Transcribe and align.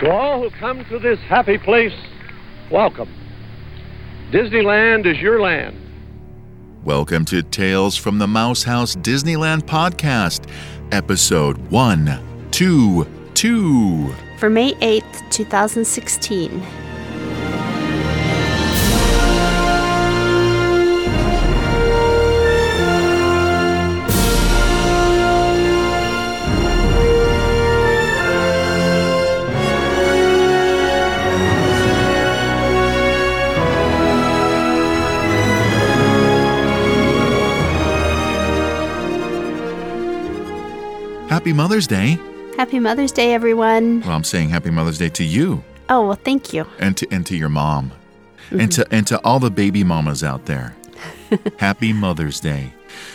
To 0.00 0.10
all 0.10 0.42
who 0.42 0.50
come 0.58 0.84
to 0.86 0.98
this 0.98 1.20
happy 1.28 1.58
place, 1.58 1.92
welcome. 2.70 3.10
Disneyland 4.30 5.04
is 5.04 5.18
your 5.18 5.42
land. 5.42 5.76
Welcome 6.84 7.26
to 7.26 7.42
Tales 7.42 7.96
from 7.96 8.16
the 8.16 8.26
Mouse 8.26 8.62
House 8.62 8.96
Disneyland 8.96 9.64
podcast, 9.64 10.48
episode 10.90 11.58
122. 11.70 14.14
For 14.38 14.48
May 14.48 14.72
8th, 14.72 15.30
2016. 15.30 16.62
Happy 41.40 41.54
Mother's 41.54 41.86
Day. 41.86 42.18
Happy 42.58 42.78
Mother's 42.78 43.12
Day, 43.12 43.32
everyone. 43.32 44.02
Well, 44.02 44.10
I'm 44.10 44.24
saying 44.24 44.50
Happy 44.50 44.68
Mother's 44.68 44.98
Day 44.98 45.08
to 45.08 45.24
you 45.24 45.64
Oh, 45.88 46.08
well, 46.08 46.18
thank 46.22 46.52
you. 46.52 46.66
and 46.78 46.94
to, 46.98 47.08
and 47.10 47.24
to 47.24 47.34
your 47.34 47.48
mom 47.48 47.92
and, 48.50 48.70
to, 48.72 48.86
and 48.90 49.06
to 49.06 49.18
all 49.24 49.40
the 49.40 49.50
baby 49.50 49.82
mamas 49.82 50.22
out 50.22 50.44
there. 50.44 50.76
Happy 51.58 51.94
Mother's 51.94 52.40
Day. 52.40 52.74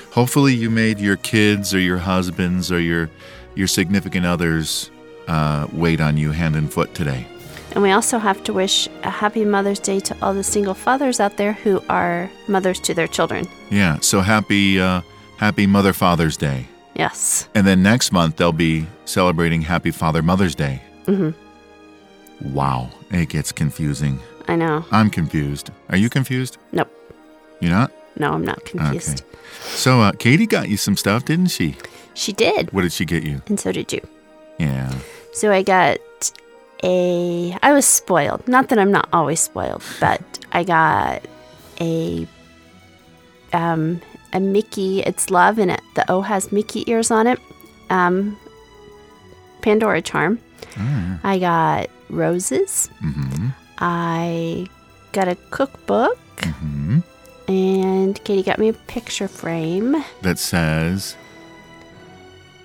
Hopefully, 0.09 0.55
you 0.55 0.71
made 0.71 0.99
your 0.99 1.17
kids 1.17 1.71
or 1.71 1.79
your 1.79 1.99
husbands 1.99 2.71
or 2.71 2.79
your, 2.79 3.11
your 3.53 3.67
significant 3.67 4.25
others 4.25 4.89
uh, 5.27 5.67
wait 5.71 6.01
on 6.01 6.17
you 6.17 6.31
hand 6.31 6.55
and 6.55 6.73
foot 6.73 6.95
today. 6.95 7.27
And 7.73 7.83
we 7.83 7.91
also 7.91 8.17
have 8.17 8.43
to 8.45 8.53
wish 8.53 8.89
a 9.03 9.11
happy 9.11 9.45
Mother's 9.45 9.77
Day 9.79 9.99
to 9.99 10.17
all 10.23 10.33
the 10.33 10.43
single 10.43 10.73
fathers 10.73 11.19
out 11.19 11.37
there 11.37 11.53
who 11.53 11.79
are 11.89 12.31
mothers 12.47 12.79
to 12.79 12.95
their 12.95 13.07
children. 13.07 13.47
Yeah, 13.69 13.99
so 13.99 14.21
happy, 14.21 14.79
uh, 14.79 15.01
happy 15.37 15.67
Mother 15.67 15.93
Father's 15.93 16.37
Day. 16.37 16.69
Yes. 16.95 17.47
And 17.53 17.67
then 17.67 17.83
next 17.83 18.11
month, 18.11 18.37
they'll 18.37 18.51
be 18.51 18.87
celebrating 19.05 19.61
Happy 19.61 19.91
Father 19.91 20.21
Mother's 20.21 20.55
Day. 20.55 20.81
Mm-hmm. 21.05 22.53
Wow, 22.53 22.89
it 23.11 23.29
gets 23.29 23.51
confusing. 23.51 24.19
I 24.47 24.55
know. 24.55 24.85
I'm 24.91 25.09
confused. 25.09 25.71
Are 25.89 25.97
you 25.97 26.09
confused? 26.09 26.57
Nope. 26.71 26.89
You're 27.59 27.71
not? 27.71 27.91
No, 28.17 28.33
I'm 28.33 28.45
not 28.45 28.63
confused. 28.65 29.21
Okay. 29.21 29.37
So, 29.61 30.01
uh, 30.01 30.11
Katie 30.13 30.47
got 30.47 30.69
you 30.69 30.77
some 30.77 30.95
stuff, 30.95 31.25
didn't 31.25 31.47
she? 31.47 31.75
She 32.13 32.31
did. 32.31 32.71
What 32.71 32.83
did 32.83 32.93
she 32.93 33.05
get 33.05 33.23
you? 33.23 33.41
And 33.47 33.59
so 33.59 33.71
did 33.71 33.91
you. 33.91 34.01
Yeah. 34.57 34.93
So 35.33 35.51
I 35.51 35.63
got 35.63 35.99
a. 36.83 37.57
I 37.61 37.73
was 37.73 37.85
spoiled. 37.85 38.47
Not 38.47 38.69
that 38.69 38.79
I'm 38.79 38.91
not 38.91 39.09
always 39.11 39.41
spoiled, 39.41 39.83
but 39.99 40.21
I 40.51 40.63
got 40.63 41.23
a. 41.81 42.27
Um, 43.51 44.01
a 44.35 44.39
Mickey. 44.39 44.99
It's 45.01 45.31
love, 45.31 45.57
and 45.57 45.71
it 45.71 45.81
the 45.95 46.03
O 46.11 46.21
has 46.21 46.51
Mickey 46.51 46.83
ears 46.91 47.09
on 47.09 47.25
it. 47.25 47.39
Um, 47.89 48.37
Pandora 49.61 50.01
charm. 50.01 50.39
Mm. 50.75 51.19
I 51.23 51.39
got 51.39 51.87
roses. 52.09 52.89
Mm-hmm. 53.01 53.47
I 53.79 54.67
got 55.13 55.27
a 55.27 55.35
cookbook, 55.49 56.19
Mm-hmm. 56.37 56.99
and 57.47 58.23
Katie 58.25 58.43
got 58.43 58.59
me 58.59 58.67
a 58.69 58.73
picture 58.73 59.27
frame. 59.27 59.95
That 60.21 60.37
says 60.37 61.15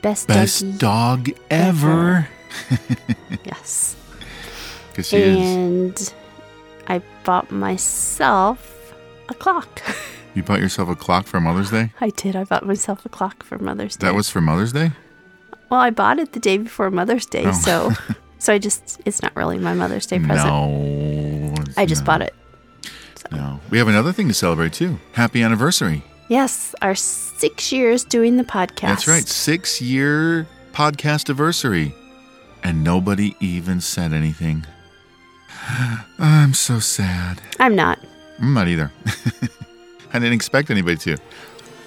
Best, 0.02 0.26
best 0.28 0.78
doggy. 0.78 1.32
dog 1.32 1.38
ever. 1.50 2.28
Yes. 3.44 3.94
Because 4.90 5.06
she 5.08 5.16
is. 5.18 5.38
and 5.38 6.14
I 6.88 7.00
bought 7.24 7.50
myself 7.52 8.92
a 9.28 9.34
clock. 9.34 9.80
You 10.34 10.42
bought 10.42 10.60
yourself 10.60 10.88
a 10.88 10.94
clock 10.96 11.26
for 11.26 11.40
Mother's 11.40 11.70
Day. 11.70 11.92
I 12.00 12.10
did. 12.10 12.36
I 12.36 12.44
bought 12.44 12.64
myself 12.64 13.04
a 13.04 13.08
clock 13.08 13.42
for 13.42 13.58
Mother's 13.58 13.96
Day. 13.96 14.06
That 14.06 14.14
was 14.14 14.28
for 14.30 14.40
Mother's 14.40 14.72
Day. 14.72 14.92
well, 15.70 15.80
I 15.80 15.90
bought 15.90 16.18
it 16.18 16.32
the 16.32 16.40
day 16.40 16.58
before 16.58 16.90
Mother's 16.90 17.26
Day, 17.26 17.44
Oh. 17.46 17.52
so 17.52 17.90
so 18.38 18.52
I 18.52 18.58
just 18.58 19.00
it's 19.04 19.22
not 19.22 19.34
really 19.34 19.58
my 19.58 19.74
Mother's 19.74 20.06
Day 20.06 20.18
present. 20.18 20.48
No. 20.48 21.54
I 21.76 21.84
just 21.86 22.04
bought 22.04 22.22
it. 22.22 22.34
No. 23.32 23.60
We 23.70 23.78
have 23.78 23.88
another 23.88 24.12
thing 24.12 24.28
to 24.28 24.34
celebrate 24.34 24.72
too. 24.72 24.98
Happy 25.12 25.42
anniversary. 25.42 26.02
Yes, 26.28 26.74
our 26.80 26.94
six 26.94 27.72
years 27.72 28.04
doing 28.04 28.36
the 28.36 28.44
podcast. 28.44 28.80
That's 28.82 29.08
right. 29.08 29.26
Six 29.26 29.80
year 29.80 30.46
podcast 30.72 31.28
anniversary. 31.28 31.94
And 32.62 32.84
nobody 32.84 33.34
even 33.40 33.80
said 33.80 34.12
anything. 34.12 34.64
I'm 36.18 36.54
so 36.54 36.78
sad. 36.78 37.40
I'm 37.58 37.74
not. 37.74 37.98
I'm 38.38 38.54
not 38.54 38.68
either. 38.68 38.92
I 40.12 40.18
didn't 40.18 40.34
expect 40.34 40.70
anybody 40.70 40.96
to. 40.98 41.16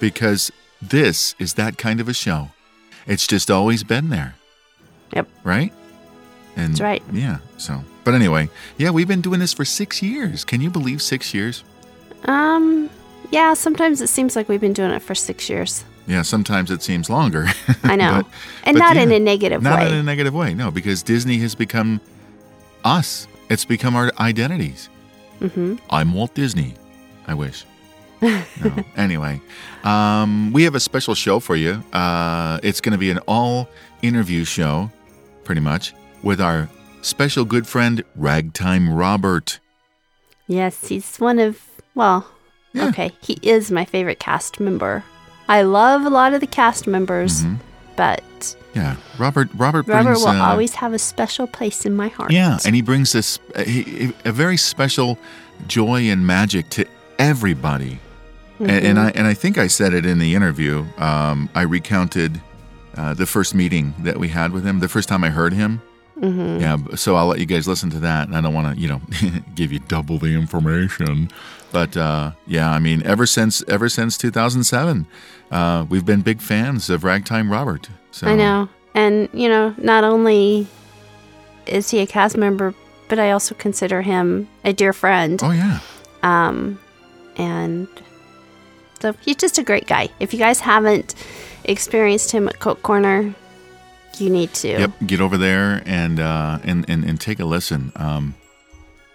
Because 0.00 0.50
this 0.82 1.34
is 1.38 1.54
that 1.54 1.78
kind 1.78 2.00
of 2.00 2.08
a 2.08 2.14
show. 2.14 2.50
It's 3.06 3.26
just 3.26 3.50
always 3.50 3.84
been 3.84 4.08
there. 4.10 4.34
Yep. 5.14 5.28
Right? 5.44 5.72
And 6.56 6.72
That's 6.72 6.80
right. 6.80 7.02
Yeah. 7.12 7.38
So, 7.58 7.82
but 8.04 8.14
anyway, 8.14 8.48
yeah, 8.78 8.90
we've 8.90 9.08
been 9.08 9.20
doing 9.20 9.40
this 9.40 9.52
for 9.52 9.64
six 9.64 10.02
years. 10.02 10.44
Can 10.44 10.60
you 10.60 10.70
believe 10.70 11.02
six 11.02 11.34
years? 11.34 11.64
Um. 12.24 12.90
Yeah. 13.30 13.54
Sometimes 13.54 14.00
it 14.00 14.08
seems 14.08 14.36
like 14.36 14.48
we've 14.48 14.60
been 14.60 14.72
doing 14.72 14.90
it 14.90 15.02
for 15.02 15.14
six 15.14 15.48
years. 15.50 15.84
Yeah, 16.06 16.20
sometimes 16.22 16.70
it 16.70 16.82
seems 16.82 17.08
longer. 17.08 17.46
I 17.82 17.96
know, 17.96 18.12
But- 18.22 18.26
and 18.64 18.74
but 18.74 18.80
not 18.80 18.96
in 18.98 19.10
a 19.10 19.18
negative 19.18 19.62
Not 19.62 19.78
way. 19.78 19.84
Not 19.84 19.92
in 19.92 19.98
a 19.98 20.02
negative 20.02 20.34
way, 20.34 20.52
no, 20.52 20.70
because 20.70 21.02
Disney 21.02 21.38
has 21.38 21.54
become 21.54 21.98
us. 22.84 23.26
It's 23.48 23.64
become 23.64 23.96
our 23.96 24.12
identities. 24.20 24.90
mm-hmm. 25.40 25.76
I'm 25.90 26.12
Walt 26.12 26.34
Disney. 26.34 26.74
I 27.26 27.32
wish. 27.34 27.64
No. 28.22 28.42
anyway, 28.96 29.40
um, 29.84 30.52
we 30.52 30.62
have 30.64 30.74
a 30.74 30.80
special 30.80 31.14
show 31.14 31.40
for 31.40 31.56
you. 31.56 31.82
Uh, 31.92 32.58
it's 32.62 32.80
going 32.80 32.92
to 32.92 32.98
be 32.98 33.10
an 33.10 33.18
all 33.28 33.68
interview 34.02 34.44
show, 34.44 34.90
pretty 35.44 35.60
much, 35.60 35.92
with 36.22 36.40
our 36.40 36.68
special 37.02 37.44
good 37.44 37.66
friend, 37.66 38.02
Ragtime 38.16 38.92
Robert. 38.92 39.58
Yes, 40.46 40.88
he's 40.88 41.16
one 41.18 41.38
of 41.38 41.60
well, 41.94 42.26
Yeah. 42.72 42.86
okay, 42.88 43.12
he 43.20 43.38
is 43.42 43.70
my 43.70 43.84
favorite 43.84 44.18
cast 44.18 44.58
member. 44.60 45.04
I 45.48 45.62
love 45.62 46.04
a 46.06 46.10
lot 46.10 46.32
of 46.34 46.40
the 46.40 46.46
cast 46.46 46.86
members, 46.86 47.42
Mhm. 47.42 47.58
but 47.96 48.56
Yeah, 48.74 48.96
Robert. 49.18 49.48
Robert. 49.54 49.86
Robert 49.86 50.04
brings, 50.04 50.20
will 50.24 50.28
uh, 50.28 50.50
always 50.50 50.74
have 50.76 50.92
a 50.94 50.98
special 50.98 51.46
place 51.46 51.84
in 51.86 51.94
my 51.94 52.08
heart. 52.08 52.32
Yeah, 52.32 52.58
and 52.64 52.74
he 52.74 52.82
brings 52.82 53.12
this 53.12 53.38
a, 53.54 54.12
a 54.24 54.32
very 54.32 54.56
special 54.56 55.18
joy 55.68 56.08
and 56.10 56.26
magic 56.26 56.68
to 56.70 56.84
everybody. 57.18 58.00
And, 58.60 58.70
and 58.70 58.98
I 58.98 59.10
and 59.10 59.26
I 59.26 59.34
think 59.34 59.58
I 59.58 59.66
said 59.66 59.92
it 59.94 60.06
in 60.06 60.18
the 60.18 60.34
interview. 60.34 60.84
Um, 60.98 61.48
I 61.54 61.62
recounted 61.62 62.40
uh, 62.96 63.12
the 63.14 63.26
first 63.26 63.54
meeting 63.54 63.94
that 64.00 64.18
we 64.18 64.28
had 64.28 64.52
with 64.52 64.64
him, 64.64 64.78
the 64.80 64.88
first 64.88 65.08
time 65.08 65.24
I 65.24 65.30
heard 65.30 65.52
him. 65.52 65.82
Mhm. 66.20 66.60
Yeah, 66.60 66.76
so 66.94 67.16
I'll 67.16 67.26
let 67.26 67.40
you 67.40 67.46
guys 67.46 67.66
listen 67.66 67.90
to 67.90 67.98
that, 68.00 68.28
and 68.28 68.36
I 68.36 68.40
don't 68.40 68.54
want 68.54 68.76
to, 68.76 68.80
you 68.80 68.86
know, 68.88 69.00
give 69.56 69.72
you 69.72 69.80
double 69.80 70.18
the 70.18 70.28
information. 70.34 71.28
But 71.72 71.96
uh, 71.96 72.30
yeah, 72.46 72.70
I 72.70 72.78
mean, 72.78 73.02
ever 73.04 73.26
since 73.26 73.64
ever 73.66 73.88
since 73.88 74.16
2007, 74.16 75.06
uh, 75.50 75.86
we've 75.88 76.06
been 76.06 76.20
big 76.22 76.40
fans 76.40 76.88
of 76.88 77.02
Ragtime 77.02 77.50
Robert. 77.50 77.88
So 78.12 78.28
I 78.28 78.36
know, 78.36 78.68
and 78.94 79.28
you 79.32 79.48
know, 79.48 79.74
not 79.78 80.04
only 80.04 80.68
is 81.66 81.90
he 81.90 81.98
a 81.98 82.06
cast 82.06 82.36
member, 82.36 82.72
but 83.08 83.18
I 83.18 83.32
also 83.32 83.56
consider 83.56 84.02
him 84.02 84.46
a 84.64 84.72
dear 84.72 84.92
friend. 84.92 85.40
Oh 85.42 85.50
yeah, 85.50 85.80
Um, 86.22 86.78
and 87.36 87.88
so 89.04 89.12
he's 89.20 89.36
just 89.36 89.58
a 89.58 89.62
great 89.62 89.86
guy. 89.86 90.08
If 90.18 90.32
you 90.32 90.38
guys 90.38 90.60
haven't 90.60 91.14
experienced 91.64 92.32
him 92.32 92.48
at 92.48 92.58
Coke 92.58 92.80
Corner, 92.80 93.34
you 94.16 94.30
need 94.30 94.54
to. 94.54 94.68
Yep, 94.68 94.92
get 95.06 95.20
over 95.20 95.36
there 95.36 95.82
and 95.84 96.18
uh, 96.18 96.58
and, 96.64 96.88
and 96.88 97.04
and 97.04 97.20
take 97.20 97.38
a 97.38 97.44
listen, 97.44 97.92
um, 97.96 98.34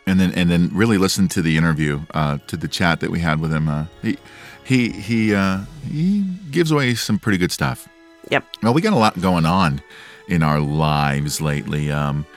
and 0.05 0.19
then 0.19 0.31
and 0.33 0.51
then 0.51 0.69
really 0.73 0.99
listen 0.99 1.27
to 1.29 1.41
the 1.41 1.57
interview, 1.57 2.01
uh, 2.13 2.37
to 2.45 2.55
the 2.55 2.67
chat 2.67 2.99
that 2.99 3.09
we 3.09 3.19
had 3.19 3.41
with 3.41 3.51
him. 3.51 3.67
Uh, 3.67 3.85
he 4.03 4.17
he 4.63 4.89
he 4.91 5.33
uh, 5.33 5.61
he 5.91 6.23
gives 6.51 6.69
away 6.69 6.93
some 6.93 7.17
pretty 7.17 7.39
good 7.39 7.51
stuff. 7.51 7.89
Yep. 8.29 8.45
Well, 8.61 8.75
we 8.75 8.81
got 8.83 8.93
a 8.93 8.95
lot 8.95 9.19
going 9.19 9.47
on 9.47 9.81
in 10.27 10.43
our 10.43 10.59
lives 10.59 11.41
lately. 11.41 11.91
Um, 11.91 12.27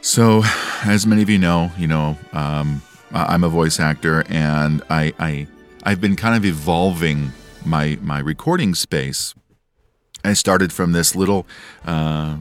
so, 0.00 0.42
as 0.84 1.06
many 1.06 1.22
of 1.22 1.30
you 1.30 1.38
know, 1.38 1.70
you 1.78 1.86
know, 1.86 2.18
um, 2.32 2.82
I- 3.12 3.26
I'm 3.32 3.44
a 3.44 3.48
voice 3.48 3.78
actor, 3.78 4.24
and 4.28 4.82
I, 4.90 5.12
I 5.20 5.46
I've 5.84 6.00
been 6.00 6.16
kind 6.16 6.34
of 6.34 6.44
evolving 6.44 7.32
my 7.64 7.98
my 8.00 8.18
recording 8.18 8.74
space. 8.74 9.34
I 10.24 10.32
started 10.32 10.72
from 10.72 10.92
this 10.92 11.14
little 11.14 11.46
uh, 11.84 12.38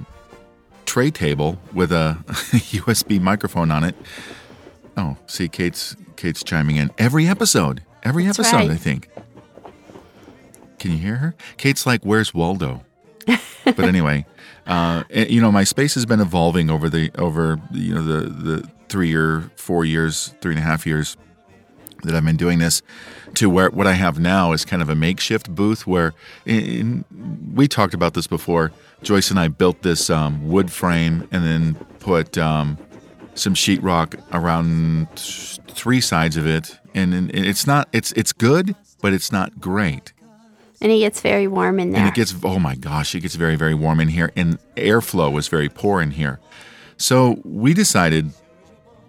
tray 0.85 1.11
table 1.11 1.59
with 1.73 1.91
a 1.91 2.17
USB 2.27 3.19
microphone 3.19 3.69
on 3.69 3.83
it. 3.83 3.95
Oh, 4.95 5.17
see, 5.27 5.49
Kate's 5.49 5.95
Kate's 6.15 6.43
chiming 6.43 6.77
in 6.77 6.91
every 6.97 7.27
episode. 7.27 7.83
Every 8.03 8.25
That's 8.25 8.39
episode, 8.39 8.57
right. 8.57 8.71
I 8.71 8.77
think. 8.77 9.09
Can 10.79 10.91
you 10.91 10.97
hear 10.97 11.17
her? 11.17 11.35
Kate's 11.57 11.85
like, 11.85 12.03
"Where's 12.03 12.33
Waldo?" 12.33 12.85
but 13.65 13.79
anyway, 13.79 14.25
uh, 14.67 15.03
eh, 15.09 15.25
you 15.29 15.41
know, 15.41 15.51
my 15.51 15.65
space 15.65 15.95
has 15.95 16.05
been 16.05 16.21
evolving 16.21 16.69
over 16.69 16.89
the 16.89 17.11
over 17.17 17.59
you 17.71 17.93
know 17.93 18.03
the 18.03 18.29
the 18.29 18.69
three 18.87 19.13
or 19.13 19.51
four 19.55 19.83
years, 19.83 20.33
three 20.39 20.53
and 20.53 20.59
a 20.59 20.65
half 20.65 20.85
years 20.85 21.17
that 22.03 22.15
I've 22.15 22.25
been 22.25 22.37
doing 22.37 22.59
this 22.59 22.81
to 23.35 23.49
where 23.49 23.69
what 23.69 23.87
I 23.87 23.93
have 23.93 24.19
now 24.19 24.51
is 24.51 24.63
kind 24.65 24.81
of 24.81 24.89
a 24.89 24.95
makeshift 24.95 25.53
booth 25.53 25.87
where 25.87 26.13
in, 26.45 27.03
we 27.53 27.67
talked 27.67 27.93
about 27.93 28.13
this 28.13 28.27
before. 28.27 28.71
Joyce 29.01 29.29
and 29.29 29.39
I 29.39 29.47
built 29.47 29.81
this 29.81 30.09
um, 30.09 30.47
wood 30.47 30.71
frame 30.71 31.27
and 31.31 31.43
then 31.43 31.75
put 31.99 32.37
um, 32.37 32.77
some 33.35 33.53
sheetrock 33.53 34.21
around 34.31 35.07
three 35.67 36.01
sides 36.01 36.37
of 36.37 36.45
it, 36.45 36.77
and, 36.93 37.13
and 37.13 37.31
it's 37.33 37.65
not 37.65 37.89
it's 37.91 38.11
it's 38.13 38.33
good, 38.33 38.75
but 39.01 39.13
it's 39.13 39.31
not 39.31 39.59
great. 39.59 40.13
And 40.81 40.91
it 40.91 40.99
gets 40.99 41.21
very 41.21 41.47
warm 41.47 41.79
in 41.79 41.91
there. 41.91 42.01
And 42.01 42.09
it 42.09 42.15
gets 42.15 42.35
oh 42.43 42.59
my 42.59 42.75
gosh, 42.75 43.15
it 43.15 43.21
gets 43.21 43.35
very 43.35 43.55
very 43.55 43.73
warm 43.73 43.99
in 43.99 44.09
here, 44.09 44.31
and 44.35 44.59
airflow 44.75 45.31
was 45.31 45.47
very 45.47 45.69
poor 45.69 46.01
in 46.01 46.11
here. 46.11 46.39
So 46.97 47.41
we 47.43 47.73
decided 47.73 48.31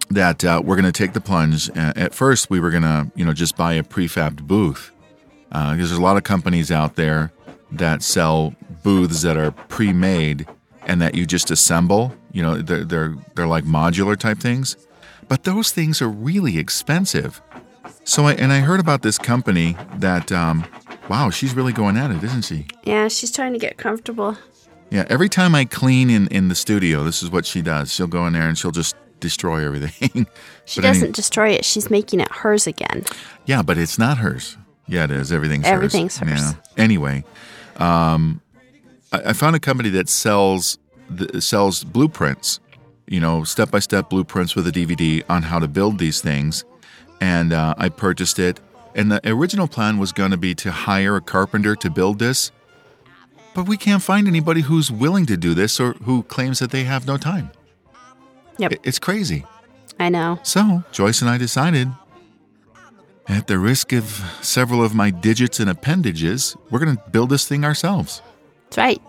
that 0.09 0.43
uh, 0.45 0.61
we're 0.63 0.75
going 0.75 0.85
to 0.85 0.91
take 0.91 1.13
the 1.13 1.21
plunge. 1.21 1.69
Uh, 1.69 1.93
at 1.95 2.13
first, 2.13 2.49
we 2.49 2.59
were 2.59 2.71
going 2.71 2.83
to, 2.83 3.11
you 3.15 3.25
know, 3.25 3.33
just 3.33 3.57
buy 3.57 3.73
a 3.73 3.83
prefabbed 3.83 4.47
booth 4.47 4.91
because 5.49 5.71
uh, 5.71 5.75
there's 5.75 5.91
a 5.91 6.01
lot 6.01 6.17
of 6.17 6.23
companies 6.23 6.71
out 6.71 6.95
there 6.95 7.31
that 7.71 8.03
sell 8.03 8.53
booths 8.83 9.21
that 9.21 9.37
are 9.37 9.51
pre-made 9.51 10.47
and 10.85 11.01
that 11.01 11.15
you 11.15 11.25
just 11.25 11.49
assemble. 11.49 12.13
You 12.31 12.41
know, 12.41 12.61
they're 12.61 12.83
they're, 12.83 13.15
they're 13.35 13.47
like 13.47 13.63
modular 13.63 14.17
type 14.17 14.37
things, 14.37 14.75
but 15.27 15.43
those 15.43 15.71
things 15.71 16.01
are 16.01 16.09
really 16.09 16.57
expensive. 16.57 17.41
So, 18.03 18.25
I, 18.25 18.33
and 18.33 18.53
I 18.53 18.59
heard 18.59 18.79
about 18.79 19.01
this 19.01 19.17
company 19.17 19.75
that, 19.95 20.31
um, 20.31 20.65
wow, 21.09 21.31
she's 21.31 21.55
really 21.55 21.73
going 21.73 21.97
at 21.97 22.11
it, 22.11 22.23
isn't 22.23 22.43
she? 22.43 22.67
Yeah, 22.83 23.07
she's 23.07 23.31
trying 23.31 23.53
to 23.53 23.59
get 23.59 23.77
comfortable. 23.77 24.37
Yeah, 24.91 25.05
every 25.09 25.29
time 25.29 25.55
I 25.55 25.65
clean 25.65 26.11
in, 26.11 26.27
in 26.27 26.47
the 26.47 26.55
studio, 26.55 27.03
this 27.03 27.23
is 27.23 27.31
what 27.31 27.47
she 27.47 27.63
does. 27.63 27.91
She'll 27.91 28.05
go 28.05 28.27
in 28.27 28.33
there 28.33 28.47
and 28.47 28.55
she'll 28.55 28.71
just 28.71 28.95
destroy 29.25 29.65
everything. 29.65 30.27
She 30.67 30.81
doesn't 30.81 31.03
any, 31.03 31.11
destroy 31.11 31.49
it. 31.49 31.63
She's 31.63 31.91
making 31.91 32.21
it 32.21 32.31
hers 32.31 32.65
again. 32.65 33.03
Yeah, 33.45 33.61
but 33.61 33.77
it's 33.77 33.99
not 33.99 34.17
hers. 34.17 34.57
Yeah, 34.87 35.03
it 35.03 35.11
is. 35.11 35.31
Everything's, 35.31 35.63
Everything's 35.63 36.17
hers. 36.17 36.29
hers. 36.29 36.53
Yeah. 36.53 36.83
Anyway, 36.83 37.23
um, 37.75 38.41
I, 39.11 39.29
I, 39.29 39.33
found 39.33 39.55
a 39.55 39.59
company 39.59 39.89
that 39.89 40.09
sells 40.09 40.79
the, 41.07 41.39
sells 41.39 41.83
blueprints. 41.83 42.59
You 43.07 43.19
know, 43.19 43.43
step 43.43 43.69
by 43.69 43.77
step 43.77 44.09
blueprints 44.09 44.55
with 44.55 44.65
a 44.65 44.71
DVD 44.71 45.23
on 45.29 45.43
how 45.43 45.59
to 45.59 45.67
build 45.67 45.99
these 45.99 46.19
things, 46.19 46.65
and 47.21 47.53
uh, 47.53 47.75
I 47.77 47.89
purchased 47.89 48.39
it. 48.39 48.59
And 48.95 49.11
the 49.11 49.21
original 49.29 49.67
plan 49.67 49.99
was 49.99 50.11
going 50.11 50.31
to 50.31 50.37
be 50.37 50.55
to 50.55 50.71
hire 50.71 51.15
a 51.15 51.21
carpenter 51.21 51.75
to 51.75 51.89
build 51.91 52.17
this, 52.17 52.51
but 53.53 53.67
we 53.67 53.77
can't 53.77 54.01
find 54.01 54.27
anybody 54.27 54.61
who's 54.61 54.89
willing 54.89 55.27
to 55.27 55.37
do 55.37 55.53
this 55.53 55.79
or 55.79 55.93
who 56.05 56.23
claims 56.23 56.57
that 56.57 56.71
they 56.71 56.85
have 56.85 57.05
no 57.05 57.17
time. 57.17 57.51
Yep. 58.57 58.73
It's 58.83 58.99
crazy. 58.99 59.45
I 59.99 60.09
know. 60.09 60.39
So, 60.43 60.83
Joyce 60.91 61.21
and 61.21 61.29
I 61.29 61.37
decided, 61.37 61.89
at 63.27 63.47
the 63.47 63.57
risk 63.57 63.93
of 63.93 64.23
several 64.41 64.83
of 64.83 64.93
my 64.93 65.09
digits 65.09 65.59
and 65.59 65.69
appendages, 65.69 66.55
we're 66.69 66.79
going 66.79 66.95
to 66.95 67.03
build 67.09 67.29
this 67.29 67.47
thing 67.47 67.63
ourselves. 67.63 68.21
That's 68.65 68.77
right. 68.77 69.01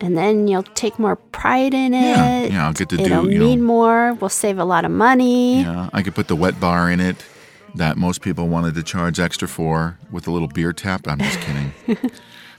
And 0.00 0.16
then 0.16 0.48
you'll 0.48 0.62
take 0.62 0.98
more 0.98 1.16
pride 1.16 1.74
in 1.74 1.92
it. 1.92 2.00
Yeah, 2.00 2.44
yeah 2.44 2.66
I'll 2.66 2.72
get 2.72 2.88
to 2.88 2.94
It'll 2.94 3.24
do. 3.24 3.30
It'll 3.30 3.46
mean 3.46 3.60
know, 3.60 3.66
more. 3.66 4.12
We'll 4.14 4.30
save 4.30 4.58
a 4.58 4.64
lot 4.64 4.84
of 4.84 4.90
money. 4.90 5.62
Yeah, 5.62 5.90
I 5.92 6.02
could 6.02 6.14
put 6.14 6.28
the 6.28 6.36
wet 6.36 6.58
bar 6.58 6.90
in 6.90 7.00
it 7.00 7.16
that 7.74 7.96
most 7.96 8.20
people 8.22 8.48
wanted 8.48 8.74
to 8.74 8.82
charge 8.82 9.20
extra 9.20 9.46
for 9.46 9.98
with 10.10 10.26
a 10.26 10.30
little 10.30 10.48
beer 10.48 10.72
tap. 10.72 11.06
I'm 11.06 11.18
just 11.18 11.38
kidding. 11.40 11.72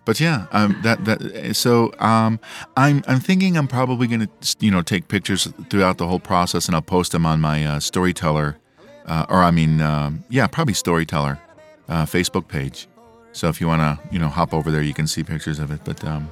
but 0.04 0.20
yeah, 0.20 0.48
um, 0.52 0.80
that 0.84 1.06
that 1.06 1.56
so 1.56 1.94
um, 2.00 2.40
I'm 2.76 3.04
I'm 3.08 3.20
thinking 3.20 3.56
I'm 3.56 3.68
probably 3.68 4.08
going 4.08 4.28
to 4.28 4.56
you 4.60 4.72
know 4.72 4.82
take 4.82 5.08
pictures 5.08 5.48
throughout 5.70 5.98
the 5.98 6.08
whole 6.08 6.20
process 6.20 6.66
and 6.66 6.76
I'll 6.76 6.82
post 6.82 7.12
them 7.12 7.26
on 7.26 7.40
my 7.40 7.66
uh, 7.66 7.80
storyteller, 7.80 8.58
uh, 9.06 9.26
or 9.30 9.44
I 9.44 9.52
mean 9.52 9.80
um, 9.82 10.24
yeah 10.30 10.48
probably 10.48 10.74
storyteller 10.74 11.40
uh, 11.88 12.06
Facebook 12.06 12.48
page. 12.48 12.88
So 13.32 13.48
if 13.48 13.62
you 13.62 13.68
want 13.68 13.82
to 13.82 14.00
you 14.12 14.20
know 14.20 14.28
hop 14.28 14.54
over 14.54 14.72
there, 14.72 14.82
you 14.82 14.94
can 14.94 15.08
see 15.08 15.24
pictures 15.24 15.60
of 15.60 15.72
it. 15.72 15.82
But 15.84 16.04
um, 16.04 16.30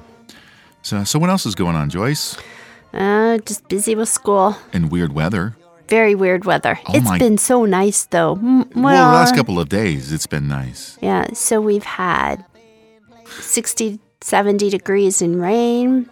so 0.82 1.04
so 1.04 1.18
what 1.18 1.30
else 1.30 1.46
is 1.46 1.54
going 1.54 1.76
on, 1.76 1.90
Joyce? 1.90 2.36
Uh, 2.92 3.38
just 3.38 3.68
busy 3.68 3.94
with 3.94 4.08
school 4.08 4.56
and 4.72 4.90
weird 4.90 5.12
weather. 5.12 5.56
Very 5.88 6.14
weird 6.14 6.44
weather. 6.44 6.78
Oh 6.88 6.94
it's 6.94 7.04
my... 7.04 7.18
been 7.18 7.38
so 7.38 7.64
nice 7.64 8.04
though. 8.06 8.34
Well, 8.34 8.66
well, 8.74 9.10
the 9.10 9.16
last 9.16 9.36
couple 9.36 9.60
of 9.60 9.68
days 9.68 10.12
it's 10.12 10.26
been 10.26 10.48
nice. 10.48 10.98
Yeah, 11.00 11.32
so 11.34 11.60
we've 11.60 11.84
had 11.84 12.44
60, 13.40 14.00
70 14.20 14.70
degrees 14.70 15.22
in 15.22 15.40
rain. 15.40 16.08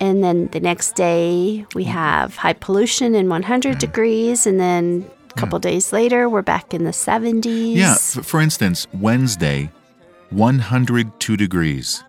And 0.00 0.22
then 0.22 0.48
the 0.48 0.60
next 0.60 0.94
day 0.94 1.66
we 1.74 1.84
have 1.84 2.36
high 2.36 2.52
pollution 2.52 3.14
and 3.14 3.28
100 3.28 3.76
mm. 3.76 3.78
degrees. 3.78 4.46
And 4.46 4.60
then 4.60 5.10
a 5.30 5.34
couple 5.34 5.58
yeah. 5.58 5.70
days 5.72 5.92
later 5.92 6.28
we're 6.28 6.42
back 6.42 6.72
in 6.72 6.84
the 6.84 6.92
70s. 6.92 7.74
Yeah. 7.74 7.94
For 7.94 8.40
instance, 8.40 8.86
Wednesday, 8.92 9.70
102 10.30 11.36
degrees. 11.36 12.04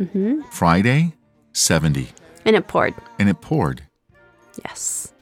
Mm-hmm. 0.00 0.42
Friday, 0.50 1.14
70. 1.52 2.08
And 2.44 2.56
it 2.56 2.68
poured. 2.68 2.94
And 3.18 3.28
it 3.28 3.40
poured. 3.40 3.82
Yes. 4.64 5.12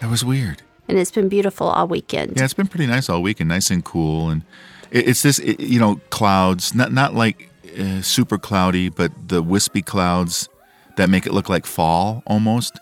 That 0.00 0.10
was 0.10 0.24
weird. 0.24 0.62
And 0.88 0.98
it's 0.98 1.10
been 1.10 1.28
beautiful 1.28 1.68
all 1.68 1.88
weekend. 1.88 2.34
Yeah, 2.36 2.44
it's 2.44 2.54
been 2.54 2.68
pretty 2.68 2.86
nice 2.86 3.08
all 3.08 3.22
weekend, 3.22 3.48
nice 3.48 3.70
and 3.70 3.84
cool. 3.84 4.30
And 4.30 4.42
it's 4.90 5.22
this, 5.22 5.38
you 5.38 5.80
know, 5.80 6.00
clouds, 6.10 6.74
not 6.74 6.92
not 6.92 7.14
like 7.14 7.50
uh, 7.78 8.02
super 8.02 8.38
cloudy, 8.38 8.88
but 8.88 9.12
the 9.28 9.42
wispy 9.42 9.82
clouds 9.82 10.48
that 10.96 11.10
make 11.10 11.26
it 11.26 11.32
look 11.32 11.48
like 11.48 11.66
fall 11.66 12.22
almost. 12.26 12.78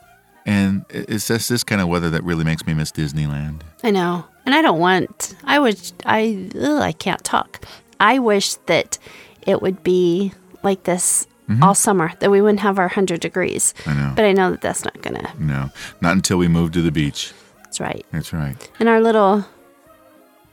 And 0.47 0.85
it's 0.91 1.29
just 1.29 1.49
this 1.49 1.65
kind 1.65 1.81
of 1.81 1.89
weather 1.89 2.11
that 2.11 2.23
really 2.23 2.45
makes 2.45 2.67
me 2.67 2.75
miss 2.75 2.93
Disneyland. 2.93 3.63
I 3.83 3.91
know. 3.91 4.27
And 4.45 4.55
I 4.55 4.61
don't 4.61 4.79
want, 4.79 5.35
I 5.45 5.59
wish, 5.59 5.93
I, 6.05 6.51
ugh, 6.55 6.83
I 6.83 6.93
can't 6.93 7.25
talk. 7.25 7.65
I 7.99 8.19
wish 8.19 8.55
that 8.67 8.99
it 9.47 9.63
would 9.63 9.83
be 9.83 10.33
like 10.63 10.85
this 10.85 11.27
mm-hmm. 11.49 11.63
all 11.63 11.75
summer, 11.75 12.13
that 12.19 12.31
we 12.31 12.43
wouldn't 12.43 12.61
have 12.61 12.79
our 12.79 12.87
100 12.87 13.21
degrees. 13.21 13.73
I 13.87 13.95
know. 13.95 14.13
But 14.15 14.27
I 14.27 14.33
know 14.33 14.51
that 14.51 14.61
that's 14.61 14.85
not 14.85 15.01
going 15.01 15.17
to. 15.17 15.33
No, 15.43 15.71
not 16.01 16.13
until 16.13 16.37
we 16.37 16.49
move 16.49 16.73
to 16.73 16.83
the 16.83 16.93
beach. 16.93 17.33
That's 17.63 17.81
right. 17.81 18.05
That's 18.13 18.33
right. 18.33 18.71
And 18.79 18.89
our 18.89 19.01
little 19.01 19.47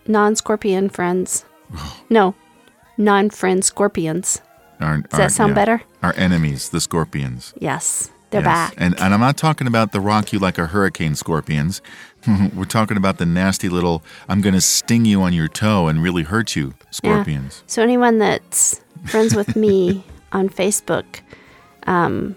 non 0.07 0.35
scorpion 0.35 0.89
friends. 0.89 1.45
no, 2.09 2.33
non 3.03 3.29
friend 3.29 3.63
scorpions. 3.63 4.41
Our, 4.79 4.97
Does 4.97 5.13
our, 5.13 5.19
that 5.19 5.31
sound 5.31 5.51
yeah, 5.51 5.55
better? 5.55 5.81
Our 6.01 6.13
enemies, 6.15 6.69
the 6.69 6.81
scorpions. 6.81 7.53
Yes, 7.59 8.11
they're 8.31 8.41
yes. 8.41 8.69
back. 8.69 8.73
And, 8.77 8.99
and 8.99 9.13
I'm 9.13 9.19
not 9.19 9.37
talking 9.37 9.67
about 9.67 9.91
the 9.91 9.99
rock 9.99 10.33
you 10.33 10.39
like 10.39 10.57
a 10.57 10.67
hurricane 10.67 11.15
scorpions. 11.15 11.81
We're 12.55 12.65
talking 12.65 12.97
about 12.97 13.17
the 13.17 13.25
nasty 13.25 13.69
little, 13.69 14.03
I'm 14.29 14.41
going 14.41 14.53
to 14.53 14.61
sting 14.61 15.05
you 15.05 15.21
on 15.21 15.33
your 15.33 15.47
toe 15.47 15.87
and 15.87 16.01
really 16.01 16.23
hurt 16.23 16.55
you 16.55 16.73
scorpions. 16.91 17.63
Yeah. 17.63 17.71
So, 17.71 17.83
anyone 17.83 18.19
that's 18.19 18.81
friends 19.05 19.35
with 19.35 19.55
me 19.55 20.03
on 20.31 20.49
Facebook, 20.49 21.21
um, 21.83 22.35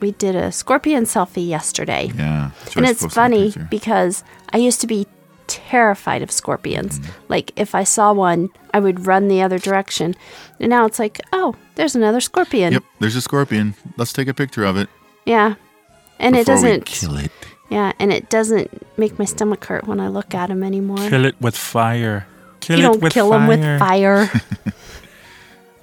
we 0.00 0.12
did 0.12 0.34
a 0.34 0.50
scorpion 0.52 1.04
selfie 1.04 1.46
yesterday. 1.46 2.10
Yeah. 2.16 2.50
and 2.76 2.86
it's 2.86 3.04
funny 3.06 3.52
because 3.70 4.24
I 4.52 4.58
used 4.58 4.80
to 4.80 4.86
be 4.86 5.06
terrified 5.50 6.22
of 6.22 6.30
scorpions. 6.30 7.00
Mm. 7.00 7.10
Like 7.28 7.52
if 7.56 7.74
I 7.74 7.84
saw 7.84 8.12
one, 8.12 8.48
I 8.72 8.80
would 8.80 9.06
run 9.06 9.28
the 9.28 9.42
other 9.42 9.58
direction. 9.58 10.14
And 10.60 10.70
now 10.70 10.86
it's 10.86 10.98
like, 10.98 11.20
oh, 11.32 11.56
there's 11.74 11.96
another 11.96 12.20
scorpion. 12.20 12.72
Yep, 12.72 12.84
there's 13.00 13.16
a 13.16 13.20
scorpion. 13.20 13.74
Let's 13.96 14.12
take 14.12 14.28
a 14.28 14.34
picture 14.34 14.64
of 14.64 14.76
it. 14.76 14.88
Yeah. 15.26 15.56
And 16.18 16.34
Before 16.34 16.40
it 16.40 16.46
doesn't 16.46 16.86
kill 16.86 17.16
it. 17.16 17.32
Yeah, 17.70 17.92
and 17.98 18.12
it 18.12 18.30
doesn't 18.30 18.68
make 18.98 19.18
my 19.18 19.24
stomach 19.24 19.64
hurt 19.64 19.86
when 19.86 20.00
I 20.00 20.08
look 20.08 20.34
at 20.34 20.50
him 20.50 20.62
anymore. 20.62 21.08
Kill 21.08 21.24
it 21.24 21.40
with 21.40 21.56
fire. 21.56 22.26
Kill 22.60 22.76
you 22.78 22.82
don't 22.82 23.00
with 23.00 23.12
kill 23.12 23.30
fire. 23.30 23.40
him 23.40 23.48
with 23.48 23.78
fire. 23.78 24.30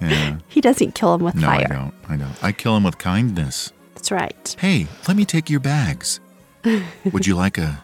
yeah. 0.00 0.38
He 0.48 0.60
doesn't 0.60 0.94
kill 0.94 1.14
him 1.14 1.22
with 1.22 1.34
no, 1.34 1.46
fire. 1.46 1.66
I 1.70 1.74
don't. 1.74 1.94
I 2.08 2.16
don't. 2.16 2.44
I 2.44 2.52
kill 2.52 2.76
him 2.76 2.84
with 2.84 2.98
kindness. 2.98 3.72
That's 3.94 4.10
right. 4.10 4.56
Hey, 4.58 4.86
let 5.06 5.16
me 5.16 5.24
take 5.24 5.50
your 5.50 5.60
bags. 5.60 6.20
Would 7.12 7.26
you 7.26 7.34
like 7.34 7.58
a 7.58 7.82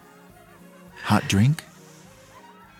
hot 1.05 1.27
drink? 1.29 1.65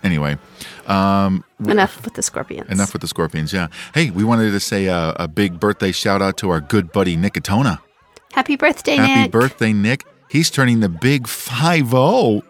Anyway, 0.05 0.37
um, 0.85 1.43
enough 1.67 2.05
with 2.05 2.13
the 2.13 2.21
scorpions. 2.21 2.69
Enough 2.69 2.93
with 2.93 3.01
the 3.01 3.07
scorpions. 3.07 3.51
Yeah. 3.51 3.69
Hey, 3.95 4.11
we 4.11 4.23
wanted 4.23 4.51
to 4.51 4.59
say 4.59 4.85
a, 4.85 5.15
a 5.17 5.27
big 5.27 5.59
birthday 5.59 5.91
shout 5.91 6.21
out 6.21 6.37
to 6.37 6.51
our 6.51 6.61
good 6.61 6.91
buddy 6.91 7.17
Nicotona. 7.17 7.79
Happy 8.31 8.55
birthday, 8.55 8.97
Happy 8.97 9.21
Nick. 9.23 9.31
birthday, 9.31 9.73
Nick. 9.73 10.05
He's 10.29 10.51
turning 10.51 10.81
the 10.81 10.89
big 10.89 11.27
5 11.27 11.89
0. 11.89 12.43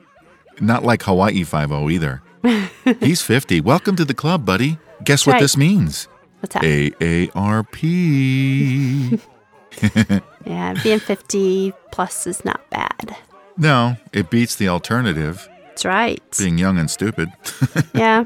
Not 0.59 0.83
like 0.83 1.03
Hawaii 1.03 1.43
5 1.43 1.69
0 1.69 1.89
either. 1.89 2.21
He's 2.99 3.21
50. 3.21 3.61
Welcome 3.61 3.95
to 3.95 4.03
the 4.03 4.13
club, 4.13 4.45
buddy. 4.45 4.77
Guess 5.05 5.21
That's 5.21 5.27
what 5.27 5.33
right. 5.33 5.41
this 5.41 5.55
means? 5.55 6.09
What's 6.41 6.55
that? 6.55 6.63
AARP. 6.63 7.81
yeah, 10.45 10.73
being 10.83 10.99
50 10.99 11.73
plus 11.91 12.27
is 12.27 12.43
not 12.43 12.69
bad. 12.69 13.15
No, 13.57 13.95
it 14.11 14.29
beats 14.29 14.55
the 14.55 14.67
alternative. 14.67 15.47
That's 15.75 15.83
right. 15.83 16.23
Being 16.37 16.57
young 16.57 16.77
and 16.77 16.89
stupid. 16.89 17.33
yeah. 17.93 18.23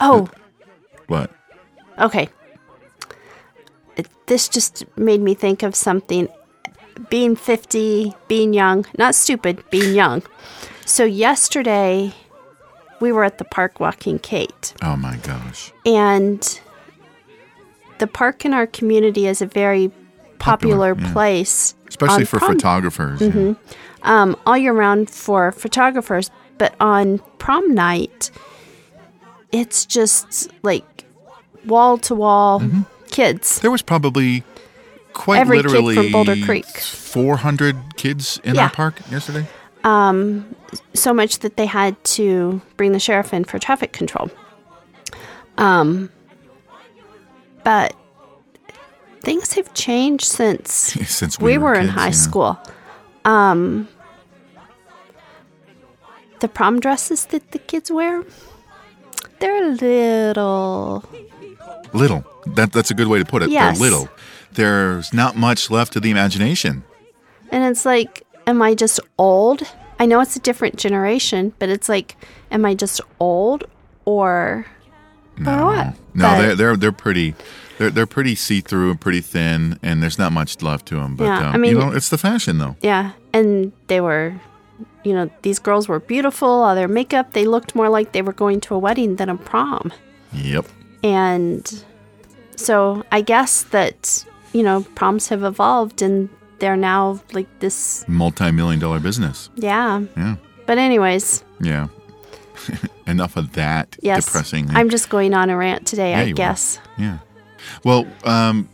Oh. 0.00 0.30
What? 1.06 1.30
Okay. 1.98 2.30
it- 3.96 4.08
this 4.26 4.48
just 4.48 4.86
made 4.96 5.20
me 5.20 5.34
think 5.34 5.62
of 5.62 5.74
something. 5.74 6.28
Being 7.10 7.36
50, 7.36 8.14
being 8.26 8.54
young, 8.54 8.86
not 8.96 9.14
stupid, 9.14 9.62
being 9.70 9.94
young. 9.94 10.22
So 10.86 11.04
yesterday, 11.04 12.14
we 13.00 13.12
were 13.12 13.24
at 13.24 13.36
the 13.36 13.44
park 13.44 13.78
walking 13.78 14.18
Kate, 14.18 14.72
Oh 14.82 14.96
my 14.96 15.16
gosh. 15.18 15.72
and 15.84 16.60
the 17.98 18.06
park 18.06 18.44
in 18.46 18.54
our 18.54 18.66
community 18.66 19.26
is 19.26 19.42
a 19.42 19.46
very 19.46 19.92
Popular, 20.38 20.94
popular, 20.94 21.08
yeah. 21.08 21.12
place, 21.12 21.74
Especially 21.88 22.24
for 22.24 22.38
prom- 22.38 22.52
photographers. 22.54 23.20
yeah. 23.20 23.28
Mm-hmm. 23.28 23.52
Um, 24.02 24.36
all 24.46 24.56
year 24.56 24.72
round 24.72 25.10
for 25.10 25.52
photographers. 25.52 26.30
But 26.58 26.74
on 26.80 27.18
prom 27.38 27.74
night, 27.74 28.30
it's 29.52 29.86
just 29.86 30.50
like 30.62 31.04
wall 31.64 31.98
to 31.98 32.14
wall 32.14 32.62
kids. 33.10 33.60
There 33.60 33.70
was 33.70 33.82
probably 33.82 34.42
quite 35.12 35.38
Every 35.38 35.58
kid 35.58 35.66
literally 35.66 35.94
from 35.94 36.12
Boulder 36.12 36.36
Creek. 36.44 36.66
400 36.66 37.96
kids 37.96 38.40
in 38.44 38.54
Yeah. 38.54 38.64
our 38.64 38.70
park 38.70 39.00
yesterday. 39.10 39.46
so 40.94 41.14
much 41.14 41.38
that 41.40 41.56
they 41.56 41.66
had 41.66 42.02
to 42.04 42.60
bring 42.76 42.92
the 42.92 42.98
sheriff 43.00 43.32
in 43.32 43.44
for 43.44 43.58
traffic 43.58 43.92
control. 43.92 44.30
Um, 45.56 46.10
but 47.64 47.94
things 49.22 49.52
have 49.54 49.72
changed 49.74 50.24
since 50.24 50.70
Since 51.06 51.38
we, 51.38 51.52
we, 51.52 51.58
were, 51.58 51.74
in 51.74 51.86
kids, 51.86 51.94
high 51.94 52.06
yeah. 52.06 52.10
school. 52.12 52.58
Um, 53.24 53.88
the 56.40 56.48
prom 56.48 56.80
dresses 56.80 57.26
that 57.26 57.50
the 57.50 57.58
kids 57.58 57.90
wear, 57.90 58.24
they're 59.40 59.64
a 59.64 59.68
little. 59.70 61.04
Little. 61.92 62.24
That, 62.54 62.72
that's 62.72 62.90
a 62.90 62.94
good 62.94 63.08
way 63.08 63.18
to 63.18 63.24
put 63.24 63.42
it. 63.42 63.50
Yes. 63.50 63.78
They're 63.78 63.90
little. 63.90 64.08
There's 64.52 65.12
not 65.12 65.36
much 65.36 65.70
left 65.70 65.92
to 65.94 66.00
the 66.00 66.10
imagination. 66.10 66.84
And 67.50 67.64
it's 67.64 67.84
like, 67.84 68.24
am 68.46 68.60
I 68.62 68.74
just 68.74 69.00
old? 69.18 69.62
I 69.98 70.06
know 70.06 70.20
it's 70.20 70.36
a 70.36 70.40
different 70.40 70.76
generation, 70.76 71.52
but 71.58 71.68
it's 71.68 71.88
like, 71.88 72.16
am 72.50 72.64
I 72.64 72.74
just 72.74 73.00
old 73.20 73.64
or 74.04 74.66
or 75.46 75.64
what? 75.64 75.86
No, 76.14 76.28
But- 76.28 76.38
they're 76.40 76.54
they're 76.56 76.76
they're 76.76 76.92
pretty. 76.92 77.34
They're 77.78 77.90
they're 77.90 78.06
pretty 78.06 78.34
see 78.34 78.60
through 78.60 78.90
and 78.90 79.00
pretty 79.00 79.20
thin, 79.20 79.78
and 79.82 80.02
there's 80.02 80.18
not 80.18 80.32
much 80.32 80.60
left 80.62 80.86
to 80.86 80.96
them. 80.96 81.16
But 81.16 81.24
Yeah, 81.24 81.48
um, 81.48 81.54
I 81.54 81.58
mean- 81.58 81.72
you 81.72 81.78
know, 81.78 81.92
it's 81.92 82.08
the 82.10 82.18
fashion 82.18 82.58
though. 82.58 82.76
Yeah, 82.82 83.12
and 83.32 83.72
they 83.86 84.00
were, 84.00 84.34
you 85.04 85.14
know, 85.14 85.30
these 85.42 85.58
girls 85.58 85.88
were 85.88 86.00
beautiful. 86.00 86.48
All 86.48 86.74
their 86.74 86.88
makeup, 86.88 87.32
they 87.32 87.44
looked 87.46 87.74
more 87.74 87.88
like 87.88 88.12
they 88.12 88.22
were 88.22 88.32
going 88.34 88.60
to 88.62 88.74
a 88.74 88.78
wedding 88.78 89.16
than 89.16 89.28
a 89.28 89.36
prom. 89.36 89.92
Yep. 90.32 90.66
And 91.04 91.84
so 92.56 93.04
I 93.12 93.20
guess 93.20 93.62
that, 93.70 94.24
you 94.52 94.62
know, 94.62 94.82
proms 94.94 95.28
have 95.28 95.44
evolved 95.44 96.02
and 96.02 96.28
they're 96.58 96.76
now 96.76 97.20
like 97.32 97.46
this, 97.60 98.04
Multi-million 98.08 98.80
dollar 98.80 98.98
business. 98.98 99.48
yeah. 99.54 100.00
Yeah. 100.16 100.34
But, 100.66 100.76
anyways, 100.78 101.44
Yeah. 101.60 101.86
Enough 103.06 103.36
of 103.36 103.52
that 103.52 103.96
yes. 104.02 104.26
depressing. 104.26 104.68
I'm 104.70 104.90
just 104.90 105.08
going 105.08 105.32
on 105.32 105.48
a 105.48 105.56
rant 105.56 105.86
today, 105.86 106.10
Yeah, 106.10 106.18
I 106.20 106.22
you 106.24 106.32
are. 106.32 106.36
guess. 106.36 106.80
Yeah. 106.98 107.18
Well, 107.84 108.06
um, 108.24 108.68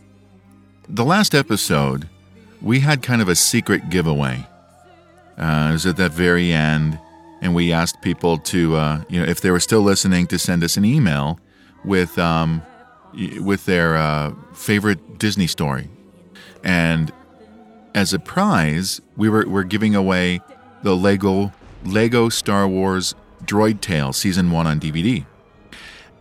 the 0.87 1.05
last 1.05 1.33
episode, 1.33 2.07
we 2.61 2.79
had 2.79 3.01
kind 3.01 3.21
of 3.21 3.29
a 3.29 3.35
secret 3.35 3.89
giveaway. 3.89 4.45
Uh, 5.37 5.67
it 5.69 5.73
was 5.73 5.85
at 5.85 5.97
that 5.97 6.11
very 6.11 6.51
end, 6.51 6.99
and 7.41 7.53
we 7.53 7.73
asked 7.73 8.01
people 8.01 8.37
to, 8.39 8.75
uh, 8.75 9.03
you 9.09 9.19
know, 9.19 9.25
if 9.27 9.41
they 9.41 9.51
were 9.51 9.59
still 9.59 9.81
listening, 9.81 10.27
to 10.27 10.39
send 10.39 10.63
us 10.63 10.77
an 10.77 10.85
email 10.85 11.39
with 11.83 12.17
um, 12.17 12.61
with 13.41 13.65
their 13.65 13.97
uh, 13.97 14.33
favorite 14.53 15.19
Disney 15.19 15.47
story. 15.47 15.89
And 16.63 17.11
as 17.93 18.13
a 18.13 18.19
prize, 18.19 19.01
we 19.17 19.29
were 19.29 19.47
we're 19.47 19.63
giving 19.63 19.95
away 19.95 20.41
the 20.83 20.95
Lego 20.95 21.51
Lego 21.83 22.29
Star 22.29 22.67
Wars 22.67 23.13
Droid 23.43 23.81
Tales 23.81 24.17
Season 24.17 24.51
One 24.51 24.67
on 24.67 24.79
DVD 24.79 25.25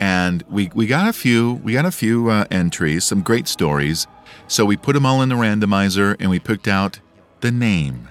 and 0.00 0.42
we 0.48 0.70
we 0.74 0.86
got 0.86 1.08
a 1.08 1.12
few 1.12 1.54
we 1.64 1.72
got 1.72 1.84
a 1.84 1.92
few 1.92 2.30
uh, 2.30 2.44
entries, 2.50 3.04
some 3.04 3.22
great 3.22 3.48
stories. 3.48 4.06
So 4.46 4.64
we 4.64 4.76
put 4.76 4.92
them 4.92 5.06
all 5.06 5.22
in 5.22 5.28
the 5.28 5.36
randomizer, 5.36 6.16
and 6.18 6.30
we 6.30 6.38
picked 6.38 6.68
out 6.68 7.00
the 7.40 7.50
name. 7.50 8.08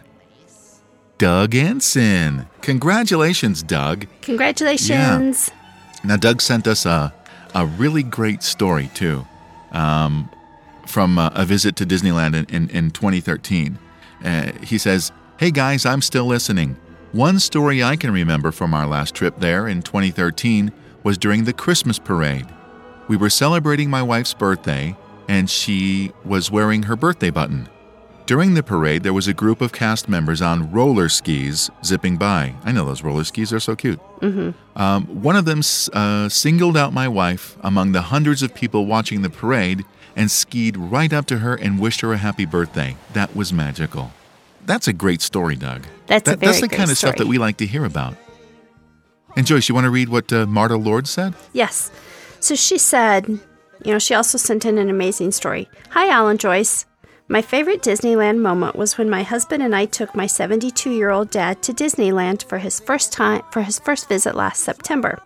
Doug 1.18 1.56
Ensign. 1.56 2.48
Congratulations, 2.62 3.64
Doug. 3.64 4.08
Congratulations. 4.22 5.50
Yeah. 5.50 6.08
Now, 6.08 6.18
Doug 6.18 6.42
sent 6.42 6.68
us 6.68 6.86
a, 6.86 7.14
a 7.56 7.66
really 7.66 8.04
great 8.04 8.44
story, 8.44 8.90
too, 8.94 9.26
um, 9.72 10.30
from 10.86 11.18
uh, 11.18 11.30
a 11.34 11.46
visit 11.46 11.76
to 11.78 11.86
Disneyland 11.86 12.36
in, 12.36 12.46
in, 12.54 12.70
in 12.72 12.92
2013. 12.92 13.78
Uh, 14.24 14.52
he 14.64 14.78
says, 14.78 15.12
Hey 15.38 15.52
guys, 15.52 15.86
I'm 15.86 16.02
still 16.02 16.26
listening. 16.26 16.78
One 17.12 17.40
story 17.40 17.84
I 17.84 17.96
can 17.96 18.12
remember 18.12 18.52
from 18.52 18.74
our 18.74 18.88
last 18.88 19.14
trip 19.16 19.40
there 19.40 19.68
in 19.68 19.82
2013 19.82 20.72
was 21.04 21.18
during 21.18 21.44
the 21.44 21.54
Christmas 21.54 22.00
parade. 22.00 22.48
We 23.08 23.18
were 23.18 23.30
celebrating 23.30 23.90
my 23.90 24.02
wife's 24.02 24.34
birthday, 24.34 24.96
and 25.28 25.50
she 25.50 26.12
was 26.24 26.50
wearing 26.52 26.84
her 26.84 26.96
birthday 26.96 27.30
button. 27.30 27.68
During 28.26 28.54
the 28.54 28.64
parade, 28.64 29.04
there 29.04 29.12
was 29.14 29.28
a 29.28 29.34
group 29.34 29.60
of 29.60 29.74
cast 29.74 30.08
members 30.08 30.42
on 30.42 30.72
roller 30.72 31.10
skis 31.10 31.70
zipping 31.84 32.16
by. 32.16 32.56
I 32.64 32.72
know 32.72 32.86
those 32.86 33.04
roller 33.04 33.26
skis 33.26 33.52
are 33.52 33.60
so 33.60 33.76
cute. 33.76 34.00
Um, 34.76 35.06
one 35.22 35.36
of 35.36 35.44
them 35.44 35.60
uh, 35.92 36.30
singled 36.30 36.78
out 36.78 36.94
my 36.94 37.08
wife 37.10 37.58
among 37.62 37.92
the 37.92 38.04
hundreds 38.04 38.42
of 38.42 38.54
people 38.56 38.86
watching 38.86 39.22
the 39.24 39.30
parade 39.30 39.84
and 40.16 40.32
skied 40.32 40.78
right 40.78 41.12
up 41.12 41.26
to 41.26 41.40
her 41.40 41.56
and 41.56 41.80
wished 41.82 42.00
her 42.02 42.14
a 42.14 42.18
happy 42.18 42.46
birthday. 42.46 42.96
That 43.12 43.36
was 43.36 43.52
magical. 43.52 44.14
That's 44.66 44.88
a 44.88 44.94
great 44.94 45.22
story, 45.22 45.58
Doug. 45.58 45.84
That's 46.08 46.26
a 46.28 46.32
That- 46.32 46.40
that's 46.40 46.62
the 46.62 46.70
kind 46.70 46.90
of 46.90 46.98
stuff 46.98 47.16
that 47.18 47.28
we 47.28 47.38
like 47.38 47.58
to 47.58 47.66
hear 47.66 47.84
about. 47.84 48.16
And 49.36 49.48
Joyce, 49.48 49.68
you 49.68 49.76
want 49.76 49.86
to 49.86 49.92
read 49.92 50.10
what 50.10 50.32
uh, 50.32 50.46
Marta 50.46 50.78
Lord 50.78 51.08
said? 51.08 51.34
Yes. 51.54 51.92
So 52.40 52.56
she 52.56 52.78
said, 52.78 53.28
you 53.28 53.92
know, 53.92 54.00
she 54.00 54.14
also 54.14 54.38
sent 54.38 54.66
in 54.66 54.78
an 54.78 54.90
amazing 54.90 55.32
story. 55.32 55.70
Hi, 55.92 56.10
Alan 56.10 56.38
Joyce. 56.38 56.86
My 57.28 57.42
favorite 57.42 57.82
Disneyland 57.82 58.40
moment 58.40 58.76
was 58.76 58.98
when 58.98 59.10
my 59.10 59.24
husband 59.24 59.64
and 59.64 59.76
I 59.76 59.86
took 59.86 60.14
my 60.14 60.26
72-year-old 60.26 61.32
dad 61.32 61.64
to 61.64 61.74
Disneyland 61.74 62.48
for 62.48 62.58
his 62.58 62.80
first 62.80 63.12
time 63.12 63.42
for 63.52 63.62
his 63.62 63.80
first 63.80 64.08
visit 64.10 64.36
last 64.36 64.64
September. 64.64 65.20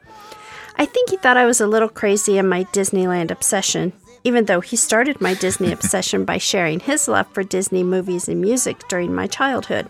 I 0.78 0.86
think 0.86 1.10
he 1.10 1.18
thought 1.18 1.38
I 1.38 1.46
was 1.46 1.60
a 1.60 1.68
little 1.68 1.90
crazy 1.90 2.38
in 2.38 2.48
my 2.48 2.66
Disneyland 2.66 3.32
obsession, 3.32 3.94
even 4.24 4.46
though 4.46 4.62
he 4.62 4.76
started 4.76 5.20
my 5.20 5.34
Disney 5.34 5.72
obsession 5.72 6.24
by 6.24 6.38
sharing 6.38 6.80
his 6.80 7.08
love 7.08 7.28
for 7.34 7.44
Disney 7.44 7.84
movies 7.84 8.30
and 8.30 8.40
music 8.40 8.88
during 8.88 9.14
my 9.14 9.26
childhood, 9.26 9.90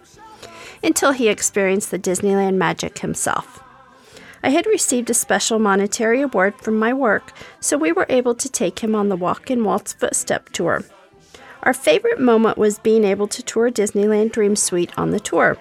until 0.81 1.12
he 1.12 1.27
experienced 1.27 1.91
the 1.91 2.00
Disneyland 2.00 2.55
magic 2.55 3.00
himself. 3.00 3.62
I 4.48 4.51
had 4.51 4.66
received 4.66 5.10
a 5.10 5.13
special 5.13 5.60
monetary 5.60 6.22
award 6.22 6.56
from 6.62 6.80
my 6.80 6.94
work, 6.94 7.34
so 7.60 7.77
we 7.77 7.92
were 7.92 8.06
able 8.08 8.34
to 8.36 8.48
take 8.48 8.80
him 8.80 8.96
on 8.96 9.10
the 9.10 9.18
Walk 9.18 9.51
in 9.51 9.66
Walt's 9.66 9.92
Footstep 9.92 10.51
tour. 10.51 10.86
Our 11.63 11.74
favorite 11.74 12.22
moment 12.22 12.58
was 12.58 12.80
being 12.80 13.04
able 13.04 13.27
to 13.27 13.44
tour 13.44 13.70
Disneyland 13.70 14.32
Dream 14.32 14.56
Suite 14.56 14.98
on 14.98 15.12
the 15.12 15.20
tour. 15.20 15.58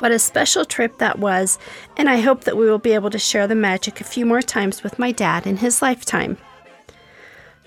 What 0.00 0.12
a 0.12 0.18
special 0.18 0.66
trip 0.66 0.98
that 0.98 1.18
was, 1.18 1.58
and 1.96 2.10
I 2.10 2.20
hope 2.20 2.44
that 2.44 2.58
we 2.58 2.68
will 2.68 2.76
be 2.78 2.92
able 2.92 3.08
to 3.08 3.18
share 3.18 3.46
the 3.46 3.54
magic 3.54 4.02
a 4.02 4.04
few 4.04 4.26
more 4.26 4.42
times 4.42 4.82
with 4.82 4.98
my 4.98 5.10
dad 5.10 5.46
in 5.46 5.56
his 5.56 5.80
lifetime. 5.80 6.36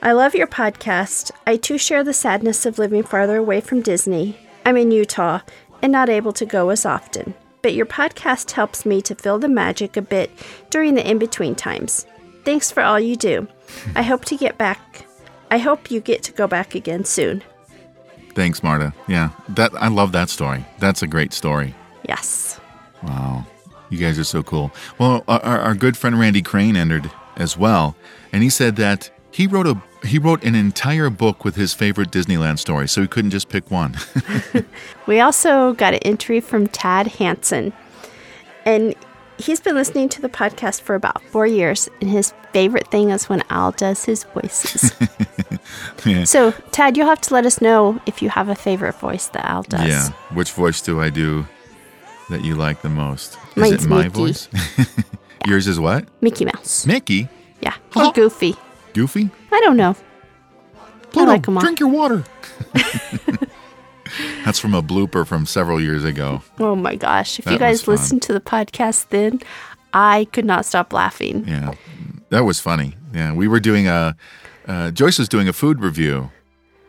I 0.04 0.12
love 0.12 0.36
your 0.36 0.46
podcast. 0.46 1.32
I 1.48 1.58
too 1.58 1.80
share 1.80 2.04
the 2.04 2.14
sadness 2.14 2.68
of 2.68 2.78
living 2.78 3.02
farther 3.02 3.38
away 3.38 3.60
from 3.60 3.82
Disney. 3.82 4.38
I'm 4.68 4.78
in 4.78 4.92
Utah 4.92 5.40
and 5.82 5.92
not 5.92 6.10
able 6.10 6.34
to 6.34 6.46
go 6.46 6.70
as 6.70 6.86
often, 6.86 7.34
but 7.65 7.74
your 7.74 7.88
podcast 7.88 8.51
helps 8.51 8.86
me 8.86 9.01
to 9.01 9.15
feel 9.15 9.39
the 9.39 9.50
magic 9.50 9.98
a 9.98 10.01
bit 10.03 10.29
during 10.69 10.93
the 10.93 11.10
in 11.10 11.17
between 11.17 11.55
times. 11.55 12.05
Thanks 12.43 12.69
for 12.69 12.84
all 12.84 13.00
you 13.00 13.15
do. 13.15 13.48
I 13.95 14.03
hope 14.03 14.24
to 14.25 14.38
get 14.38 14.55
back. 14.55 15.07
I 15.50 15.57
hope 15.57 15.89
you 15.89 16.00
get 16.00 16.22
to 16.25 16.31
go 16.31 16.45
back 16.45 16.75
again 16.75 17.05
soon. 17.05 17.43
Thanks, 18.36 18.62
Marta. 18.62 18.93
Yeah, 19.07 19.31
that 19.50 19.74
I 19.74 19.88
love 19.88 20.12
that 20.12 20.29
story. 20.29 20.63
That's 20.77 21.01
a 21.01 21.07
great 21.07 21.34
story. 21.34 21.74
Yes. 22.07 22.60
Wow. 23.01 23.48
You 23.89 23.98
guys 23.98 24.19
are 24.19 24.24
so 24.24 24.43
cool. 24.43 24.72
Well, 25.00 25.24
our, 25.27 25.41
our 25.41 25.74
good 25.74 25.98
friend 25.98 26.19
Randy 26.19 26.43
Crane 26.43 26.75
entered 26.75 27.10
as 27.36 27.57
well, 27.57 27.95
and 28.31 28.43
he 28.43 28.51
said 28.51 28.75
that 28.75 29.10
he 29.31 29.48
wrote 29.48 29.65
a 29.65 29.81
he 30.06 30.20
wrote 30.20 30.44
an 30.44 30.56
entire 30.56 31.10
book 31.10 31.44
with 31.44 31.56
his 31.56 31.74
favorite 31.74 32.12
Disneyland 32.12 32.60
story, 32.60 32.88
so 32.88 33.02
he 33.02 33.08
couldn't 33.08 33.32
just 33.32 33.50
pick 33.50 33.70
one. 33.72 33.96
We 35.08 35.20
also 35.20 35.74
got 35.74 35.94
an 35.94 36.00
entry 36.04 36.40
from 36.40 36.68
Tad 36.68 37.08
Hansen, 37.08 37.74
and 38.66 38.96
he's 39.38 39.60
been 39.60 39.76
listening 39.76 40.10
to 40.10 40.22
the 40.22 40.30
podcast 40.30 40.82
for 40.82 40.96
about 40.96 41.22
four 41.22 41.46
years, 41.46 41.90
and 42.02 42.10
his 42.10 42.34
favorite 42.54 42.88
thing 42.88 43.12
is 43.12 43.30
when 43.30 43.44
Al 43.50 43.72
does 43.72 44.06
his 44.06 44.24
voices. 44.24 44.94
Yeah. 46.06 46.24
So, 46.24 46.52
Tad, 46.72 46.96
you'll 46.96 47.08
have 47.08 47.22
to 47.22 47.34
let 47.34 47.46
us 47.48 47.60
know 47.60 48.00
if 48.06 48.22
you 48.22 48.30
have 48.30 48.48
a 48.50 48.56
favorite 48.56 48.94
voice 48.96 49.28
that 49.30 49.44
Al 49.46 49.64
does. 49.64 49.88
yeah. 49.88 50.10
Which 50.34 50.52
voice 50.52 50.80
do 50.80 51.02
I 51.02 51.10
do 51.10 51.48
that 52.30 52.44
you 52.44 52.54
like 52.54 52.84
the 52.84 52.90
most? 52.90 53.38
Is 53.56 53.72
it 53.72 53.90
my 53.90 54.04
Mickey. 54.04 54.10
voice? 54.10 54.48
Yours 55.48 55.68
is 55.68 55.80
what? 55.80 56.06
Mickey 56.22 56.46
Mouse. 56.46 56.86
Mickey? 56.86 57.28
Yeah, 57.62 57.74
oh. 57.96 58.10
or 58.10 58.14
Goofy. 58.14 58.56
Goofy? 58.96 59.30
I 59.52 59.60
don't 59.60 59.78
know. 59.78 59.96
Pluto, 61.12 61.28
like 61.32 61.48
all. 61.48 61.60
drink 61.60 61.80
your 61.80 61.90
water. 61.90 62.24
That's 64.46 64.60
from 64.60 64.74
a 64.74 64.82
blooper 64.82 65.25
from 65.28 65.46
several 65.46 65.82
years 65.82 66.04
ago. 66.04 66.42
Oh 66.60 66.75
my 66.75 66.96
gosh. 66.96 67.38
If 67.40 67.46
you 67.46 67.58
That 67.58 67.70
was 67.70 67.80
guys 67.80 67.86
fun. 67.86 67.96
listened 67.96 68.22
to 68.24 68.34
the 68.34 68.40
podcast 68.40 69.10
then, 69.10 69.42
I 69.94 70.25
could 70.32 70.46
not 70.46 70.66
stop 70.66 70.94
laughing. 70.94 71.46
Yeah, 71.48 71.74
that 72.30 72.46
was 72.46 72.60
funny. 72.60 72.96
Yeah, 73.14 73.34
we 73.34 73.48
were 73.48 73.60
doing 73.60 73.88
a. 73.88 74.16
Uh, 74.68 74.92
Joyce 74.92 75.20
was 75.20 75.30
doing 75.30 75.48
a 75.48 75.54
food 75.54 75.80
review, 75.82 76.32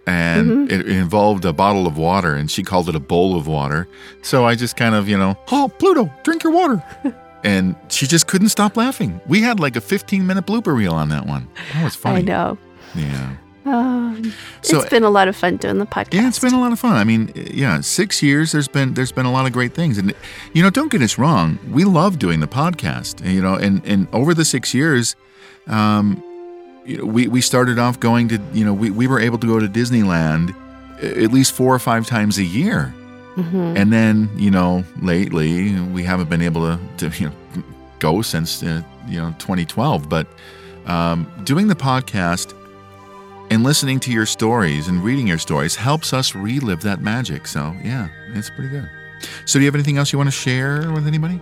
and 0.06 0.48
Mm-hmm. 0.48 0.62
it, 0.74 0.80
it 0.80 0.88
involved 0.88 1.44
a 1.44 1.52
bottle 1.52 1.86
of 1.86 1.98
water, 1.98 2.34
and 2.34 2.50
she 2.50 2.62
called 2.62 2.88
it 2.88 2.94
a 2.94 3.00
bowl 3.00 3.36
of 3.36 3.46
water. 3.46 3.88
So 4.22 4.44
I 4.44 4.54
just 4.54 4.76
kind 4.76 4.94
of, 4.94 5.08
you 5.08 5.16
know, 5.18 5.36
oh 5.50 5.70
Pluto, 5.78 6.10
drink 6.22 6.42
your 6.44 6.52
water, 6.52 6.82
and 7.44 7.74
she 7.88 8.06
just 8.06 8.26
couldn't 8.26 8.48
stop 8.50 8.76
laughing. 8.76 9.20
We 9.26 9.40
had 9.42 9.60
like 9.60 9.76
a 9.76 9.80
15 9.80 10.26
minute 10.26 10.46
blooper 10.46 10.74
reel 10.76 10.94
on 10.94 11.08
that 11.10 11.26
one. 11.26 11.48
That 11.74 11.84
was 11.84 11.94
funny. 11.94 12.18
I 12.18 12.22
know. 12.22 12.58
Yeah. 12.94 13.36
Oh, 13.68 14.16
So- 14.62 14.78
it's 14.80 14.88
been 14.90 15.02
a 15.02 15.10
lot 15.10 15.26
of 15.26 15.34
fun 15.36 15.56
doing 15.56 15.78
the 15.78 15.86
podcast. 15.86 16.14
Yeah, 16.14 16.28
it's 16.28 16.38
been 16.38 16.54
a 16.54 16.60
lot 16.60 16.70
of 16.72 16.78
fun. 16.78 16.94
I 16.94 17.02
mean, 17.04 17.32
yeah, 17.34 17.80
six 17.80 18.22
years. 18.22 18.52
There's 18.52 18.68
been 18.68 18.94
there's 18.94 19.10
been 19.12 19.26
a 19.26 19.32
lot 19.32 19.44
of 19.46 19.52
great 19.52 19.74
things, 19.74 19.98
and 19.98 20.14
you 20.52 20.62
know, 20.62 20.70
don't 20.70 20.90
get 20.90 21.02
us 21.02 21.18
wrong. 21.18 21.58
We 21.72 21.82
love 21.84 22.18
doing 22.20 22.38
the 22.40 22.46
podcast. 22.46 23.28
You 23.28 23.42
know, 23.42 23.54
and 23.54 23.84
and 23.84 24.06
over 24.12 24.34
the 24.34 24.44
six 24.44 24.72
years, 24.72 25.16
um, 25.66 26.22
you 26.84 26.98
know, 26.98 27.04
we 27.06 27.26
we 27.26 27.40
started 27.40 27.78
off 27.80 27.98
going 27.98 28.28
to 28.28 28.40
you 28.52 28.64
know 28.64 28.72
we 28.72 28.90
we 28.90 29.08
were 29.08 29.18
able 29.18 29.38
to 29.38 29.46
go 29.48 29.58
to 29.58 29.66
Disneyland 29.68 30.54
at 31.02 31.32
least 31.32 31.52
four 31.52 31.74
or 31.74 31.78
five 31.80 32.06
times 32.06 32.38
a 32.38 32.44
year, 32.44 32.94
Mhm. 33.36 33.76
and 33.76 33.92
then 33.92 34.30
you 34.36 34.50
know 34.50 34.82
lately 35.02 35.78
we 35.92 36.02
haven't 36.02 36.30
been 36.30 36.40
able 36.42 36.62
to 36.62 36.78
to 36.98 37.22
you 37.22 37.28
know 37.28 37.62
go 37.98 38.22
since 38.22 38.62
uh, 38.62 38.82
you 39.08 39.20
know 39.20 39.34
2012. 39.38 40.08
But 40.08 40.26
um, 40.86 41.26
doing 41.44 41.68
the 41.68 41.74
podcast 41.74 42.54
and 43.50 43.62
listening 43.62 44.00
to 44.00 44.10
your 44.12 44.26
stories 44.26 44.88
and 44.88 45.02
reading 45.04 45.26
your 45.26 45.38
stories 45.38 45.76
helps 45.76 46.12
us 46.12 46.34
relive 46.34 46.80
that 46.82 47.00
magic. 47.00 47.46
So 47.46 47.74
yeah, 47.84 48.08
it's 48.34 48.50
pretty 48.50 48.70
good. 48.70 48.88
So 49.46 49.58
do 49.58 49.60
you 49.60 49.66
have 49.66 49.74
anything 49.74 49.98
else 49.98 50.12
you 50.12 50.18
want 50.18 50.28
to 50.28 50.36
share 50.36 50.90
with 50.92 51.06
anybody? 51.06 51.40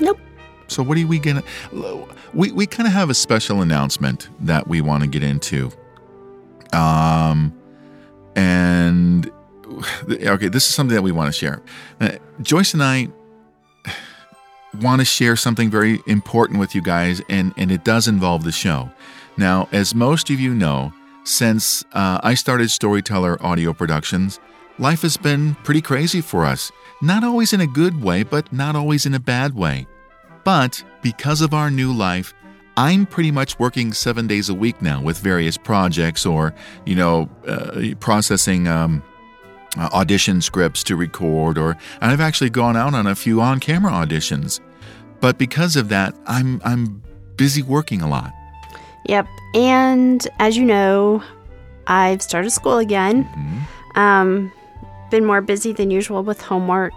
Nope. 0.00 0.18
So 0.68 0.82
what 0.82 0.98
are 0.98 1.06
we 1.06 1.18
gonna? 1.18 1.42
We 2.34 2.52
we 2.52 2.66
kind 2.66 2.86
of 2.86 2.92
have 2.92 3.10
a 3.10 3.14
special 3.14 3.62
announcement 3.62 4.28
that 4.40 4.68
we 4.68 4.80
want 4.80 5.02
to 5.02 5.08
get 5.08 5.22
into. 5.22 5.70
Um, 6.72 7.52
and 8.36 9.30
okay, 10.10 10.48
this 10.48 10.68
is 10.68 10.74
something 10.74 10.94
that 10.94 11.02
we 11.02 11.12
want 11.12 11.32
to 11.32 11.38
share. 11.38 11.62
Uh, 12.00 12.12
Joyce 12.42 12.74
and 12.74 12.82
I 12.82 13.08
want 14.80 15.00
to 15.00 15.04
share 15.04 15.36
something 15.36 15.70
very 15.70 16.00
important 16.06 16.58
with 16.58 16.74
you 16.74 16.82
guys, 16.82 17.22
and 17.28 17.52
and 17.56 17.70
it 17.70 17.84
does 17.84 18.08
involve 18.08 18.44
the 18.44 18.52
show. 18.52 18.90
Now, 19.36 19.68
as 19.72 19.94
most 19.94 20.30
of 20.30 20.40
you 20.40 20.52
know, 20.52 20.92
since 21.24 21.84
uh, 21.92 22.20
I 22.22 22.34
started 22.34 22.70
Storyteller 22.70 23.40
Audio 23.44 23.72
Productions, 23.72 24.40
life 24.78 25.02
has 25.02 25.16
been 25.16 25.54
pretty 25.56 25.80
crazy 25.80 26.20
for 26.20 26.44
us. 26.44 26.72
Not 27.00 27.22
always 27.22 27.52
in 27.52 27.60
a 27.60 27.66
good 27.66 28.02
way, 28.02 28.24
but 28.24 28.52
not 28.52 28.74
always 28.74 29.06
in 29.06 29.14
a 29.14 29.20
bad 29.20 29.54
way. 29.54 29.86
But 30.42 30.82
because 31.02 31.40
of 31.40 31.54
our 31.54 31.70
new 31.70 31.92
life, 31.92 32.34
I'm 32.76 33.06
pretty 33.06 33.30
much 33.30 33.58
working 33.58 33.92
seven 33.92 34.26
days 34.26 34.48
a 34.48 34.54
week 34.54 34.80
now 34.80 35.02
with 35.02 35.18
various 35.18 35.56
projects 35.56 36.24
or, 36.24 36.54
you 36.86 36.94
know, 36.94 37.28
uh, 37.46 37.94
processing 38.00 38.66
um, 38.66 39.02
uh, 39.76 39.88
audition 39.92 40.40
scripts 40.40 40.82
to 40.84 40.96
record, 40.96 41.58
or 41.58 41.72
and 42.00 42.10
I've 42.10 42.20
actually 42.20 42.50
gone 42.50 42.76
out 42.76 42.94
on 42.94 43.06
a 43.06 43.14
few 43.14 43.40
on-camera 43.40 43.92
auditions. 43.92 44.60
But 45.20 45.38
because 45.38 45.76
of 45.76 45.88
that, 45.88 46.14
I'm 46.26 46.60
I'm 46.64 47.02
busy 47.36 47.62
working 47.62 48.02
a 48.02 48.08
lot. 48.08 48.32
Yep. 49.06 49.26
And 49.54 50.26
as 50.38 50.56
you 50.56 50.64
know, 50.64 51.22
I've 51.86 52.22
started 52.22 52.50
school 52.50 52.78
again. 52.78 53.24
Mm-hmm. 53.24 53.98
Um, 53.98 54.52
been 55.10 55.24
more 55.24 55.40
busy 55.40 55.72
than 55.72 55.90
usual 55.90 56.22
with 56.22 56.40
homework, 56.40 56.92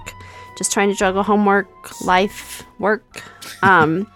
just 0.57 0.71
trying 0.71 0.89
to 0.89 0.95
juggle 0.95 1.23
homework, 1.23 2.01
life, 2.01 2.63
work. 2.79 3.23
Um, 3.63 4.07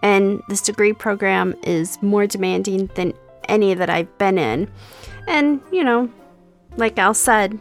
and 0.00 0.42
this 0.48 0.62
degree 0.62 0.94
program 0.94 1.54
is 1.62 2.00
more 2.00 2.26
demanding 2.26 2.86
than 2.94 3.12
any 3.50 3.74
that 3.74 3.90
I've 3.90 4.16
been 4.16 4.38
in. 4.38 4.70
And, 5.28 5.60
you 5.70 5.84
know, 5.84 6.10
like 6.78 6.98
Al 6.98 7.12
said, 7.12 7.60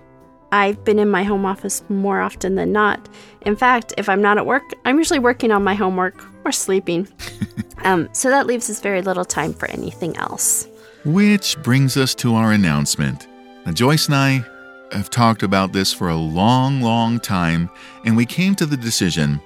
I've 0.54 0.86
been 0.86 1.00
in 1.00 1.10
my 1.10 1.24
home 1.24 1.48
office 1.48 1.84
more 1.89 2.22
often 2.22 2.54
than 2.54 2.72
not. 2.72 3.10
In 3.42 3.56
fact, 3.56 3.92
if 3.98 4.08
I'm 4.08 4.22
not 4.22 4.38
at 4.38 4.46
work, 4.46 4.62
I'm 4.86 5.00
usually 5.00 5.18
working 5.18 5.50
on 5.50 5.63
my 5.63 5.74
homework 5.74 6.24
or 6.46 6.52
sleeping. 6.52 7.08
um, 7.84 8.08
so 8.13 8.30
that 8.30 8.46
leaves 8.46 8.70
us 8.70 8.80
very 8.80 9.02
little 9.02 9.26
time 9.26 9.52
for 9.52 9.68
anything 9.72 10.16
else. 10.16 10.68
Which 11.06 11.58
brings 11.63 11.98
us 11.98 12.13
to 12.16 12.36
our 12.36 12.52
announcement. 12.52 13.28
Now, 13.66 13.72
Joyce 13.72 14.06
and 14.06 14.16
I 14.16 14.46
have 14.92 15.10
talked 15.10 15.42
about 15.42 15.74
this 15.74 15.92
for 15.92 16.10
a 16.10 16.16
long, 16.16 16.82
long 16.82 17.20
time, 17.20 17.68
and 18.06 18.16
we 18.16 18.28
came 18.28 18.54
to 18.56 18.68
the 18.68 18.78
decision 18.78 19.42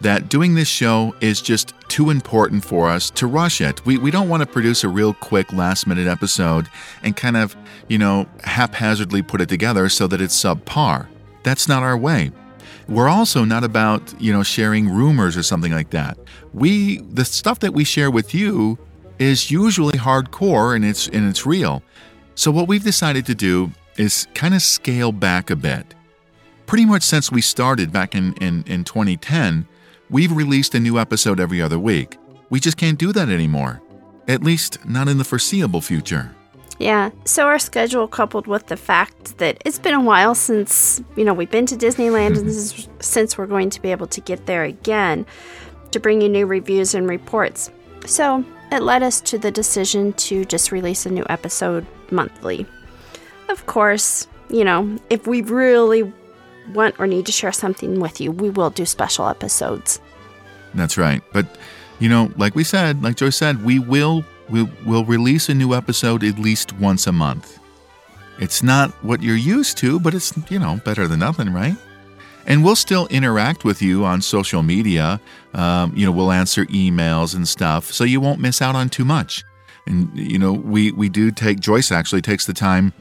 that 0.00 0.28
doing 0.28 0.54
this 0.54 0.68
show 0.68 1.14
is 1.20 1.40
just 1.40 1.74
too 1.88 2.10
important 2.10 2.64
for 2.64 2.88
us 2.88 3.10
to 3.10 3.26
rush 3.26 3.60
it. 3.60 3.84
We, 3.84 3.98
we 3.98 4.10
don't 4.10 4.28
want 4.28 4.42
to 4.42 4.46
produce 4.46 4.84
a 4.84 4.88
real 4.88 5.12
quick 5.12 5.52
last 5.52 5.86
minute 5.86 6.06
episode 6.06 6.68
and 7.02 7.16
kind 7.16 7.36
of, 7.36 7.56
you 7.88 7.98
know, 7.98 8.26
haphazardly 8.44 9.22
put 9.22 9.40
it 9.40 9.48
together 9.48 9.88
so 9.88 10.06
that 10.06 10.20
it's 10.20 10.40
subpar. 10.40 11.08
That's 11.42 11.68
not 11.68 11.82
our 11.82 11.96
way. 11.96 12.32
We're 12.88 13.08
also 13.08 13.44
not 13.44 13.62
about, 13.62 14.14
you 14.20 14.32
know, 14.32 14.42
sharing 14.42 14.88
rumors 14.88 15.36
or 15.36 15.42
something 15.42 15.72
like 15.72 15.90
that. 15.90 16.18
We 16.52 16.98
the 16.98 17.24
stuff 17.24 17.60
that 17.60 17.72
we 17.72 17.84
share 17.84 18.10
with 18.10 18.34
you 18.34 18.78
is 19.18 19.50
usually 19.50 19.98
hardcore 19.98 20.74
and 20.74 20.84
it's 20.84 21.06
and 21.08 21.28
it's 21.28 21.46
real. 21.46 21.82
So 22.34 22.50
what 22.50 22.68
we've 22.68 22.82
decided 22.82 23.26
to 23.26 23.34
do 23.34 23.70
is 23.96 24.26
kind 24.34 24.54
of 24.54 24.62
scale 24.62 25.12
back 25.12 25.50
a 25.50 25.56
bit. 25.56 25.94
Pretty 26.66 26.86
much 26.86 27.02
since 27.02 27.30
we 27.30 27.42
started 27.42 27.92
back 27.92 28.14
in, 28.14 28.32
in, 28.34 28.64
in 28.66 28.84
2010, 28.84 29.66
we've 30.10 30.32
released 30.32 30.74
a 30.74 30.80
new 30.80 30.98
episode 30.98 31.40
every 31.40 31.62
other 31.62 31.78
week. 31.78 32.18
We 32.50 32.60
just 32.60 32.76
can't 32.76 32.98
do 32.98 33.12
that 33.12 33.28
anymore. 33.28 33.80
At 34.28 34.42
least 34.42 34.84
not 34.84 35.08
in 35.08 35.18
the 35.18 35.24
foreseeable 35.24 35.80
future. 35.80 36.34
Yeah, 36.78 37.10
so 37.24 37.46
our 37.46 37.58
schedule 37.58 38.08
coupled 38.08 38.46
with 38.46 38.66
the 38.66 38.76
fact 38.76 39.36
that 39.38 39.60
it's 39.66 39.78
been 39.78 39.94
a 39.94 40.00
while 40.00 40.34
since, 40.34 41.02
you 41.14 41.24
know, 41.24 41.34
we've 41.34 41.50
been 41.50 41.66
to 41.66 41.76
Disneyland 41.76 42.38
and 42.38 42.46
this 42.48 42.56
is, 42.56 42.88
since 43.00 43.36
we're 43.36 43.46
going 43.46 43.70
to 43.70 43.82
be 43.82 43.90
able 43.90 44.06
to 44.08 44.20
get 44.20 44.46
there 44.46 44.64
again 44.64 45.26
to 45.90 46.00
bring 46.00 46.22
you 46.22 46.28
new 46.28 46.46
reviews 46.46 46.94
and 46.94 47.08
reports. 47.08 47.70
So, 48.06 48.44
it 48.72 48.82
led 48.82 49.02
us 49.02 49.20
to 49.22 49.38
the 49.38 49.50
decision 49.50 50.12
to 50.14 50.44
just 50.44 50.72
release 50.72 51.04
a 51.04 51.10
new 51.10 51.26
episode 51.28 51.86
monthly. 52.10 52.66
Of 53.48 53.66
course, 53.66 54.26
you 54.48 54.64
know, 54.64 54.96
if 55.10 55.26
we 55.26 55.42
really 55.42 56.10
want 56.72 56.98
or 56.98 57.06
need 57.06 57.26
to 57.26 57.32
share 57.32 57.52
something 57.52 58.00
with 58.00 58.20
you, 58.20 58.32
we 58.32 58.50
will 58.50 58.70
do 58.70 58.86
special 58.86 59.28
episodes. 59.28 60.00
That's 60.74 60.96
right. 60.96 61.22
But 61.32 61.46
you 61.98 62.08
know, 62.08 62.32
like 62.36 62.54
we 62.54 62.64
said, 62.64 63.02
like 63.02 63.16
Joyce 63.16 63.36
said, 63.36 63.64
we 63.64 63.78
will 63.78 64.24
we'll, 64.48 64.70
we'll 64.84 65.04
release 65.04 65.48
a 65.48 65.54
new 65.54 65.74
episode 65.74 66.24
at 66.24 66.38
least 66.38 66.72
once 66.74 67.06
a 67.06 67.12
month. 67.12 67.58
It's 68.38 68.62
not 68.62 68.90
what 69.04 69.22
you're 69.22 69.36
used 69.36 69.76
to, 69.78 70.00
but 70.00 70.14
it's 70.14 70.32
you 70.50 70.58
know 70.58 70.80
better 70.84 71.06
than 71.06 71.20
nothing, 71.20 71.52
right? 71.52 71.76
And 72.46 72.64
we'll 72.64 72.76
still 72.76 73.06
interact 73.08 73.64
with 73.64 73.82
you 73.82 74.04
on 74.04 74.22
social 74.22 74.62
media. 74.62 75.20
Um, 75.52 75.92
you 75.94 76.06
know, 76.06 76.12
we'll 76.12 76.32
answer 76.32 76.64
emails 76.66 77.34
and 77.34 77.46
stuff, 77.46 77.92
so 77.92 78.02
you 78.02 78.20
won't 78.20 78.40
miss 78.40 78.62
out 78.62 78.74
on 78.74 78.88
too 78.88 79.04
much. 79.04 79.44
And 79.86 80.10
you 80.16 80.38
know, 80.38 80.52
we 80.52 80.92
we 80.92 81.08
do 81.08 81.30
take 81.30 81.60
Joyce 81.60 81.92
actually 81.92 82.22
takes 82.22 82.46
the 82.46 82.54
time 82.54 82.94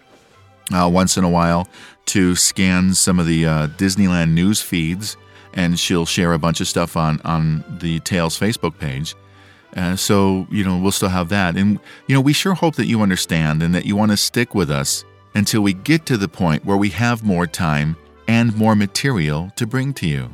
uh, 0.74 0.90
once 0.92 1.18
in 1.18 1.24
a 1.24 1.30
while 1.30 1.68
to 2.10 2.36
scan 2.36 2.94
some 2.94 3.20
of 3.20 3.26
the 3.26 3.46
uh, 3.46 3.68
Disneyland 3.78 4.32
news 4.32 4.62
feeds, 4.62 5.18
and 5.54 5.80
she'll 5.80 6.06
share 6.06 6.34
a 6.34 6.40
bunch 6.40 6.62
of 6.62 6.68
stuff 6.68 6.98
on 6.98 7.22
on 7.24 7.64
the 7.80 8.00
Tales 8.02 8.40
Facebook 8.40 8.78
page. 8.78 9.16
Uh, 9.76 9.96
so 9.96 10.48
you 10.50 10.64
know 10.64 10.78
we'll 10.78 10.92
still 10.92 11.10
have 11.10 11.30
that, 11.30 11.56
and 11.56 11.80
you 12.08 12.16
know 12.16 12.22
we 12.22 12.34
sure 12.34 12.54
hope 12.54 12.76
that 12.76 12.88
you 12.88 13.02
understand 13.02 13.62
and 13.62 13.74
that 13.76 13.86
you 13.86 13.96
want 13.96 14.12
to 14.12 14.18
stick 14.18 14.56
with 14.56 14.72
us 14.72 15.06
until 15.36 15.62
we 15.62 15.74
get 15.74 16.06
to 16.08 16.18
the 16.18 16.28
point 16.28 16.66
where 16.66 16.78
we 16.78 16.90
have 16.90 17.24
more 17.24 17.46
time 17.46 17.96
and 18.28 18.56
more 18.56 18.76
material 18.76 19.52
to 19.56 19.68
bring 19.68 19.94
to 19.94 20.08
you. 20.08 20.34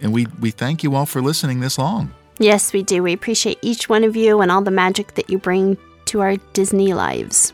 And 0.00 0.12
we 0.12 0.26
we 0.40 0.50
thank 0.52 0.84
you 0.84 0.94
all 0.94 1.06
for 1.06 1.20
listening 1.20 1.60
this 1.60 1.78
long. 1.78 2.14
Yes, 2.38 2.72
we 2.72 2.84
do. 2.84 3.02
We 3.02 3.12
appreciate 3.12 3.58
each 3.62 3.88
one 3.88 4.04
of 4.04 4.14
you 4.14 4.40
and 4.40 4.52
all 4.52 4.62
the 4.62 4.70
magic 4.70 5.14
that 5.14 5.28
you 5.28 5.38
bring 5.38 5.76
to 6.06 6.20
our 6.20 6.36
Disney 6.52 6.94
lives. 6.94 7.52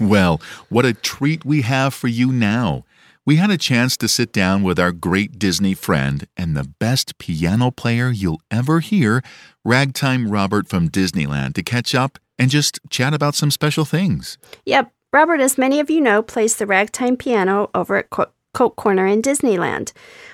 Well, 0.00 0.40
what 0.70 0.86
a 0.86 0.94
treat 0.94 1.44
we 1.44 1.62
have 1.62 1.92
for 1.92 2.08
you 2.08 2.32
now. 2.32 2.84
We 3.26 3.36
had 3.36 3.50
a 3.50 3.58
chance 3.58 3.96
to 3.98 4.08
sit 4.08 4.32
down 4.32 4.62
with 4.62 4.80
our 4.80 4.92
great 4.92 5.38
Disney 5.38 5.74
friend 5.74 6.26
and 6.36 6.56
the 6.56 6.72
best 6.78 7.18
piano 7.18 7.70
player 7.70 8.10
you'll 8.10 8.40
ever 8.50 8.80
hear, 8.80 9.22
Ragtime 9.62 10.30
Robert 10.30 10.68
from 10.68 10.88
Disneyland, 10.88 11.54
to 11.54 11.62
catch 11.62 11.94
up 11.94 12.18
and 12.38 12.50
just 12.50 12.80
chat 12.88 13.12
about 13.12 13.34
some 13.34 13.50
special 13.50 13.84
things. 13.84 14.38
Yep, 14.64 14.90
Robert, 15.12 15.40
as 15.40 15.58
many 15.58 15.80
of 15.80 15.90
you 15.90 16.00
know, 16.00 16.22
plays 16.22 16.56
the 16.56 16.66
ragtime 16.66 17.16
piano 17.16 17.68
over 17.74 17.96
at 17.96 18.08
Co- 18.08 18.30
Coke 18.54 18.76
Corner 18.76 19.06
in 19.06 19.20
Disneyland. 19.20 19.92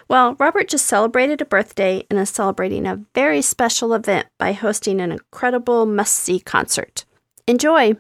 Well, 0.09 0.37
Robert 0.39 0.69
just 0.69 0.87
celebrated 0.87 1.41
a 1.41 1.45
birthday 1.45 2.07
and 2.09 2.21
is 2.21 2.31
celebrating 2.31 2.87
a 2.87 3.05
very 3.15 3.43
special 3.43 3.95
event 3.95 4.29
by 4.39 4.53
hosting 4.53 5.01
an 5.01 5.11
incredible 5.11 5.87
must 5.87 6.15
see 6.15 6.39
concert. 6.39 7.05
Enjoy! 7.49 7.97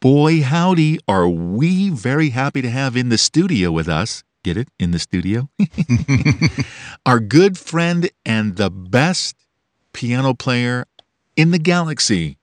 Boy, 0.00 0.40
howdy, 0.40 0.98
are 1.06 1.28
we 1.28 1.90
very 1.90 2.30
happy 2.30 2.62
to 2.62 2.70
have 2.70 2.96
in 2.96 3.10
the 3.10 3.18
studio 3.18 3.70
with 3.70 3.86
us. 3.86 4.24
Get 4.42 4.56
it? 4.56 4.68
In 4.78 4.92
the 4.92 4.98
studio? 4.98 5.50
Our 7.06 7.20
good 7.20 7.58
friend 7.58 8.08
and 8.24 8.56
the 8.56 8.70
best 8.70 9.36
piano 9.92 10.32
player 10.32 10.86
in 11.36 11.50
the 11.50 11.58
galaxy, 11.58 12.38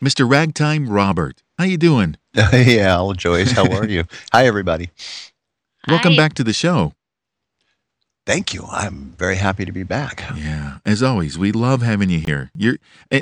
Mr. 0.00 0.30
Ragtime 0.30 0.88
Robert. 0.88 1.42
How 1.58 1.64
you 1.64 1.78
doing? 1.78 2.16
yeah, 2.32 2.96
hello, 2.96 3.14
Joyce. 3.14 3.50
How 3.50 3.68
are 3.68 3.88
you? 3.88 4.04
Hi, 4.32 4.46
everybody. 4.46 4.90
Welcome 5.88 6.12
Hi. 6.12 6.16
back 6.16 6.34
to 6.34 6.44
the 6.44 6.52
show. 6.52 6.92
Thank 8.24 8.54
you. 8.54 8.66
I'm 8.70 9.14
very 9.18 9.36
happy 9.36 9.64
to 9.64 9.72
be 9.72 9.82
back. 9.82 10.22
Yeah, 10.36 10.78
as 10.86 11.02
always, 11.02 11.38
we 11.38 11.50
love 11.50 11.82
having 11.82 12.08
you 12.08 12.20
here. 12.20 12.50
You're, 12.56 12.76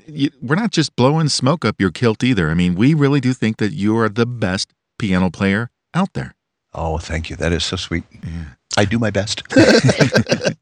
you, 0.07 0.31
we're 0.43 0.57
not 0.57 0.73
just 0.73 0.95
blowing 0.95 1.29
smoke 1.29 1.65
up 1.65 1.81
your 1.81 1.91
kilt 1.91 2.23
either. 2.23 2.51
I 2.51 2.55
mean, 2.55 2.75
we 2.75 2.93
really 2.93 3.21
do 3.21 3.33
think 3.33 3.57
that 3.59 3.73
you 3.73 3.97
are 3.97 4.11
the 4.11 4.27
best 4.27 4.75
piano 4.99 5.31
player 5.31 5.71
out 5.95 6.13
there. 6.13 6.35
Oh, 6.75 6.99
thank 6.99 7.31
you. 7.31 7.37
That 7.37 7.53
is 7.53 7.65
so 7.65 7.77
sweet. 7.77 8.05
Yeah. 8.23 8.45
I 8.77 8.85
do 8.85 8.99
my 8.99 9.11
best. 9.11 9.43
and 9.57 10.57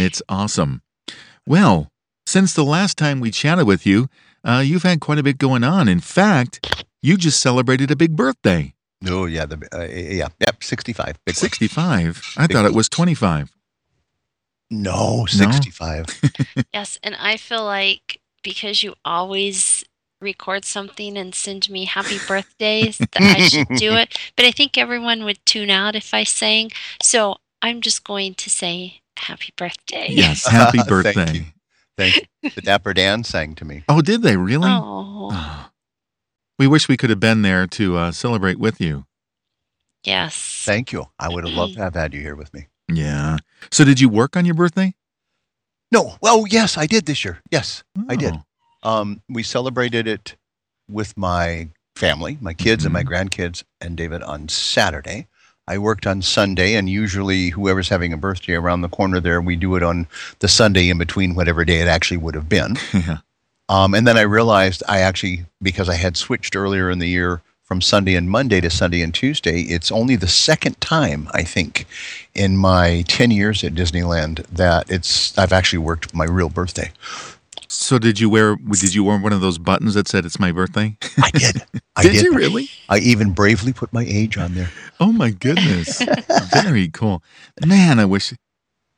it's 0.00 0.22
awesome. 0.28 0.82
Well, 1.46 1.90
since 2.24 2.54
the 2.54 2.64
last 2.64 2.98
time 2.98 3.20
we 3.20 3.30
chatted 3.30 3.66
with 3.66 3.86
you, 3.86 4.08
uh, 4.44 4.62
you've 4.64 4.82
had 4.82 5.00
quite 5.00 5.18
a 5.18 5.22
bit 5.22 5.38
going 5.38 5.62
on. 5.62 5.88
In 5.88 6.00
fact, 6.00 6.84
you 7.02 7.16
just 7.16 7.40
celebrated 7.40 7.90
a 7.90 7.96
big 7.96 8.16
birthday. 8.16 8.74
Oh, 9.08 9.26
yeah. 9.26 9.46
The, 9.46 9.56
uh, 9.72 9.78
eh, 9.78 9.86
eh, 9.86 10.14
yeah. 10.14 10.28
Yep. 10.40 10.62
65. 10.64 11.06
Big 11.24 11.34
one. 11.34 11.40
65. 11.40 12.22
I 12.36 12.46
Big 12.46 12.56
thought 12.56 12.64
it 12.66 12.74
was 12.74 12.88
25. 12.88 13.52
No, 14.70 15.26
65. 15.26 16.06
Yes, 16.74 16.98
and 17.02 17.14
I 17.20 17.36
feel 17.36 17.64
like 17.64 18.20
because 18.42 18.82
you 18.82 18.94
always 19.04 19.84
record 20.20 20.64
something 20.64 21.16
and 21.16 21.34
send 21.34 21.68
me 21.70 21.84
happy 21.84 22.18
birthdays 22.26 22.98
that 22.98 23.10
I 23.22 23.46
should 23.48 23.68
do 23.76 23.92
it. 23.94 24.16
But 24.36 24.46
I 24.46 24.50
think 24.50 24.76
everyone 24.76 25.24
would 25.24 25.38
tune 25.46 25.70
out 25.70 25.94
if 25.94 26.12
I 26.14 26.24
sang. 26.24 26.70
So 27.02 27.36
I'm 27.62 27.80
just 27.80 28.02
going 28.04 28.34
to 28.34 28.50
say 28.50 29.02
happy 29.16 29.52
birthday. 29.56 30.08
Yes, 30.10 30.46
happy 30.46 30.78
Thank 30.84 30.88
birthday. 30.88 31.32
you. 31.32 31.44
Thank 31.96 32.16
you. 32.42 32.50
The 32.50 32.60
Dapper 32.62 32.92
Dan 32.92 33.24
sang 33.24 33.54
to 33.56 33.64
me. 33.64 33.84
Oh, 33.88 34.00
did 34.02 34.22
they 34.22 34.36
really? 34.36 34.68
Oh, 34.68 35.30
Oh. 35.32 35.68
We 36.58 36.66
wish 36.66 36.88
we 36.88 36.96
could 36.96 37.10
have 37.10 37.20
been 37.20 37.42
there 37.42 37.66
to 37.66 37.96
uh, 37.96 38.12
celebrate 38.12 38.58
with 38.58 38.80
you. 38.80 39.04
yes. 40.04 40.62
Thank 40.64 40.92
you. 40.92 41.06
I 41.18 41.28
would 41.28 41.44
have 41.44 41.52
loved 41.54 41.74
to 41.74 41.80
have 41.82 41.94
had 41.94 42.14
you 42.14 42.20
here 42.20 42.34
with 42.34 42.52
me. 42.54 42.66
Yeah. 42.88 43.38
So, 43.70 43.84
did 43.84 44.00
you 44.00 44.08
work 44.08 44.36
on 44.36 44.44
your 44.44 44.54
birthday? 44.54 44.94
No. 45.92 46.16
Well, 46.20 46.44
yes, 46.48 46.76
I 46.78 46.86
did 46.86 47.06
this 47.06 47.24
year. 47.24 47.40
Yes, 47.50 47.84
I 48.08 48.16
did. 48.16 48.34
Oh. 48.82 48.90
Um, 48.90 49.22
we 49.28 49.42
celebrated 49.42 50.06
it 50.08 50.36
with 50.88 51.16
my 51.16 51.68
family, 51.96 52.38
my 52.40 52.54
kids 52.54 52.84
and 52.84 52.92
my 52.92 53.02
grandkids, 53.04 53.64
and 53.80 53.96
David 53.96 54.22
on 54.22 54.48
Saturday. 54.48 55.26
I 55.68 55.78
worked 55.78 56.06
on 56.06 56.22
Sunday, 56.22 56.74
and 56.74 56.88
usually 56.88 57.48
whoever's 57.50 57.88
having 57.88 58.12
a 58.12 58.16
birthday 58.16 58.54
around 58.54 58.82
the 58.82 58.88
corner 58.88 59.18
there, 59.18 59.40
we 59.40 59.56
do 59.56 59.74
it 59.74 59.82
on 59.82 60.06
the 60.38 60.48
Sunday 60.48 60.88
in 60.88 60.98
between 60.98 61.34
whatever 61.34 61.64
day 61.64 61.80
it 61.80 61.88
actually 61.88 62.18
would 62.18 62.34
have 62.34 62.48
been. 62.48 62.76
Yeah. 62.94 63.18
Um, 63.68 63.94
and 63.94 64.06
then 64.06 64.16
I 64.16 64.22
realized 64.22 64.82
I 64.88 65.00
actually, 65.00 65.46
because 65.60 65.88
I 65.88 65.94
had 65.94 66.16
switched 66.16 66.54
earlier 66.54 66.90
in 66.90 66.98
the 66.98 67.08
year 67.08 67.42
from 67.64 67.80
Sunday 67.80 68.14
and 68.14 68.30
Monday 68.30 68.60
to 68.60 68.70
Sunday 68.70 69.02
and 69.02 69.12
Tuesday, 69.12 69.62
it's 69.62 69.90
only 69.90 70.14
the 70.14 70.28
second 70.28 70.80
time 70.80 71.28
I 71.32 71.42
think 71.42 71.86
in 72.34 72.56
my 72.56 73.04
10 73.08 73.32
years 73.32 73.64
at 73.64 73.74
Disneyland 73.74 74.46
that 74.46 74.88
it's 74.88 75.36
I've 75.36 75.52
actually 75.52 75.80
worked 75.80 76.14
my 76.14 76.24
real 76.24 76.48
birthday. 76.48 76.92
So, 77.68 77.98
did 77.98 78.20
you 78.20 78.30
wear 78.30 78.54
did 78.56 78.94
you 78.94 79.02
wear 79.02 79.18
one 79.18 79.32
of 79.32 79.40
those 79.40 79.58
buttons 79.58 79.94
that 79.94 80.06
said 80.06 80.24
it's 80.24 80.38
my 80.38 80.52
birthday? 80.52 80.96
I 81.20 81.30
did. 81.30 81.64
I 81.96 82.02
did 82.02 82.12
did. 82.12 82.24
you 82.24 82.34
really? 82.34 82.70
I 82.88 82.98
even 82.98 83.32
bravely 83.32 83.72
put 83.72 83.92
my 83.92 84.04
age 84.06 84.38
on 84.38 84.54
there. 84.54 84.70
Oh 85.00 85.10
my 85.10 85.30
goodness. 85.30 86.00
Very 86.52 86.88
cool. 86.88 87.24
Man, 87.64 87.98
I 87.98 88.04
wish. 88.04 88.32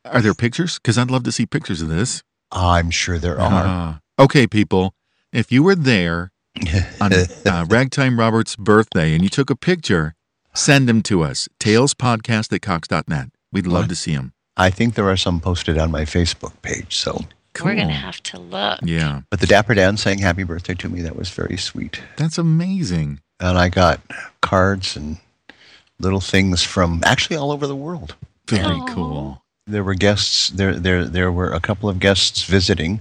Are 0.05 0.21
there 0.21 0.35
pictures? 0.35 0.77
Because 0.77 0.99
I'd 0.99 1.09
love 1.09 1.23
to 1.23 1.31
see 1.31 1.47
pictures 1.47 1.81
of 1.81 1.89
this. 1.89 2.21
I'm 2.51 2.91
sure 2.91 3.17
there 3.17 3.39
are. 3.39 3.63
Ah. 3.65 3.99
Okay, 4.19 4.45
people. 4.47 4.93
If 5.31 5.51
you 5.51 5.63
were 5.63 5.75
there 5.75 6.31
on 7.01 7.11
uh, 7.13 7.65
Ragtime 7.69 8.19
Robert's 8.19 8.55
birthday 8.55 9.13
and 9.13 9.23
you 9.23 9.29
took 9.29 9.49
a 9.49 9.55
picture, 9.55 10.15
send 10.53 10.89
them 10.89 11.01
to 11.03 11.23
us. 11.23 11.47
Talespodcast 11.59 12.51
at 12.53 12.61
cox.net. 12.61 13.29
We'd 13.51 13.67
love 13.67 13.83
What? 13.83 13.89
to 13.89 13.95
see 13.95 14.15
them. 14.15 14.33
I 14.57 14.69
think 14.69 14.95
there 14.95 15.09
are 15.09 15.17
some 15.17 15.39
posted 15.39 15.77
on 15.77 15.89
my 15.91 16.01
Facebook 16.01 16.53
page. 16.61 16.95
So, 16.97 17.23
We're 17.63 17.75
going 17.75 17.87
to 17.87 17.93
have 17.93 18.21
to 18.23 18.39
look. 18.39 18.79
Yeah, 18.83 19.21
but 19.29 19.39
the 19.39 19.47
Dapper 19.47 19.73
Dan 19.73 19.95
saying 19.97 20.19
happy 20.19 20.43
birthday 20.43 20.73
to 20.75 20.89
me, 20.89 21.01
that 21.01 21.15
was 21.15 21.29
very 21.29 21.55
sweet. 21.57 22.01
that's 22.17 22.37
amazing. 22.37 23.21
And 23.39 23.57
I 23.57 23.69
got 23.69 24.01
cards 24.41 24.97
and 24.97 25.17
little 25.99 26.19
things 26.19 26.61
from 26.63 27.01
actually 27.05 27.37
all 27.37 27.51
over 27.51 27.67
the 27.67 27.75
world. 27.75 28.15
Very 28.49 28.65
Aw. 28.81 28.85
cool. 28.93 29.43
there 29.65 29.83
were 29.83 29.93
guests 29.93 30.49
there 30.49 30.73
there 30.73 31.05
there 31.05 31.31
were 31.31 31.51
a 31.51 31.59
couple 31.61 31.87
of 31.87 31.99
guests 31.99 32.43
visiting 32.43 32.99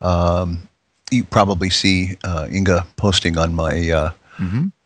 um, 0.00 0.68
you 1.10 1.24
probably 1.24 1.70
see 1.70 2.16
uh, 2.24 2.48
Inga 2.50 2.86
posting 2.96 3.38
on 3.38 3.54
my 3.54 3.90
uh, 3.90 4.12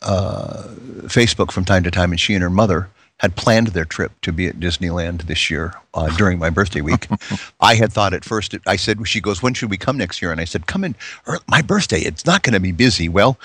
uh, 0.02 0.62
Facebook 1.04 1.50
from 1.50 1.64
time 1.64 1.82
to 1.84 1.90
time 1.90 2.10
and 2.10 2.20
she 2.20 2.34
and 2.34 2.42
her 2.42 2.50
mother 2.50 2.88
had 3.18 3.36
planned 3.36 3.68
their 3.68 3.84
trip 3.84 4.12
to 4.22 4.32
be 4.32 4.46
at 4.46 4.58
Disneyland 4.58 5.22
this 5.22 5.50
year 5.50 5.74
uh, 5.92 6.08
during 6.16 6.38
my 6.38 6.48
birthday 6.48 6.80
week. 6.80 7.06
I 7.60 7.74
had 7.74 7.92
thought 7.92 8.14
at 8.14 8.24
first, 8.24 8.56
I 8.66 8.76
said, 8.76 9.06
she 9.06 9.20
goes, 9.20 9.42
when 9.42 9.52
should 9.52 9.68
we 9.68 9.76
come 9.76 9.98
next 9.98 10.22
year? 10.22 10.32
And 10.32 10.40
I 10.40 10.46
said, 10.46 10.66
come 10.66 10.84
in, 10.84 10.94
or 11.26 11.38
my 11.46 11.60
birthday, 11.60 12.00
it's 12.00 12.24
not 12.24 12.42
going 12.42 12.54
to 12.54 12.60
be 12.60 12.72
busy. 12.72 13.10
Well, 13.10 13.38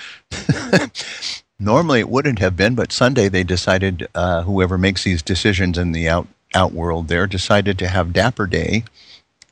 normally 1.58 2.00
it 2.00 2.08
wouldn't 2.08 2.38
have 2.38 2.56
been, 2.56 2.74
but 2.74 2.90
Sunday 2.90 3.28
they 3.28 3.44
decided, 3.44 4.08
uh, 4.14 4.44
whoever 4.44 4.78
makes 4.78 5.04
these 5.04 5.20
decisions 5.20 5.76
in 5.76 5.92
the 5.92 6.08
out, 6.08 6.26
out 6.54 6.72
world 6.72 7.08
there 7.08 7.26
decided 7.26 7.78
to 7.78 7.88
have 7.88 8.14
Dapper 8.14 8.46
Day 8.46 8.84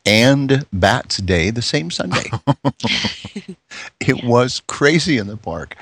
and 0.07 0.67
Bats 0.73 1.19
Day 1.19 1.51
the 1.51 1.63
same 1.63 1.91
Sunday. 1.91 2.31
it 4.01 4.25
was 4.25 4.63
crazy 4.67 5.19
in 5.19 5.27
the 5.27 5.37
park. 5.37 5.77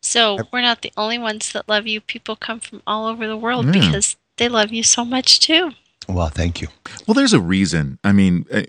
So 0.00 0.38
we're 0.52 0.62
not 0.62 0.82
the 0.82 0.92
only 0.96 1.18
ones 1.18 1.52
that 1.52 1.68
love 1.68 1.86
you. 1.86 2.00
People 2.00 2.36
come 2.36 2.60
from 2.60 2.82
all 2.86 3.06
over 3.06 3.26
the 3.26 3.36
world 3.36 3.66
Yeah. 3.66 3.72
because 3.72 4.16
they 4.36 4.48
love 4.48 4.72
you 4.72 4.82
so 4.82 5.04
much 5.04 5.40
too. 5.40 5.72
Well, 6.08 6.28
thank 6.28 6.62
you. 6.62 6.68
Well, 7.06 7.14
there's 7.14 7.34
a 7.34 7.40
reason. 7.40 7.98
I 8.02 8.12
mean, 8.12 8.46
uh, 8.50 8.62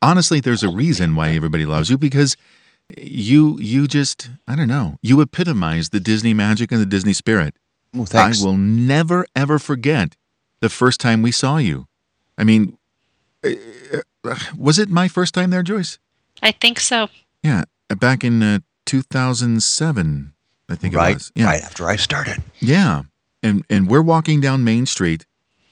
honestly, 0.00 0.38
there's 0.40 0.62
a 0.62 0.68
reason 0.68 1.16
why 1.16 1.30
everybody 1.30 1.66
loves 1.66 1.90
you 1.90 1.98
because 1.98 2.36
you 2.96 3.58
you 3.60 3.88
just 3.88 4.30
I 4.46 4.54
don't 4.54 4.68
know. 4.68 4.98
You 5.02 5.20
epitomize 5.20 5.88
the 5.88 6.00
Disney 6.00 6.34
magic 6.34 6.70
and 6.70 6.80
the 6.80 6.86
Disney 6.86 7.12
spirit. 7.12 7.54
Well, 7.92 8.06
thanks. 8.06 8.42
I 8.42 8.46
will 8.46 8.56
never 8.56 9.26
ever 9.34 9.58
forget 9.58 10.16
the 10.60 10.68
first 10.68 11.00
time 11.00 11.22
we 11.22 11.32
saw 11.32 11.56
you. 11.56 11.88
I 12.38 12.44
mean, 12.44 12.60
uh, 12.60 12.68
uh, 12.68 12.79
was 14.56 14.78
it 14.78 14.88
my 14.88 15.08
first 15.08 15.34
time 15.34 15.50
there, 15.50 15.62
Joyce? 15.62 15.98
I 16.42 16.52
think 16.52 16.80
so. 16.80 17.08
Yeah, 17.42 17.64
back 17.98 18.24
in 18.24 18.42
uh, 18.42 18.58
2007, 18.86 20.32
I 20.68 20.74
think 20.74 20.94
it 20.94 20.96
was. 20.96 21.32
Yeah, 21.34 21.46
right 21.46 21.62
after 21.62 21.86
I 21.88 21.96
started. 21.96 22.42
yeah, 22.60 23.02
and 23.42 23.64
and 23.70 23.88
we're 23.88 24.02
walking 24.02 24.40
down 24.40 24.64
Main 24.64 24.86
Street, 24.86 25.26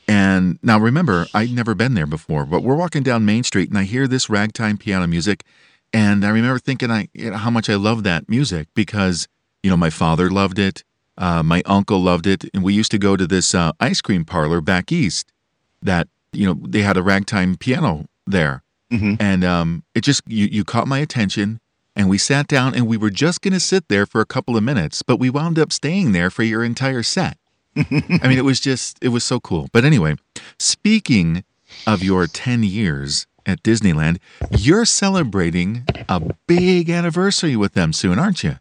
and 0.06 0.58
now 0.62 0.78
remember, 0.78 1.26
I'd 1.34 1.52
never 1.52 1.74
been 1.74 1.94
there 1.94 2.06
before, 2.06 2.46
but 2.46 2.62
we're 2.62 2.76
walking 2.76 3.02
down 3.02 3.24
Main 3.24 3.44
Street, 3.44 3.68
and 3.68 3.78
I 3.78 3.84
hear 3.84 4.06
this 4.08 4.30
ragtime 4.30 4.78
piano 4.78 5.06
music, 5.06 5.44
and 5.92 6.24
I 6.24 6.30
remember 6.30 6.58
thinking, 6.58 6.90
I 6.90 7.08
you 7.12 7.30
know, 7.30 7.36
how 7.36 7.50
much 7.50 7.68
I 7.68 7.74
love 7.74 8.02
that 8.04 8.28
music 8.28 8.68
because 8.74 9.28
you 9.62 9.70
know 9.70 9.76
my 9.76 9.90
father 9.90 10.30
loved 10.30 10.58
it, 10.58 10.84
uh, 11.18 11.42
my 11.42 11.62
uncle 11.66 12.00
loved 12.00 12.26
it, 12.26 12.44
and 12.54 12.62
we 12.62 12.72
used 12.72 12.90
to 12.92 12.98
go 12.98 13.16
to 13.16 13.26
this 13.26 13.54
uh, 13.54 13.72
ice 13.80 14.00
cream 14.00 14.24
parlor 14.24 14.60
back 14.60 14.90
east 14.90 15.32
that 15.82 16.08
you 16.32 16.46
know 16.46 16.58
they 16.66 16.82
had 16.82 16.96
a 16.96 17.02
ragtime 17.02 17.56
piano 17.56 18.06
there, 18.26 18.62
hmm 18.90 19.14
and 19.20 19.44
um, 19.44 19.82
it 19.94 20.02
just 20.02 20.22
you, 20.26 20.46
you 20.46 20.64
caught 20.64 20.86
my 20.86 20.98
attention 20.98 21.60
and 21.96 22.08
we 22.08 22.16
sat 22.18 22.46
down 22.46 22.74
and 22.74 22.86
we 22.86 22.96
were 22.96 23.10
just 23.10 23.42
going 23.42 23.52
to 23.52 23.58
sit 23.60 23.88
there 23.88 24.06
for 24.06 24.20
a 24.20 24.26
couple 24.26 24.56
of 24.56 24.62
minutes 24.62 25.02
but 25.02 25.18
we 25.18 25.28
wound 25.30 25.58
up 25.58 25.72
staying 25.72 26.12
there 26.12 26.30
for 26.30 26.42
your 26.44 26.64
entire 26.64 27.02
set. 27.02 27.36
I 27.76 27.82
mean 28.28 28.38
it 28.38 28.44
was 28.44 28.60
just 28.60 28.98
it 29.02 29.08
was 29.08 29.24
so 29.24 29.40
cool. 29.40 29.68
But 29.72 29.84
anyway 29.84 30.16
speaking 30.58 31.44
of 31.86 32.02
your 32.02 32.26
10 32.26 32.62
years 32.62 33.26
at 33.44 33.62
disneyland 33.62 34.18
you're 34.50 34.84
celebrating 34.86 35.84
a 36.08 36.20
big 36.46 36.88
anniversary 36.90 37.56
with 37.56 37.74
them 37.74 37.92
soon 37.92 38.18
aren't 38.18 38.42
you 38.42 38.58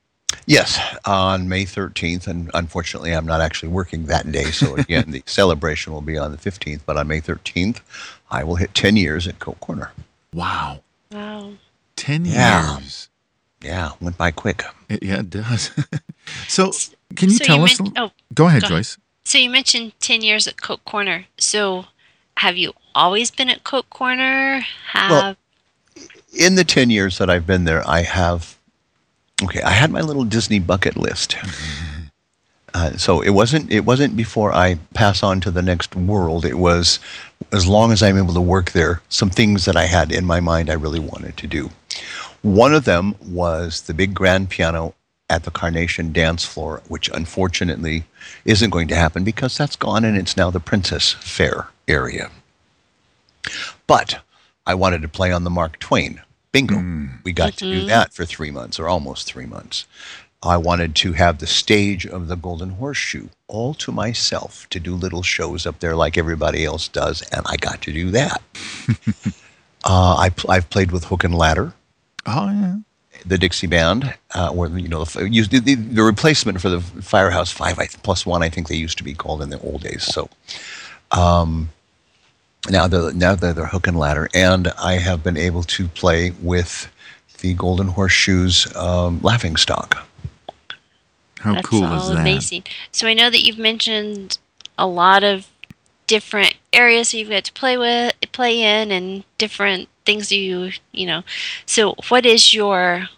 Yes, 0.48 0.80
on 1.06 1.50
May 1.50 1.66
13th, 1.66 2.26
and 2.26 2.50
unfortunately, 2.54 3.12
I'm 3.12 3.26
not 3.26 3.42
actually 3.42 3.68
working 3.70 4.06
that 4.06 4.32
day. 4.32 4.46
So 4.46 4.76
again, 4.76 5.12
the 5.12 5.22
celebration 5.28 5.92
will 5.92 6.02
be 6.02 6.18
on 6.18 6.32
the 6.32 6.38
15th. 6.38 6.82
But 6.86 6.96
on 6.98 7.08
May 7.10 7.20
13th, 7.20 7.82
I 8.32 8.44
will 8.46 8.56
hit 8.56 8.74
10 8.74 8.96
years 8.96 9.28
at 9.28 9.40
Coke 9.40 9.60
Corner. 9.60 9.92
wow 10.34 10.80
Wow. 11.12 11.52
10 11.98 12.26
Yeah. 12.26 12.78
years 12.78 13.10
Yeah, 13.62 13.92
went 14.00 14.18
by 14.18 14.32
quick. 14.32 14.64
It, 14.90 15.04
yeah 15.04 15.20
it 15.20 15.30
does 15.30 15.72
so 16.48 16.72
Can 17.16 17.30
you 17.30 17.38
So 17.38 17.44
tell 17.46 17.58
you 17.58 17.64
us? 17.66 17.80
men- 17.82 17.92
a- 17.98 18.04
oh, 18.04 18.12
go 18.34 18.48
ahead, 18.48 18.62
go 18.64 18.68
ahead. 18.68 18.78
Joyce. 18.86 18.98
So 19.26 19.38
you 19.38 19.50
mentioned 19.50 19.94
10 20.00 20.22
years 20.22 20.48
at 20.48 20.62
Coke 20.62 20.84
Corner. 20.86 21.26
So 21.38 21.86
have 22.38 22.56
you 22.56 22.74
always 22.96 23.32
been 23.32 23.50
at 23.50 23.64
Coke 23.64 23.90
Corner? 23.90 24.62
Have 24.92 25.12
Well, 25.12 25.36
in 26.34 26.56
the 26.56 26.64
10 26.64 26.90
years 26.90 27.18
that 27.18 27.30
I've 27.30 27.48
been 27.48 27.64
there, 27.64 27.86
I 27.88 28.04
have, 28.04 28.57
okay, 29.48 29.62
I 29.62 29.72
had 29.72 29.92
my 29.92 30.02
little 30.02 30.26
Disney 30.26 30.60
bucket 30.60 30.98
list. 30.98 31.38
Uh, 32.74 32.98
so 32.98 33.22
it 33.22 33.30
wasn't 33.30 33.72
it 33.72 33.86
wasn't 33.86 34.16
before 34.16 34.52
I 34.52 34.78
pass 34.94 35.24
on 35.24 35.40
to 35.42 35.52
the 35.52 35.62
next 35.62 35.96
world. 35.96 36.46
It 36.46 36.58
was 36.58 37.00
as 37.54 37.66
long 37.66 37.92
as 37.92 38.04
I'm 38.04 38.18
able 38.18 38.34
to 38.34 38.42
work 38.42 38.72
there. 38.72 39.02
Some 39.10 39.30
things 39.30 39.66
that 39.66 39.78
I 39.78 39.86
had 39.86 40.12
in 40.12 40.26
my 40.26 40.42
mind 40.42 40.70
I 40.70 40.74
really 40.74 41.00
wanted 41.00 41.38
to 41.38 41.48
do. 41.48 41.72
One 42.42 42.76
of 42.76 42.86
them 42.86 43.16
was 43.26 43.82
the 43.82 43.94
big 43.94 44.14
grand 44.14 44.50
piano 44.50 44.94
at 45.30 45.44
the 45.44 45.52
Carnation 45.52 46.12
dance 46.14 46.46
floor, 46.46 46.82
which 46.88 47.10
unfortunately 47.10 48.04
isn't 48.46 48.70
going 48.70 48.90
to 48.90 48.96
happen 48.96 49.24
because 49.24 49.58
that's 49.58 49.76
gone 49.76 50.06
and 50.06 50.18
it's 50.18 50.38
now 50.38 50.52
the 50.52 50.60
Princess 50.60 51.14
Fair 51.14 51.70
area. 51.88 52.30
But 53.88 54.20
I 54.66 54.76
wanted 54.76 55.02
to 55.02 55.08
play 55.08 55.32
on 55.32 55.46
the 55.46 55.50
Mark 55.50 55.80
Twain. 55.80 56.22
Bingo. 56.66 57.10
We 57.24 57.34
got 57.34 57.54
to 57.58 57.66
do 57.66 57.86
that 57.86 58.14
for 58.14 58.26
three 58.26 58.52
months 58.52 58.80
or 58.80 58.88
almost 58.88 59.28
three 59.28 59.46
months. 59.46 59.86
I 60.44 60.58
wanted 60.58 60.96
to 60.98 61.14
have 61.14 61.40
the 61.40 61.48
stage 61.48 62.06
of 62.06 62.28
the 62.28 62.36
Golden 62.36 62.72
Horseshoe 62.72 63.30
all 63.48 63.74
to 63.76 63.92
myself 63.92 64.68
to 64.70 64.80
do 64.80 64.94
little 64.96 65.24
shows 65.24 65.66
up 65.66 65.80
there 65.80 65.96
like 65.96 66.18
everybody 66.18 66.64
else 66.64 66.88
does, 66.88 67.22
and 67.32 67.42
I 67.48 67.58
got 67.58 67.82
to 67.84 67.94
do 67.94 68.12
that. 68.12 68.42
uh, 69.84 70.16
I, 70.18 70.30
pl- 70.30 70.52
I've 70.52 70.70
played 70.70 70.92
with 70.92 71.06
Hook 71.06 71.24
and 71.24 71.34
Ladder, 71.34 71.74
Oh 72.26 72.50
yeah. 72.52 72.76
the 73.26 73.38
Dixie 73.38 73.68
Band, 73.68 74.14
uh, 74.36 74.52
where 74.52 74.70
you 74.78 74.88
know 74.88 75.04
the, 75.06 75.28
used 75.30 75.52
the, 75.52 75.60
the, 75.60 75.76
the 75.76 76.04
replacement 76.04 76.62
for 76.62 76.70
the 76.70 76.82
Firehouse 76.82 77.52
Five 77.52 77.80
I, 77.80 77.88
plus 78.04 78.26
one. 78.26 78.44
I 78.44 78.50
think 78.50 78.68
they 78.68 78.76
used 78.76 78.98
to 79.00 79.04
be 79.04 79.14
called 79.14 79.42
in 79.42 79.50
the 79.50 79.60
old 79.62 79.82
days. 79.82 80.04
So 80.04 80.30
um, 81.12 81.70
now 82.70 82.88
they're 82.88 83.14
now 83.14 83.36
they're, 83.36 83.54
they're 83.54 83.66
Hook 83.66 83.88
and 83.88 83.98
Ladder, 83.98 84.30
and 84.34 84.70
I 84.80 84.94
have 84.94 85.24
been 85.24 85.38
able 85.38 85.64
to 85.64 85.88
play 85.88 86.32
with 86.42 86.92
the 87.40 87.54
Golden 87.54 87.88
Horseshoes 87.88 88.74
um, 88.76 89.22
Laughing 89.22 89.56
Stock. 89.56 90.08
How 91.40 91.56
that's 91.56 91.68
cool 91.68 91.86
all 91.86 92.02
is 92.02 92.10
that? 92.10 92.20
amazing. 92.20 92.64
So 92.92 93.08
I 93.08 93.14
know 93.14 93.30
that 93.30 93.44
you've 93.44 93.60
mentioned 93.60 94.38
a 94.78 94.88
lot 94.88 95.24
of 95.24 95.48
different 96.08 96.56
areas 96.74 97.12
that 97.12 97.18
you've 97.18 97.30
got 97.30 97.44
to 97.46 97.54
play 97.54 97.78
with, 97.78 98.14
play 98.32 98.62
in, 98.62 98.92
and 98.92 99.24
different 99.38 99.90
things 100.06 100.32
you 100.32 100.72
you 100.92 101.06
know. 101.06 101.24
So 101.66 101.96
what 102.10 102.26
is 102.26 102.54
your 102.54 103.10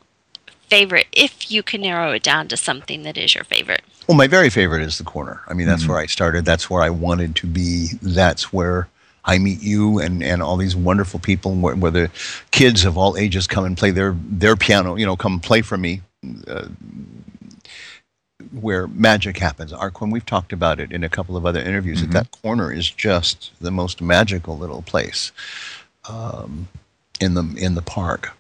favorite? 0.70 1.08
If 1.12 1.52
you 1.52 1.64
can 1.64 1.82
narrow 1.82 2.12
it 2.12 2.24
down 2.24 2.48
to 2.50 2.58
something 2.58 3.04
that 3.04 3.18
is 3.18 3.36
your 3.36 3.44
favorite. 3.46 3.82
Well, 4.08 4.18
my 4.18 4.28
very 4.28 4.50
favorite 4.50 4.82
is 4.82 4.98
the 4.98 5.04
corner. 5.04 5.42
I 5.48 5.54
mean, 5.54 5.68
that's 5.68 5.88
where 5.88 6.00
I 6.00 6.08
started. 6.08 6.44
That's 6.44 6.68
where 6.68 6.82
I 6.82 6.90
wanted 6.90 7.36
to 7.38 7.48
be. 7.48 7.90
That's 8.02 8.52
where 8.52 8.88
I 9.30 9.38
meet 9.38 9.62
you 9.62 10.00
and, 10.00 10.24
and 10.24 10.42
all 10.42 10.58
these 10.58 10.76
wonderful 10.76 11.20
people, 11.20 11.54
where, 11.54 11.76
where 11.76 11.92
the 11.92 12.10
kids 12.50 12.84
of 12.84 12.98
all 12.98 13.16
ages 13.16 13.46
come 13.46 13.64
and 13.64 13.78
play 13.78 13.92
their 13.92 14.16
their 14.18 14.56
piano. 14.56 14.96
You 14.96 15.06
know, 15.06 15.16
come 15.16 15.40
play 15.40 15.62
for 15.62 15.78
me. 15.78 16.02
Uh, 16.48 16.70
where 18.52 18.88
magic 18.88 19.38
happens. 19.38 19.72
Our 19.72 19.92
when 20.00 20.10
we've 20.10 20.26
talked 20.26 20.52
about 20.52 20.80
it 20.80 20.92
in 20.92 21.04
a 21.04 21.10
couple 21.10 21.38
of 21.38 21.46
other 21.46 21.60
interviews, 21.60 22.02
that 22.02 22.12
that 22.12 22.32
corner 22.42 22.74
is 22.74 22.90
just 22.90 23.52
the 23.62 23.72
most 23.72 24.02
magical 24.02 24.58
little 24.58 24.82
place 24.82 25.32
um, 26.10 26.68
in 27.22 27.36
the 27.36 27.44
in 27.58 27.76
the 27.76 27.84
park. 27.84 28.36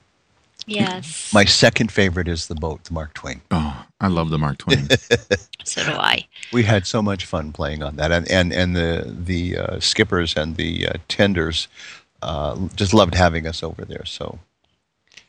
Yes. 0.65 1.31
My 1.33 1.45
second 1.45 1.91
favorite 1.91 2.27
is 2.27 2.47
the 2.47 2.55
boat, 2.55 2.83
the 2.85 2.93
Mark 2.93 3.13
Twain. 3.13 3.41
Oh, 3.51 3.85
I 4.01 4.07
love 4.07 4.29
the 4.29 4.37
Mark 4.37 4.59
Twain. 4.59 4.87
so 5.63 5.83
do 5.83 5.91
I. 5.91 6.25
We 6.53 6.63
had 6.63 6.87
so 6.87 7.01
much 7.01 7.25
fun 7.25 7.51
playing 7.51 7.83
on 7.83 7.97
that, 7.97 8.11
and 8.11 8.29
and, 8.31 8.53
and 8.53 8.75
the 8.75 9.05
the 9.07 9.57
uh, 9.57 9.79
skippers 9.79 10.35
and 10.35 10.55
the 10.55 10.87
uh, 10.87 10.93
tenders 11.07 11.67
uh, 12.21 12.57
just 12.75 12.93
loved 12.93 13.15
having 13.15 13.45
us 13.45 13.61
over 13.63 13.83
there. 13.85 14.05
So 14.05 14.39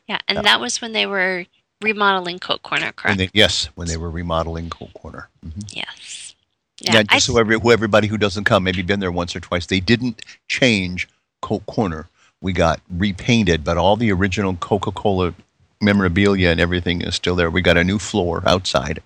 Yeah, 0.08 0.18
and 0.28 0.38
that 0.44 0.60
was 0.60 0.80
when 0.80 0.92
they 0.92 1.06
were 1.06 1.46
remodeling 1.82 2.38
Coke 2.38 2.62
Corner, 2.62 2.86
when 2.86 2.92
correct? 2.92 3.18
they, 3.18 3.30
yes, 3.32 3.66
when 3.74 3.88
they 3.88 3.96
were 3.96 4.10
remodeling 4.10 4.70
Coke 4.70 4.92
Corner. 4.94 5.28
Mhm. 5.44 5.74
yes. 5.74 6.34
Yeah, 6.80 6.94
Yeah, 6.94 7.02
I, 7.10 7.14
just 7.14 7.26
so 7.26 7.38
every, 7.38 7.58
who 7.58 7.72
everybody 7.72 8.06
who 8.06 8.16
doesn't 8.16 8.44
come, 8.44 8.64
maybe 8.64 8.82
been 8.82 9.00
there 9.00 9.12
once 9.12 9.36
or 9.36 9.40
twice, 9.40 9.66
they 9.66 9.80
didn't 9.80 10.22
change 10.48 11.08
Coke 11.42 11.66
Corner. 11.66 12.06
We 12.40 12.52
got 12.54 12.80
repainted, 12.90 13.64
but 13.64 13.76
all 13.76 13.96
the 13.96 14.10
original 14.12 14.54
Coca-Cola 14.56 15.34
memorabilia 15.80 16.48
and 16.48 16.60
everything 16.60 17.02
is 17.02 17.14
still 17.14 17.36
there. 17.36 17.50
We 17.50 17.62
got 17.62 17.76
a 17.76 17.84
new 17.84 17.98
floor 17.98 18.42
outside. 18.46 19.02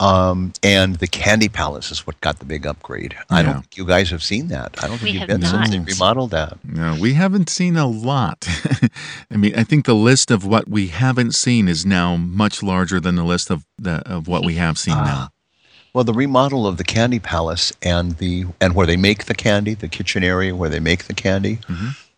Um, 0.00 0.52
and 0.62 0.96
the 0.96 1.06
Candy 1.06 1.48
Palace 1.48 1.92
is 1.92 2.04
what 2.06 2.20
got 2.20 2.40
the 2.40 2.44
big 2.44 2.66
upgrade. 2.66 3.14
I 3.30 3.42
don't 3.42 3.60
think 3.60 3.76
you 3.76 3.86
guys 3.86 4.10
have 4.10 4.24
seen 4.24 4.48
that. 4.48 4.74
I 4.82 4.88
don't 4.88 4.98
think 4.98 5.02
We 5.02 5.10
you've 5.12 5.20
have 5.20 5.40
been 5.40 5.46
since 5.46 5.70
they 5.70 5.78
remodeled 5.78 6.32
that. 6.32 6.58
No, 6.64 6.96
we 7.00 7.14
haven't 7.14 7.48
seen 7.48 7.76
a 7.76 7.86
lot. 7.86 8.44
I 9.30 9.36
mean, 9.36 9.56
I 9.56 9.62
think 9.62 9.86
the 9.86 9.94
list 9.94 10.32
of 10.32 10.44
what 10.44 10.68
we 10.68 10.88
haven't 10.88 11.34
seen 11.36 11.68
is 11.68 11.86
now 11.86 12.16
much 12.16 12.60
larger 12.60 12.98
than 12.98 13.14
the 13.14 13.24
list 13.24 13.50
of 13.50 13.64
the 13.78 14.02
of 14.04 14.26
what 14.26 14.44
we 14.44 14.54
have 14.54 14.78
seen 14.78 14.94
now. 14.94 15.28
Well, 15.94 16.02
the 16.02 16.12
remodel 16.12 16.66
of 16.66 16.76
the 16.76 16.84
Candy 16.84 17.20
Palace 17.20 17.72
and 17.80 18.18
the 18.18 18.46
and 18.60 18.74
where 18.74 18.86
they 18.86 18.96
make 18.96 19.26
the 19.26 19.34
candy, 19.34 19.74
the 19.74 19.88
kitchen 19.88 20.24
area 20.24 20.56
where 20.56 20.68
they 20.68 20.80
make 20.80 21.04
the 21.04 21.14
candy, 21.14 21.60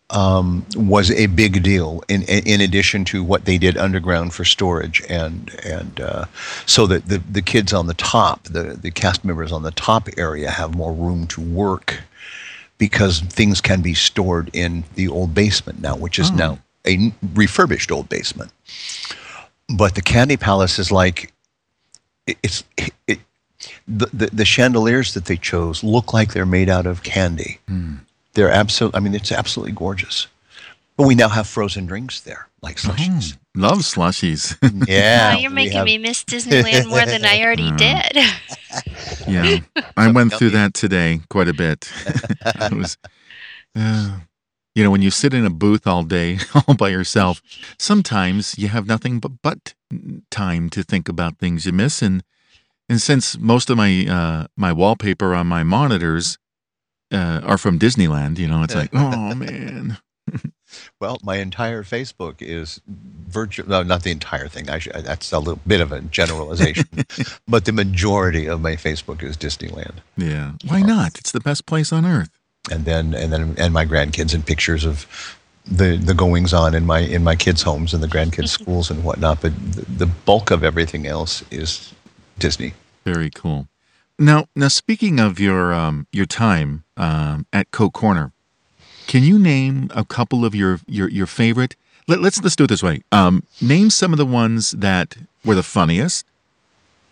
um, 0.09 0.65
was 0.75 1.11
a 1.11 1.25
big 1.27 1.63
deal. 1.63 2.01
In, 2.07 2.23
in 2.23 2.61
addition 2.61 3.03
to 3.05 3.23
what 3.23 3.45
they 3.45 3.57
did 3.57 3.77
underground 3.77 4.33
for 4.33 4.45
storage, 4.45 5.01
and 5.09 5.53
and 5.65 5.99
uh, 5.99 6.25
so 6.65 6.87
that 6.87 7.07
the 7.07 7.19
the 7.31 7.41
kids 7.41 7.73
on 7.73 7.87
the 7.87 7.93
top, 7.93 8.43
the 8.45 8.77
the 8.81 8.91
cast 8.91 9.25
members 9.25 9.51
on 9.51 9.63
the 9.63 9.71
top 9.71 10.07
area 10.17 10.49
have 10.49 10.75
more 10.75 10.93
room 10.93 11.27
to 11.27 11.41
work 11.41 12.01
because 12.77 13.19
things 13.21 13.59
can 13.59 13.81
be 13.81 13.93
stored 13.93 14.49
in 14.53 14.83
the 14.95 15.07
old 15.07 15.33
basement 15.33 15.81
now, 15.81 15.95
which 15.95 16.19
is 16.19 16.29
Oh. 16.31 16.35
now 16.35 16.59
a 16.87 17.11
refurbished 17.33 17.91
old 17.91 18.07
basement. 18.07 18.51
But 19.67 19.95
the 19.95 20.01
Candy 20.01 20.37
Palace 20.37 20.79
is 20.79 20.91
like 20.91 21.33
it- 22.25 22.37
it's 22.43 22.63
it, 23.07 23.19
the, 23.87 24.05
the 24.13 24.27
the 24.27 24.45
chandeliers 24.45 25.13
that 25.15 25.25
they 25.25 25.35
chose 25.37 25.83
look 25.83 26.13
like 26.13 26.31
they're 26.33 26.45
made 26.45 26.69
out 26.69 26.85
of 26.85 27.03
candy. 27.03 27.59
They're 28.37 28.51
absolute. 28.51 28.95
I 28.95 28.99
mean, 28.99 29.15
it's 29.15 29.31
absolutely 29.31 29.71
gorgeous. 29.71 30.27
But 30.95 31.07
we 31.07 31.15
now 31.15 31.27
have 31.27 31.47
frozen 31.47 31.87
drinks 31.87 32.19
there, 32.19 32.47
like 32.61 32.77
slushies. 32.77 33.33
Mm, 33.33 33.37
love 33.55 33.79
slushies. 33.79 34.55
Yeah, 34.87 35.33
oh, 35.35 35.39
you're 35.39 35.49
making 35.49 35.77
have- 35.77 35.85
me 35.85 35.97
miss 35.97 36.23
Disneyland 36.23 36.87
more 36.87 37.03
than 37.03 37.25
I 37.25 37.41
already 37.41 37.71
did. 37.77 38.15
yeah, 39.27 39.59
I 39.97 40.11
went 40.11 40.33
through 40.33 40.51
that 40.51 40.75
today 40.75 41.21
quite 41.31 41.47
a 41.47 41.53
bit. 41.53 41.91
it 42.45 42.73
was, 42.73 42.99
uh, 43.75 44.19
you 44.75 44.83
know, 44.83 44.91
when 44.91 45.01
you 45.01 45.09
sit 45.09 45.33
in 45.33 45.43
a 45.43 45.49
booth 45.49 45.87
all 45.87 46.03
day, 46.03 46.37
all 46.67 46.75
by 46.75 46.89
yourself, 46.89 47.41
sometimes 47.79 48.55
you 48.59 48.67
have 48.67 48.85
nothing 48.85 49.19
but 49.19 49.31
but 49.41 49.73
time 50.29 50.69
to 50.69 50.83
think 50.83 51.09
about 51.09 51.39
things 51.39 51.65
you 51.65 51.71
miss, 51.71 52.03
and 52.03 52.23
and 52.87 53.01
since 53.01 53.35
most 53.39 53.71
of 53.71 53.77
my 53.77 54.05
uh, 54.07 54.45
my 54.55 54.71
wallpaper 54.71 55.33
on 55.33 55.47
my 55.47 55.63
monitors 55.63 56.37
uh, 57.11 57.41
are 57.43 57.57
from 57.57 57.79
Disneyland, 57.79 58.37
you 58.37 58.47
know, 58.47 58.63
it's 58.63 58.75
like, 58.75 58.89
oh 58.93 59.33
man, 59.35 59.97
Well, 60.99 61.17
my 61.23 61.37
entire 61.37 61.83
Facebook 61.83 62.41
is 62.41 62.81
virtual. 62.87 63.69
No, 63.69 63.83
not 63.83 64.03
the 64.03 64.11
entire 64.11 64.47
thing. 64.49 64.65
That's 64.65 65.31
a 65.31 65.39
little 65.39 65.61
bit 65.65 65.79
of 65.79 65.91
a 65.91 66.01
generalization, 66.01 66.85
but 67.47 67.65
the 67.65 67.71
majority 67.71 68.47
of 68.47 68.59
my 68.61 68.75
Facebook 68.75 69.23
is 69.23 69.37
Disneyland. 69.37 69.99
yeah, 70.17 70.53
why 70.67 70.81
not? 70.81 71.17
It's 71.17 71.31
the 71.31 71.39
best 71.39 71.65
place 71.65 71.93
on 71.93 72.05
earth. 72.05 72.29
and 72.69 72.83
then 72.83 73.13
and 73.13 73.31
then 73.31 73.55
and 73.57 73.73
my 73.73 73.85
grandkids 73.85 74.33
and 74.33 74.45
pictures 74.45 74.83
of 74.85 75.05
the 75.65 75.95
the 75.97 76.13
goings 76.13 76.53
on 76.53 76.73
in 76.75 76.85
my 76.85 76.99
in 76.99 77.23
my 77.23 77.35
kids' 77.35 77.61
homes 77.61 77.93
and 77.93 78.03
the 78.03 78.07
grandkids' 78.07 78.49
schools 78.59 78.91
and 78.91 79.03
whatnot. 79.05 79.41
But 79.41 79.53
the, 79.73 79.85
the 79.85 80.05
bulk 80.05 80.51
of 80.51 80.63
everything 80.63 81.07
else 81.07 81.43
is 81.49 81.93
Disney. 82.39 82.73
Very 83.05 83.29
cool. 83.29 83.67
Now, 84.19 84.47
now 84.55 84.67
speaking 84.67 85.19
of 85.19 85.39
your 85.39 85.73
um, 85.73 86.07
your 86.11 86.25
time 86.25 86.83
um, 86.95 87.45
at 87.53 87.69
Coke 87.69 87.93
Corner, 87.93 88.31
can 89.05 89.23
you 89.23 89.37
name 89.37 89.91
a 89.93 90.03
couple 90.03 90.43
of 90.43 90.55
your 90.55 90.79
your, 90.87 91.07
your 91.09 91.27
favorite? 91.27 91.75
Let, 92.07 92.21
let's 92.21 92.41
let's 92.41 92.55
do 92.55 92.63
it 92.63 92.67
this 92.67 92.81
way. 92.81 93.03
Um, 93.11 93.43
name 93.61 93.91
some 93.91 94.13
of 94.13 94.17
the 94.17 94.25
ones 94.25 94.71
that 94.71 95.17
were 95.45 95.53
the 95.53 95.61
funniest, 95.61 96.25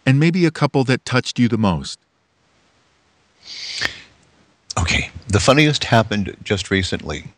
and 0.05 0.19
maybe 0.19 0.45
a 0.45 0.51
couple 0.51 0.83
that 0.85 1.05
touched 1.05 1.37
you 1.37 1.47
the 1.47 1.59
most. 1.59 1.99
Okay, 4.77 5.11
the 5.27 5.39
funniest 5.39 5.85
happened 5.85 6.35
just 6.43 6.71
recently. 6.71 7.33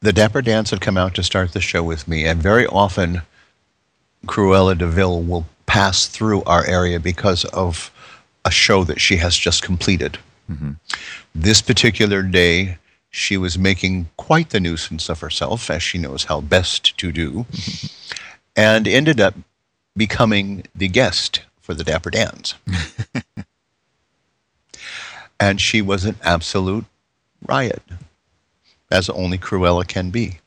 The 0.00 0.12
Dapper 0.12 0.42
Dans 0.42 0.70
had 0.70 0.80
come 0.80 0.96
out 0.96 1.14
to 1.14 1.22
start 1.22 1.52
the 1.52 1.60
show 1.60 1.82
with 1.82 2.08
me, 2.08 2.24
and 2.24 2.42
very 2.42 2.66
often 2.66 3.22
Cruella 4.26 4.76
de 4.76 4.86
Vil 4.86 5.22
will 5.22 5.46
pass 5.66 6.06
through 6.06 6.42
our 6.44 6.64
area 6.66 7.00
because 7.00 7.44
of 7.46 7.90
a 8.44 8.50
show 8.50 8.84
that 8.84 9.00
she 9.00 9.16
has 9.16 9.36
just 9.36 9.62
completed. 9.62 10.18
Mm-hmm. 10.50 10.72
This 11.34 11.62
particular 11.62 12.22
day, 12.22 12.78
she 13.10 13.36
was 13.36 13.58
making 13.58 14.08
quite 14.16 14.50
the 14.50 14.60
nuisance 14.60 15.08
of 15.08 15.20
herself, 15.20 15.70
as 15.70 15.82
she 15.82 15.98
knows 15.98 16.24
how 16.24 16.40
best 16.40 16.96
to 16.98 17.12
do, 17.12 17.46
and 18.56 18.86
ended 18.86 19.20
up 19.20 19.34
becoming 19.96 20.64
the 20.74 20.88
guest 20.88 21.42
for 21.60 21.74
the 21.74 21.84
Dapper 21.84 22.10
Dans. 22.10 22.54
and 25.40 25.60
she 25.60 25.80
was 25.80 26.04
an 26.04 26.16
absolute 26.22 26.84
riot, 27.46 27.82
as 28.90 29.08
only 29.08 29.38
Cruella 29.38 29.86
can 29.86 30.10
be. 30.10 30.40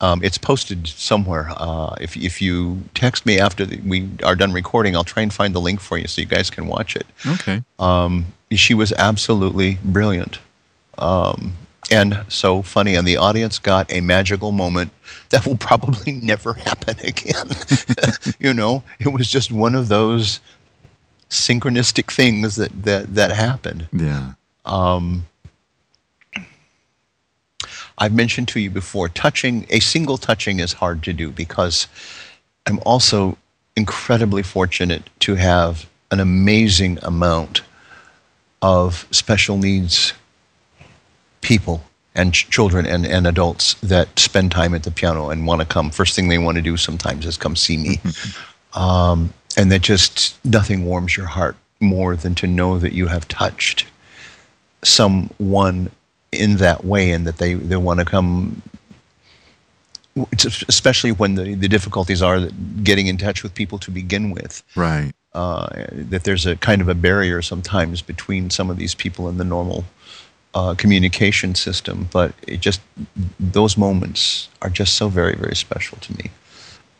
Um, 0.00 0.22
it's 0.22 0.38
posted 0.38 0.86
somewhere. 0.86 1.48
Uh, 1.56 1.96
if, 2.00 2.16
if 2.16 2.40
you 2.40 2.82
text 2.94 3.26
me 3.26 3.40
after 3.40 3.66
the, 3.66 3.80
we 3.80 4.08
are 4.22 4.36
done 4.36 4.52
recording, 4.52 4.94
I'll 4.94 5.02
try 5.04 5.22
and 5.22 5.32
find 5.32 5.54
the 5.54 5.60
link 5.60 5.80
for 5.80 5.98
you 5.98 6.06
so 6.06 6.20
you 6.20 6.26
guys 6.26 6.50
can 6.50 6.68
watch 6.68 6.94
it. 6.94 7.06
Okay. 7.26 7.62
Um, 7.80 8.26
she 8.52 8.74
was 8.74 8.92
absolutely 8.92 9.78
brilliant. 9.84 10.38
Um, 10.98 11.56
and 11.90 12.24
so 12.28 12.62
funny. 12.62 12.94
And 12.94 13.06
the 13.06 13.16
audience 13.16 13.58
got 13.58 13.92
a 13.92 14.00
magical 14.00 14.52
moment 14.52 14.92
that 15.30 15.46
will 15.46 15.56
probably 15.56 16.12
never 16.22 16.54
happen 16.54 16.96
again. 17.02 17.48
you 18.38 18.54
know, 18.54 18.84
it 19.00 19.08
was 19.08 19.28
just 19.28 19.50
one 19.50 19.74
of 19.74 19.88
those 19.88 20.40
synchronistic 21.28 22.12
things 22.12 22.56
that, 22.56 22.84
that, 22.84 23.14
that 23.14 23.32
happened. 23.32 23.88
Yeah. 23.92 24.32
Um, 24.64 25.26
I've 27.98 28.14
mentioned 28.14 28.48
to 28.48 28.60
you 28.60 28.70
before, 28.70 29.08
touching 29.08 29.66
a 29.70 29.80
single 29.80 30.16
touching 30.16 30.60
is 30.60 30.74
hard 30.74 31.02
to 31.04 31.12
do 31.12 31.30
because 31.30 31.88
I'm 32.66 32.80
also 32.86 33.36
incredibly 33.76 34.42
fortunate 34.42 35.10
to 35.20 35.34
have 35.34 35.88
an 36.10 36.20
amazing 36.20 36.98
amount 37.02 37.62
of 38.62 39.06
special 39.10 39.58
needs 39.58 40.12
people 41.40 41.82
and 42.14 42.34
ch- 42.34 42.48
children 42.50 42.86
and, 42.86 43.06
and 43.06 43.26
adults 43.26 43.74
that 43.74 44.18
spend 44.18 44.50
time 44.50 44.74
at 44.74 44.82
the 44.82 44.90
piano 44.90 45.30
and 45.30 45.46
want 45.46 45.60
to 45.60 45.66
come. 45.66 45.90
First 45.90 46.16
thing 46.16 46.28
they 46.28 46.38
want 46.38 46.56
to 46.56 46.62
do 46.62 46.76
sometimes 46.76 47.26
is 47.26 47.36
come 47.36 47.56
see 47.56 47.76
me. 47.76 48.00
um, 48.74 49.32
and 49.56 49.70
that 49.72 49.82
just 49.82 50.44
nothing 50.44 50.84
warms 50.84 51.16
your 51.16 51.26
heart 51.26 51.56
more 51.80 52.16
than 52.16 52.34
to 52.36 52.46
know 52.46 52.78
that 52.78 52.92
you 52.92 53.06
have 53.06 53.28
touched 53.28 53.86
someone 54.82 55.90
in 56.32 56.56
that 56.58 56.84
way 56.84 57.10
and 57.10 57.26
that 57.26 57.38
they, 57.38 57.54
they 57.54 57.76
want 57.76 58.00
to 58.00 58.04
come 58.04 58.62
especially 60.68 61.12
when 61.12 61.34
the, 61.36 61.54
the 61.54 61.68
difficulties 61.68 62.22
are 62.22 62.48
getting 62.82 63.06
in 63.06 63.16
touch 63.16 63.42
with 63.42 63.54
people 63.54 63.78
to 63.78 63.90
begin 63.90 64.30
with 64.30 64.62
Right. 64.74 65.12
uh, 65.32 65.68
that 65.92 66.24
there's 66.24 66.44
a 66.44 66.56
kind 66.56 66.80
of 66.80 66.88
a 66.88 66.94
barrier 66.94 67.40
sometimes 67.40 68.02
between 68.02 68.50
some 68.50 68.68
of 68.68 68.78
these 68.78 68.94
people 68.96 69.28
and 69.28 69.38
the 69.38 69.44
normal 69.44 69.84
uh, 70.54 70.74
communication 70.76 71.54
system 71.54 72.08
but 72.12 72.32
it 72.48 72.58
just 72.60 72.80
those 73.38 73.76
moments 73.76 74.48
are 74.60 74.70
just 74.70 74.94
so 74.96 75.08
very 75.08 75.36
very 75.36 75.54
special 75.54 75.98
to 75.98 76.12
me 76.16 76.30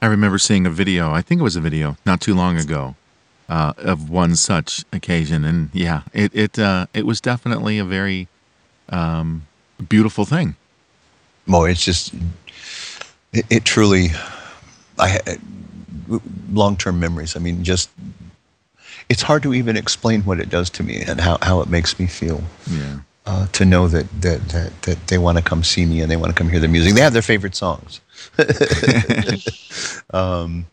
I 0.01 0.07
remember 0.07 0.39
seeing 0.39 0.65
a 0.65 0.71
video. 0.71 1.11
I 1.11 1.23
think 1.23 1.41
it 1.41 1.43
was 1.43 1.57
a 1.57 1.61
video 1.61 1.97
not 2.07 2.21
too 2.21 2.33
long 2.33 2.57
ago 2.57 2.95
uh, 3.49 3.73
of 3.79 4.09
one 4.09 4.37
such 4.37 4.85
occasion, 4.93 5.45
and 5.45 5.71
yeah, 5.73 6.03
it 6.13 6.31
it 6.37 6.57
uh, 6.57 6.87
it 6.95 7.05
was 7.05 7.21
definitely 7.21 7.81
a 7.81 7.85
very 7.85 8.29
um, 8.91 9.47
beautiful 9.89 10.25
thing. 10.25 10.57
Mo, 11.47 11.65
it's 11.65 11.85
just 11.85 12.15
it, 13.33 13.45
it 13.51 13.65
truly 13.65 14.09
I 14.99 15.21
long 16.53 16.77
term 16.77 17.01
memories. 17.01 17.37
I 17.37 17.39
mean, 17.39 17.65
just 17.65 17.91
it's 19.09 19.23
hard 19.23 19.43
to 19.43 19.55
even 19.55 19.77
explain 19.77 20.23
what 20.23 20.41
it 20.41 20.49
does 20.51 20.71
to 20.71 20.83
me 20.83 21.03
and 21.03 21.21
how, 21.21 21.39
how 21.43 21.61
it 21.61 21.69
makes 21.69 21.99
me 21.99 22.07
feel. 22.07 22.43
Yeah. 22.71 22.99
Uh, 23.27 23.47
to 23.49 23.67
know 23.67 23.89
that, 23.89 24.07
that, 24.23 24.41
that, 24.49 24.83
that 24.83 25.07
they 25.09 25.19
want 25.19 25.37
to 25.37 25.45
come 25.45 25.63
see 25.63 25.85
me 25.85 26.01
and 26.01 26.11
they 26.11 26.17
want 26.17 26.35
to 26.35 26.35
come 26.35 26.49
hear 26.49 26.61
the 26.61 26.69
music. 26.69 26.95
They 26.95 27.03
have 27.03 27.13
their 27.13 27.21
favorite 27.21 27.55
songs. 27.55 28.01
um, 30.15 30.67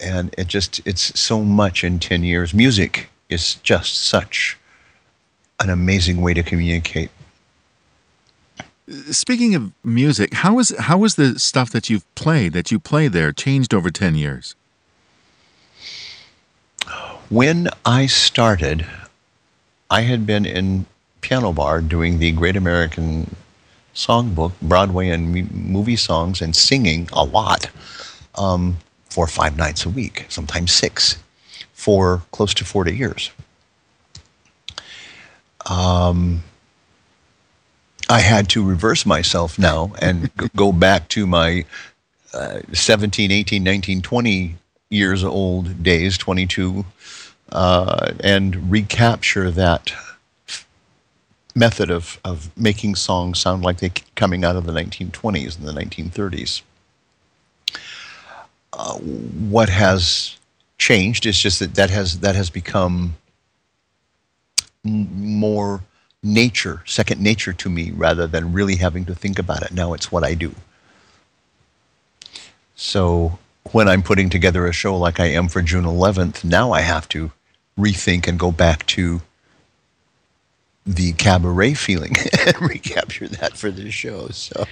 and 0.00 0.32
it 0.38 0.46
just, 0.46 0.80
it's 0.86 1.18
so 1.18 1.42
much 1.42 1.82
in 1.82 1.98
10 1.98 2.22
years. 2.22 2.54
Music 2.54 3.10
is 3.28 3.56
just 3.56 4.04
such 4.04 4.56
an 5.58 5.68
amazing 5.68 6.20
way 6.20 6.32
to 6.32 6.44
communicate. 6.44 7.10
Speaking 9.12 9.54
of 9.54 9.72
music, 9.84 10.34
how 10.34 10.58
is 10.58 10.74
how 10.76 10.98
was 10.98 11.14
the 11.14 11.38
stuff 11.38 11.70
that 11.70 11.88
you've 11.88 12.12
played 12.16 12.52
that 12.54 12.72
you 12.72 12.80
play 12.80 13.06
there 13.06 13.30
changed 13.30 13.72
over 13.72 13.90
ten 13.90 14.16
years? 14.16 14.56
When 17.28 17.68
I 17.84 18.06
started, 18.06 18.84
I 19.88 20.00
had 20.00 20.26
been 20.26 20.44
in 20.44 20.86
piano 21.20 21.52
bar 21.52 21.80
doing 21.80 22.18
the 22.18 22.32
Great 22.32 22.56
American 22.56 23.36
Songbook, 23.94 24.52
Broadway 24.60 25.10
and 25.10 25.52
movie 25.52 25.94
songs, 25.94 26.42
and 26.42 26.56
singing 26.56 27.08
a 27.12 27.22
lot 27.22 27.70
um, 28.36 28.78
for 29.08 29.28
five 29.28 29.56
nights 29.56 29.84
a 29.84 29.88
week, 29.88 30.26
sometimes 30.28 30.72
six, 30.72 31.16
for 31.72 32.22
close 32.32 32.54
to 32.54 32.64
40 32.64 32.96
years. 32.96 33.30
Um, 35.66 36.42
I 38.10 38.18
had 38.18 38.48
to 38.50 38.64
reverse 38.64 39.06
myself 39.06 39.56
now 39.56 39.92
and 40.02 40.30
go 40.56 40.72
back 40.72 41.08
to 41.10 41.28
my 41.28 41.64
uh, 42.34 42.60
17, 42.72 43.30
18, 43.30 43.62
19, 43.62 44.02
20 44.02 44.56
years 44.90 45.22
old 45.22 45.82
days, 45.84 46.18
22, 46.18 46.84
uh, 47.52 48.12
and 48.18 48.70
recapture 48.70 49.52
that 49.52 49.92
method 51.54 51.90
of, 51.90 52.18
of 52.24 52.50
making 52.56 52.96
songs 52.96 53.38
sound 53.38 53.62
like 53.62 53.78
they're 53.78 53.90
coming 54.16 54.44
out 54.44 54.56
of 54.56 54.66
the 54.66 54.72
1920s 54.72 55.56
and 55.56 55.68
the 55.68 55.72
1930s. 55.72 56.62
Uh, 58.72 58.94
what 58.94 59.68
has 59.68 60.36
changed 60.78 61.26
is 61.26 61.38
just 61.38 61.60
that 61.60 61.74
that 61.74 61.90
has 61.90 62.20
that 62.20 62.34
has 62.34 62.50
become 62.50 63.16
more 64.82 65.82
nature, 66.22 66.82
second 66.86 67.20
nature 67.20 67.52
to 67.52 67.70
me, 67.70 67.90
rather 67.92 68.26
than 68.26 68.52
really 68.52 68.76
having 68.76 69.04
to 69.06 69.14
think 69.14 69.38
about 69.38 69.62
it. 69.62 69.72
Now 69.72 69.94
it's 69.94 70.12
what 70.12 70.24
I 70.24 70.34
do. 70.34 70.54
So 72.74 73.38
when 73.72 73.88
I'm 73.88 74.02
putting 74.02 74.30
together 74.30 74.66
a 74.66 74.72
show 74.72 74.96
like 74.96 75.20
I 75.20 75.26
am 75.26 75.48
for 75.48 75.62
June 75.62 75.84
11th, 75.84 76.44
now 76.44 76.72
I 76.72 76.80
have 76.80 77.08
to 77.10 77.30
rethink 77.78 78.26
and 78.26 78.38
go 78.38 78.50
back 78.50 78.84
to 78.86 79.22
the 80.86 81.12
cabaret 81.12 81.74
feeling 81.74 82.14
and 82.46 82.60
recapture 82.62 83.28
that 83.28 83.56
for 83.56 83.70
this 83.70 83.94
show. 83.94 84.28
So 84.28 84.66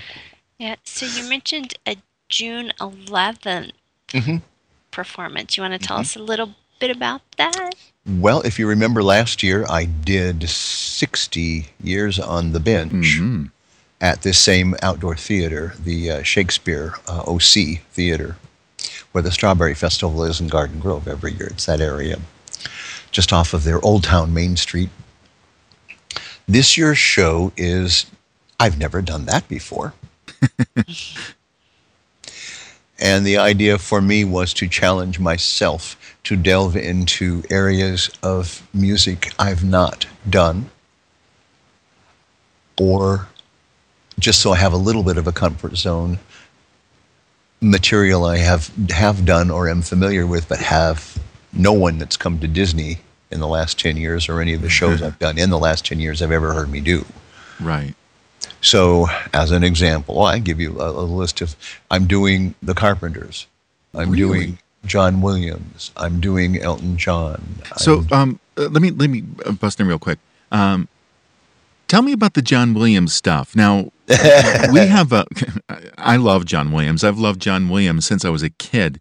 Yeah. 0.58 0.76
So 0.84 1.06
you 1.06 1.28
mentioned 1.28 1.74
a 1.86 1.96
June 2.28 2.72
11th 2.80 3.72
Mhm. 4.08 4.42
performance. 4.90 5.56
You 5.56 5.62
want 5.62 5.80
to 5.80 5.86
tell 5.86 5.98
us 5.98 6.16
a 6.16 6.18
little 6.18 6.54
bit 6.78 6.90
about 6.90 7.22
that? 7.36 7.74
Well, 8.06 8.40
if 8.42 8.58
you 8.58 8.66
remember 8.66 9.02
last 9.02 9.42
year, 9.42 9.66
I 9.68 9.84
did 9.84 10.48
60 10.48 11.68
years 11.82 12.18
on 12.18 12.52
the 12.52 12.60
bench 12.60 13.18
hmm 13.18 13.46
at 14.00 14.22
this 14.22 14.38
same 14.38 14.74
outdoor 14.82 15.16
theater, 15.16 15.74
the 15.82 16.10
uh, 16.10 16.22
Shakespeare 16.22 16.94
uh, 17.08 17.22
OC 17.26 17.80
Theater, 17.90 18.36
where 19.12 19.22
the 19.22 19.32
Strawberry 19.32 19.74
Festival 19.74 20.22
is 20.22 20.40
in 20.40 20.48
Garden 20.48 20.78
Grove 20.78 21.08
every 21.08 21.32
year. 21.32 21.48
It's 21.48 21.66
that 21.66 21.80
area, 21.80 22.18
just 23.10 23.32
off 23.32 23.52
of 23.54 23.64
their 23.64 23.84
Old 23.84 24.04
Town 24.04 24.32
Main 24.32 24.56
Street. 24.56 24.90
This 26.46 26.76
year's 26.78 26.98
show 26.98 27.52
is, 27.56 28.06
I've 28.58 28.78
never 28.78 29.02
done 29.02 29.26
that 29.26 29.48
before. 29.48 29.94
And 32.98 33.24
the 33.24 33.38
idea 33.38 33.78
for 33.78 34.00
me 34.00 34.24
was 34.24 34.52
to 34.54 34.68
challenge 34.68 35.20
myself 35.20 36.16
to 36.24 36.36
delve 36.36 36.76
into 36.76 37.44
areas 37.48 38.10
of 38.22 38.66
music 38.74 39.32
I've 39.38 39.62
not 39.62 40.06
done, 40.28 40.70
or 42.78 43.28
just 44.18 44.40
so 44.40 44.52
I 44.52 44.56
have 44.56 44.72
a 44.72 44.78
little 44.78 45.04
bit 45.04 45.16
of 45.16 45.28
a 45.28 45.32
comfort 45.32 45.76
zone, 45.76 46.18
material 47.60 48.24
I 48.24 48.38
have 48.38 48.72
have 48.90 49.24
done 49.24 49.50
or 49.50 49.68
am 49.68 49.82
familiar 49.82 50.26
with, 50.26 50.48
but 50.48 50.58
have 50.58 51.20
no 51.52 51.72
one 51.72 51.98
that's 51.98 52.16
come 52.16 52.40
to 52.40 52.48
Disney 52.48 52.98
in 53.30 53.40
the 53.40 53.46
last 53.46 53.78
ten 53.78 53.96
years 53.96 54.28
or 54.28 54.40
any 54.40 54.54
of 54.54 54.62
the 54.62 54.68
shows 54.68 55.02
I've 55.02 55.18
done 55.18 55.38
in 55.38 55.50
the 55.50 55.58
last 55.58 55.86
ten 55.86 56.00
years 56.00 56.20
have 56.20 56.32
ever 56.32 56.52
heard 56.52 56.70
me 56.70 56.80
do. 56.80 57.04
Right. 57.60 57.94
So, 58.60 59.06
as 59.32 59.50
an 59.50 59.62
example, 59.62 60.22
I 60.22 60.38
give 60.38 60.60
you 60.60 60.80
a, 60.80 60.90
a 60.90 61.02
list 61.04 61.40
of 61.40 61.54
I'm 61.90 62.06
doing 62.06 62.54
the 62.62 62.74
Carpenters, 62.74 63.46
I'm 63.94 64.10
Really? 64.10 64.18
doing 64.46 64.58
John 64.84 65.20
Williams, 65.20 65.92
I'm 65.96 66.20
doing 66.20 66.58
Elton 66.60 66.96
John. 66.96 67.42
So 67.76 68.04
um, 68.10 68.40
uh, 68.56 68.68
let 68.68 68.82
me 68.82 68.90
let 68.90 69.10
me 69.10 69.22
uh, 69.46 69.52
bust 69.52 69.80
in 69.80 69.86
real 69.86 69.98
quick. 69.98 70.18
Um, 70.50 70.88
tell 71.86 72.02
me 72.02 72.12
about 72.12 72.34
the 72.34 72.42
John 72.42 72.74
Williams 72.74 73.14
stuff. 73.14 73.54
Now 73.54 73.90
we 74.08 74.80
have 74.86 75.12
a. 75.12 75.24
I 75.98 76.16
love 76.16 76.44
John 76.44 76.72
Williams. 76.72 77.04
I've 77.04 77.18
loved 77.18 77.40
John 77.40 77.68
Williams 77.68 78.06
since 78.06 78.24
I 78.24 78.30
was 78.30 78.42
a 78.42 78.50
kid. 78.50 79.00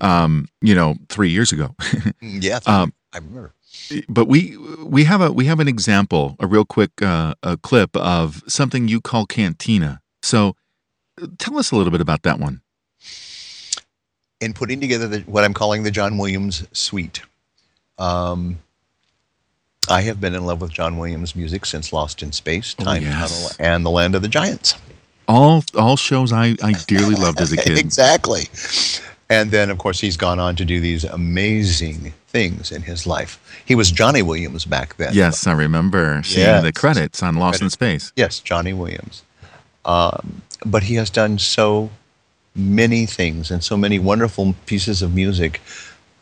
Um, 0.00 0.48
you 0.60 0.74
know, 0.74 0.96
three 1.08 1.30
years 1.30 1.52
ago. 1.52 1.74
yeah, 2.20 2.60
um, 2.66 2.92
I 3.12 3.18
remember. 3.18 3.52
But 4.08 4.26
we 4.28 4.56
we 4.84 5.04
have 5.04 5.20
a 5.20 5.32
we 5.32 5.46
have 5.46 5.60
an 5.60 5.68
example, 5.68 6.36
a 6.40 6.46
real 6.46 6.64
quick 6.64 6.90
uh, 7.02 7.34
a 7.42 7.56
clip 7.56 7.96
of 7.96 8.42
something 8.48 8.88
you 8.88 9.00
call 9.00 9.26
cantina. 9.26 10.00
So 10.22 10.56
tell 11.38 11.58
us 11.58 11.70
a 11.70 11.76
little 11.76 11.90
bit 11.92 12.00
about 12.00 12.22
that 12.22 12.38
one. 12.38 12.60
In 14.40 14.52
putting 14.52 14.80
together 14.80 15.08
the, 15.08 15.20
what 15.20 15.44
I'm 15.44 15.54
calling 15.54 15.82
the 15.82 15.90
John 15.90 16.18
Williams 16.18 16.66
Suite, 16.72 17.22
Um, 17.98 18.58
I 19.88 20.02
have 20.02 20.20
been 20.20 20.34
in 20.34 20.44
love 20.44 20.60
with 20.60 20.72
John 20.72 20.98
Williams' 20.98 21.34
music 21.36 21.64
since 21.64 21.92
Lost 21.92 22.22
in 22.22 22.32
Space, 22.32 22.74
Oh, 22.80 22.84
Time 22.84 23.02
yes. 23.02 23.30
Tunnel, 23.30 23.50
and 23.72 23.86
The 23.86 23.90
Land 23.90 24.14
of 24.14 24.22
the 24.22 24.28
Giants. 24.28 24.74
All 25.28 25.64
all 25.76 25.96
shows 25.96 26.32
I, 26.32 26.54
I 26.62 26.72
dearly 26.86 27.14
loved 27.14 27.40
as 27.40 27.52
a 27.52 27.56
kid. 27.56 27.78
exactly. 27.86 28.48
And 29.28 29.50
then, 29.50 29.70
of 29.70 29.78
course, 29.78 29.98
he's 30.00 30.16
gone 30.16 30.38
on 30.38 30.54
to 30.56 30.64
do 30.64 30.78
these 30.80 31.02
amazing 31.02 32.14
things 32.28 32.70
in 32.70 32.82
his 32.82 33.06
life. 33.06 33.40
He 33.64 33.74
was 33.74 33.90
Johnny 33.90 34.22
Williams 34.22 34.64
back 34.64 34.96
then. 34.98 35.12
Yes, 35.14 35.46
I 35.46 35.52
remember 35.52 36.22
seeing 36.24 36.46
Yes. 36.46 36.62
the 36.62 36.72
credits 36.72 37.22
on 37.22 37.34
Lost 37.34 37.60
in 37.60 37.70
Space. 37.70 38.12
Yes, 38.14 38.38
Johnny 38.38 38.72
Williams. 38.72 39.22
Um, 39.84 40.42
but 40.64 40.84
he 40.84 40.94
has 40.94 41.10
done 41.10 41.38
so 41.38 41.90
many 42.54 43.04
things 43.06 43.50
and 43.50 43.62
so 43.64 43.76
many 43.76 43.98
wonderful 43.98 44.54
pieces 44.66 45.02
of 45.02 45.14
music. 45.14 45.60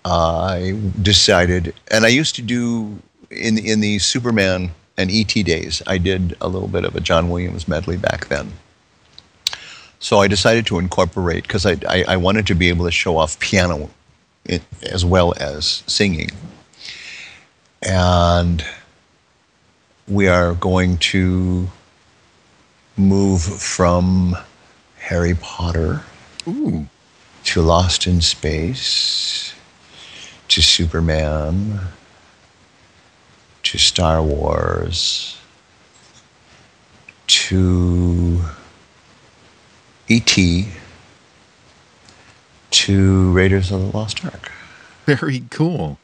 I 0.05 0.79
decided, 1.01 1.75
and 1.91 2.05
I 2.05 2.09
used 2.09 2.35
to 2.37 2.43
do 2.43 2.99
in 3.31 3.59
in 3.59 3.81
the 3.81 3.99
Superman 3.99 4.71
and 4.97 5.11
ET 5.11 5.33
days. 5.43 5.83
I 5.87 5.99
did 5.99 6.37
a 6.41 6.49
little 6.49 6.69
bit 6.69 6.85
of 6.85 6.95
a 6.97 7.01
John 7.01 7.29
Williams 7.31 7.67
medley 7.69 7.97
back 7.97 8.29
then. 8.29 8.53
So 10.05 10.21
I 10.21 10.29
decided 10.29 10.67
to 10.67 10.79
incorporate 10.79 11.45
because 11.45 11.65
I, 11.65 11.79
I 11.89 12.05
I 12.09 12.17
wanted 12.19 12.47
to 12.49 12.55
be 12.55 12.69
able 12.69 12.85
to 12.85 12.91
show 12.91 13.17
off 13.17 13.39
piano, 13.41 13.89
i- 14.47 14.61
as 14.83 15.03
well 15.03 15.33
as 15.41 15.83
singing. 15.87 16.29
And 17.81 18.63
we 20.07 20.29
are 20.29 20.53
going 20.53 20.99
to 21.15 21.71
move 22.99 23.41
from 23.41 24.37
Harry 24.99 25.35
Potter 25.41 26.03
Ooh. 26.47 26.87
to 27.45 27.63
Lost 27.63 28.07
in 28.07 28.21
Space 28.21 29.55
to 30.49 30.61
Superman 30.61 31.81
to 33.63 33.79
Star 33.79 34.23
Wars 34.23 35.39
to 37.27 38.43
E.T. 40.09 40.69
to 42.71 43.33
Raiders 43.33 43.71
of 43.73 43.81
the 43.81 43.97
Lost 43.97 44.25
Ark. 44.25 44.53
Very 45.07 45.45
cool. 45.51 45.99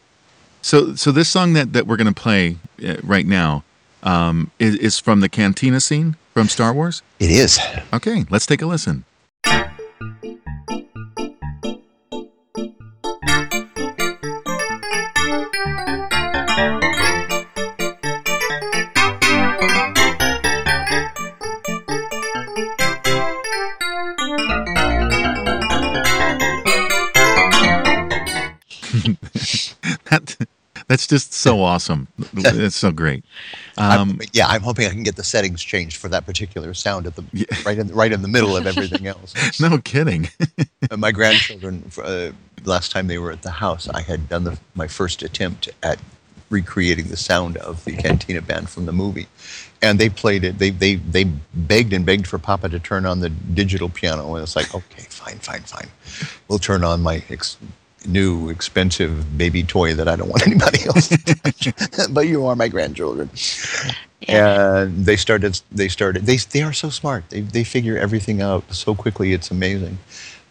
So 0.63 0.95
so 0.95 1.11
this 1.11 1.29
song 1.29 1.55
that, 1.55 1.73
that 1.73 1.87
we're 1.87 1.97
gonna 1.97 2.13
play 2.13 2.57
uh, 2.87 2.97
right 3.03 3.27
now 3.27 3.65
um, 4.03 4.51
is, 4.59 4.77
is 4.77 4.99
from 4.99 5.21
the 5.21 5.29
Cantina 5.29 5.81
scene 5.81 6.17
from 6.33 6.49
Star 6.49 6.73
Wars. 6.73 7.03
It 7.19 7.31
is. 7.31 7.59
Okay, 7.93 8.25
let's 8.31 8.47
take 8.47 8.63
a 8.63 8.67
listen. 8.67 9.05
That's 30.91 31.07
just 31.07 31.33
so 31.33 31.63
awesome. 31.63 32.09
It's 32.37 32.75
so 32.77 32.91
great. 32.91 33.25
I'm- 33.79 34.01
Um, 34.01 34.21
yeah, 34.33 34.49
I'm 34.49 34.63
hoping 34.63 34.87
I 34.87 34.91
can 34.91 35.05
get 35.05 35.15
the 35.15 35.23
settings 35.25 35.63
changed 35.63 35.97
for 35.99 36.09
that 36.09 36.27
particular 36.27 36.75
sound 36.75 37.07
at 37.07 37.15
the 37.15 37.23
Yeah. 37.33 37.45
right 37.67 37.79
in 37.79 37.89
right 37.95 38.13
in 38.13 38.23
the 38.23 38.29
middle 38.37 38.57
of 38.57 38.67
everything 38.67 39.07
else. 39.07 39.33
no 39.61 39.79
kidding. 39.79 40.29
My 40.99 41.13
grandchildren, 41.13 41.91
uh, 42.03 42.31
last 42.65 42.91
time 42.91 43.07
they 43.07 43.19
were 43.19 43.31
at 43.33 43.43
the 43.43 43.53
house, 43.53 43.89
I 43.89 44.03
had 44.03 44.29
done 44.29 44.43
the, 44.45 44.59
my 44.75 44.89
first 44.89 45.23
attempt 45.23 45.69
at 45.85 45.99
recreating 46.51 47.07
the 47.07 47.17
sound 47.17 47.57
of 47.59 47.85
the 47.85 47.93
Cantina 47.97 48.43
band 48.43 48.69
from 48.69 48.85
the 48.87 48.93
movie, 48.93 49.29
and 49.83 50.01
they 50.01 50.09
played 50.09 50.43
it. 50.43 50.59
They 50.59 50.71
they 50.71 50.97
they 50.97 51.25
begged 51.55 51.93
and 51.93 52.05
begged 52.05 52.27
for 52.27 52.39
Papa 52.39 52.69
to 52.69 52.81
turn 52.81 53.07
on 53.07 53.21
the 53.21 53.31
digital 53.31 53.89
piano, 53.89 54.35
and 54.35 54.43
it's 54.43 54.57
like, 54.57 54.75
okay, 54.75 55.05
fine, 55.09 55.39
fine, 55.39 55.63
fine, 55.63 55.89
we'll 56.49 56.59
turn 56.59 56.83
on 56.83 57.01
my 57.03 57.23
ex- 57.31 57.57
new 58.07 58.49
expensive 58.49 59.37
baby 59.37 59.63
toy 59.63 59.95
that 59.95 60.09
I 60.09 60.17
don't 60.17 60.29
want 60.29 60.47
anybody 60.47 60.85
else 60.87 61.09
to 61.09 61.17
touch. 61.19 62.11
but 62.11 62.27
you 62.27 62.47
are 62.47 62.57
my 62.57 62.69
grandchildren. 62.69 63.31
Yeah. 64.21 64.83
And 64.83 65.07
they 65.07 65.17
started. 65.17 65.61
They 65.73 65.89
started. 65.89 66.27
They 66.27 66.37
they 66.37 66.63
are 66.63 66.73
so 66.73 66.91
smart. 66.91 67.25
They 67.31 67.41
they 67.41 67.65
figure 67.65 67.97
everything 67.97 68.43
out 68.43 68.73
so 68.73 68.95
quickly. 68.95 69.33
It's 69.33 69.51
amazing. 69.51 69.99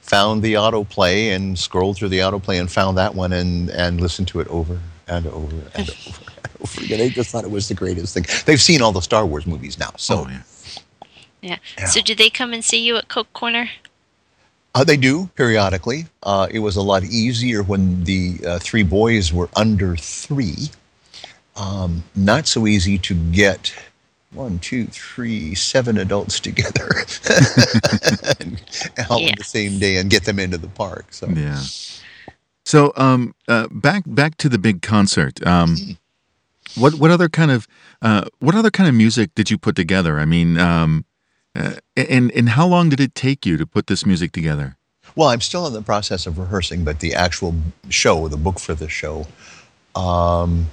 Found 0.02 0.42
the 0.42 0.56
autoplay 0.56 1.36
and 1.36 1.58
scrolled 1.58 1.98
through 1.98 2.10
the 2.10 2.20
autoplay 2.20 2.60
and 2.60 2.72
found 2.72 2.98
that 2.98 3.14
one 3.14 3.32
and 3.32 3.70
and 3.70 4.02
listened 4.02 4.28
to 4.30 4.40
it 4.40 4.48
over 4.48 4.80
and 5.08 5.28
over 5.28 5.56
and 5.76 5.90
over 6.08 6.32
and 6.44 6.50
over 6.62 6.82
again. 6.84 7.00
They 7.00 7.10
just 7.10 7.30
thought 7.30 7.44
it 7.44 7.52
was 7.52 7.68
the 7.68 7.76
greatest 7.76 8.14
thing. 8.14 8.26
They've 8.46 8.62
seen 8.62 8.82
all 8.82 8.92
the 8.92 9.02
Star 9.02 9.26
Wars 9.26 9.46
movies 9.46 9.78
now, 9.78 9.92
so 9.98 10.26
oh 10.26 10.30
yeah. 10.30 10.42
Yeah. 11.42 11.58
Yeah. 11.78 11.86
So 11.86 12.02
do 12.02 12.16
they 12.16 12.30
come 12.30 12.54
and 12.54 12.66
see 12.66 12.84
you 12.84 12.98
at 12.98 13.08
Coke 13.08 13.32
Corner? 13.34 13.70
Uh, 14.76 14.84
they 14.84 14.98
do 14.98 15.30
periodically. 15.36 16.06
Uh, 16.24 16.48
it 16.52 16.60
was 16.60 16.76
a 16.76 16.82
lot 16.82 17.04
easier 17.04 17.64
when 17.64 18.04
the 18.04 18.40
uh, 18.46 18.60
three 18.60 18.84
boys 18.84 19.34
were 19.34 19.50
under 19.56 19.96
three. 19.96 20.70
Um, 21.56 22.04
not 22.16 22.48
so 22.48 22.68
easy 22.68 22.98
to 23.00 23.14
get 23.32 23.74
one, 24.32 24.60
two, 24.60 24.86
three, 24.86 25.56
seven 25.56 25.98
adults 25.98 26.40
together 26.40 26.88
and 28.40 28.62
all 29.10 29.26
on 29.26 29.34
the 29.38 29.44
same 29.44 29.80
day 29.80 29.98
and 29.98 30.10
get 30.10 30.26
them 30.26 30.40
into 30.40 30.58
the 30.58 30.68
park. 30.68 31.08
So 31.12 31.28
Yeah. 31.28 31.62
So 32.64 32.94
um 32.96 33.34
uh 33.48 33.68
back 33.72 34.04
back 34.06 34.38
to 34.38 34.50
the 34.50 34.60
big 34.60 34.82
concert. 34.82 35.46
Um 35.46 35.98
what 36.76 36.96
what 36.96 37.10
other 37.10 37.28
kind 37.28 37.50
of 37.50 37.68
uh 38.02 38.26
what 38.40 38.54
other 38.54 38.70
kind 38.70 38.88
of 38.88 38.94
music 38.94 39.34
did 39.34 39.50
you 39.50 39.58
put 39.58 39.76
together? 39.76 40.20
I 40.20 40.26
mean 40.26 40.60
um 40.60 41.06
uh, 41.56 41.76
and 41.96 42.32
and 42.32 42.50
how 42.50 42.68
long 42.68 42.90
did 42.90 43.00
it 43.00 43.16
take 43.16 43.46
you 43.46 43.58
to 43.58 43.66
put 43.66 43.88
this 43.88 44.06
music 44.06 44.32
together? 44.32 44.78
Well, 45.16 45.30
I'm 45.30 45.42
still 45.42 45.66
in 45.68 45.74
the 45.74 45.82
process 45.82 46.28
of 46.28 46.38
rehearsing, 46.38 46.84
but 46.84 47.00
the 47.00 47.14
actual 47.16 47.56
show, 47.90 48.28
the 48.28 48.38
book 48.38 48.60
for 48.60 48.76
the 48.76 48.88
show, 48.88 49.26
um, 49.96 50.68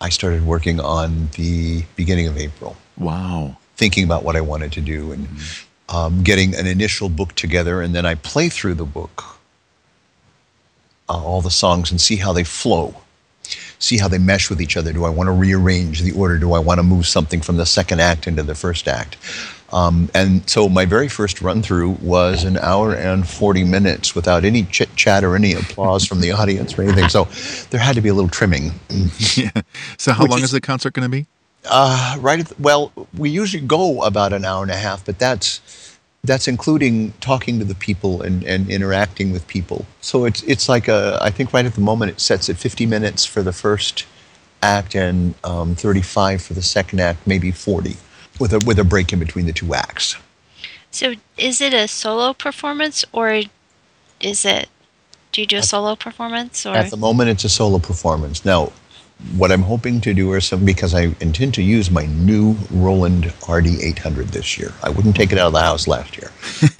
I 0.00 0.08
started 0.08 0.44
working 0.44 0.80
on 0.80 1.28
the 1.36 1.84
beginning 1.94 2.26
of 2.26 2.36
April, 2.36 2.76
Wow. 2.98 3.56
thinking 3.76 4.02
about 4.04 4.24
what 4.24 4.34
I 4.34 4.40
wanted 4.40 4.72
to 4.72 4.80
do 4.80 5.12
and 5.12 5.28
um, 5.88 6.22
getting 6.24 6.54
an 6.56 6.66
initial 6.66 7.08
book 7.08 7.34
together, 7.34 7.80
and 7.80 7.94
then 7.94 8.04
I 8.06 8.16
play 8.16 8.48
through 8.48 8.74
the 8.74 8.84
book, 8.84 9.38
uh, 11.08 11.22
all 11.22 11.40
the 11.40 11.50
songs, 11.50 11.90
and 11.90 12.00
see 12.00 12.16
how 12.16 12.32
they 12.32 12.44
flow. 12.44 12.94
See 13.80 13.96
how 13.98 14.06
they 14.08 14.18
mesh 14.18 14.48
with 14.50 14.60
each 14.60 14.76
other. 14.76 14.92
Do 14.92 15.04
I 15.04 15.10
want 15.10 15.26
to 15.28 15.32
rearrange 15.32 16.02
the 16.02 16.12
order? 16.12 16.38
Do 16.38 16.52
I 16.52 16.58
want 16.58 16.78
to 16.78 16.82
move 16.84 17.06
something 17.06 17.40
from 17.40 17.56
the 17.56 17.66
second 17.66 18.00
act 18.00 18.26
into 18.28 18.42
the 18.42 18.54
first 18.54 18.86
act? 18.86 19.16
Um, 19.72 20.10
and 20.14 20.48
so 20.50 20.68
my 20.68 20.84
very 20.84 21.08
first 21.08 21.40
run 21.40 21.62
through 21.62 21.90
was 22.02 22.44
an 22.44 22.56
hour 22.58 22.94
and 22.94 23.26
40 23.26 23.64
minutes 23.64 24.14
without 24.14 24.44
any 24.44 24.64
chit 24.64 24.94
chat 24.96 25.24
or 25.24 25.34
any 25.34 25.54
applause 25.54 26.04
from 26.04 26.20
the 26.20 26.32
audience 26.32 26.78
or 26.78 26.82
anything. 26.82 27.08
So 27.08 27.24
there 27.70 27.80
had 27.80 27.94
to 27.94 28.00
be 28.00 28.08
a 28.10 28.14
little 28.14 28.28
trimming. 28.30 28.72
yeah. 29.36 29.50
So 29.96 30.12
how 30.12 30.22
Which 30.24 30.30
long 30.30 30.38
is- 30.40 30.46
is 30.46 30.50
the 30.52 30.60
concert 30.60 30.92
going 30.92 31.04
to 31.04 31.08
be? 31.10 31.26
Uh, 31.64 32.16
right. 32.20 32.40
At 32.40 32.46
the, 32.48 32.54
well, 32.58 32.90
we 33.16 33.28
usually 33.30 33.62
go 33.64 34.02
about 34.02 34.32
an 34.32 34.44
hour 34.46 34.62
and 34.62 34.70
a 34.70 34.76
half, 34.76 35.04
but 35.04 35.18
that's 35.18 35.58
that's 36.22 36.46
including 36.46 37.12
talking 37.20 37.58
to 37.58 37.64
the 37.64 37.74
people 37.74 38.22
and, 38.22 38.44
and 38.44 38.70
interacting 38.70 39.32
with 39.32 39.46
people. 39.46 39.86
So 40.00 40.24
it's 40.24 40.42
it's 40.42 40.68
like 40.68 40.88
a. 40.88 41.18
I 41.20 41.30
think 41.30 41.52
right 41.52 41.64
at 41.64 41.74
the 41.74 41.80
moment 41.80 42.12
it 42.12 42.20
sets 42.20 42.48
at 42.50 42.56
50 42.56 42.86
minutes 42.86 43.24
for 43.24 43.42
the 43.42 43.52
first 43.52 44.06
act 44.62 44.94
and 44.94 45.34
um, 45.44 45.74
35 45.74 46.42
for 46.42 46.54
the 46.54 46.62
second 46.62 47.00
act, 47.00 47.26
maybe 47.26 47.50
40, 47.50 47.96
with 48.38 48.52
a 48.52 48.62
with 48.66 48.78
a 48.78 48.84
break 48.84 49.12
in 49.12 49.18
between 49.18 49.46
the 49.46 49.52
two 49.52 49.74
acts. 49.74 50.16
So 50.90 51.14
is 51.38 51.60
it 51.60 51.72
a 51.72 51.88
solo 51.88 52.32
performance 52.32 53.04
or 53.12 53.42
is 54.20 54.44
it 54.44 54.68
do 55.32 55.40
you 55.40 55.46
do 55.46 55.58
a 55.58 55.62
solo 55.62 55.94
performance 55.94 56.66
or 56.66 56.74
At 56.74 56.90
the 56.90 56.96
moment, 56.96 57.30
it's 57.30 57.44
a 57.44 57.48
solo 57.48 57.78
performance. 57.78 58.44
Now, 58.44 58.72
what 59.36 59.52
I'm 59.52 59.62
hoping 59.62 60.00
to 60.02 60.14
do 60.14 60.32
is 60.34 60.46
some 60.46 60.64
because 60.64 60.94
I 60.94 61.14
intend 61.20 61.54
to 61.54 61.62
use 61.62 61.90
my 61.90 62.06
new 62.06 62.56
Roland 62.70 63.24
RD800 63.24 64.28
this 64.28 64.58
year. 64.58 64.72
I 64.82 64.90
wouldn't 64.90 65.14
take 65.14 65.32
it 65.32 65.38
out 65.38 65.48
of 65.48 65.52
the 65.52 65.60
house 65.60 65.86
last 65.86 66.16
year. 66.16 66.30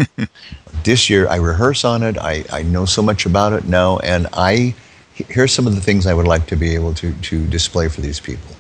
this 0.85 1.09
year, 1.09 1.29
I 1.29 1.37
rehearse 1.37 1.85
on 1.85 2.03
it. 2.03 2.19
I, 2.19 2.45
I 2.53 2.63
know 2.63 2.85
so 2.87 3.03
much 3.03 3.27
about 3.27 3.53
it 3.53 3.67
now, 3.67 3.99
and 3.99 4.27
I 4.33 4.75
here's 5.15 5.53
some 5.53 5.67
of 5.67 5.75
the 5.75 5.81
things 5.81 6.07
I 6.07 6.15
would 6.15 6.27
like 6.27 6.47
to 6.47 6.57
be 6.57 6.75
able 6.75 6.95
to 6.95 7.13
to 7.13 7.47
display 7.49 7.89
for 7.89 8.01
these 8.01 8.21
people. 8.21 8.57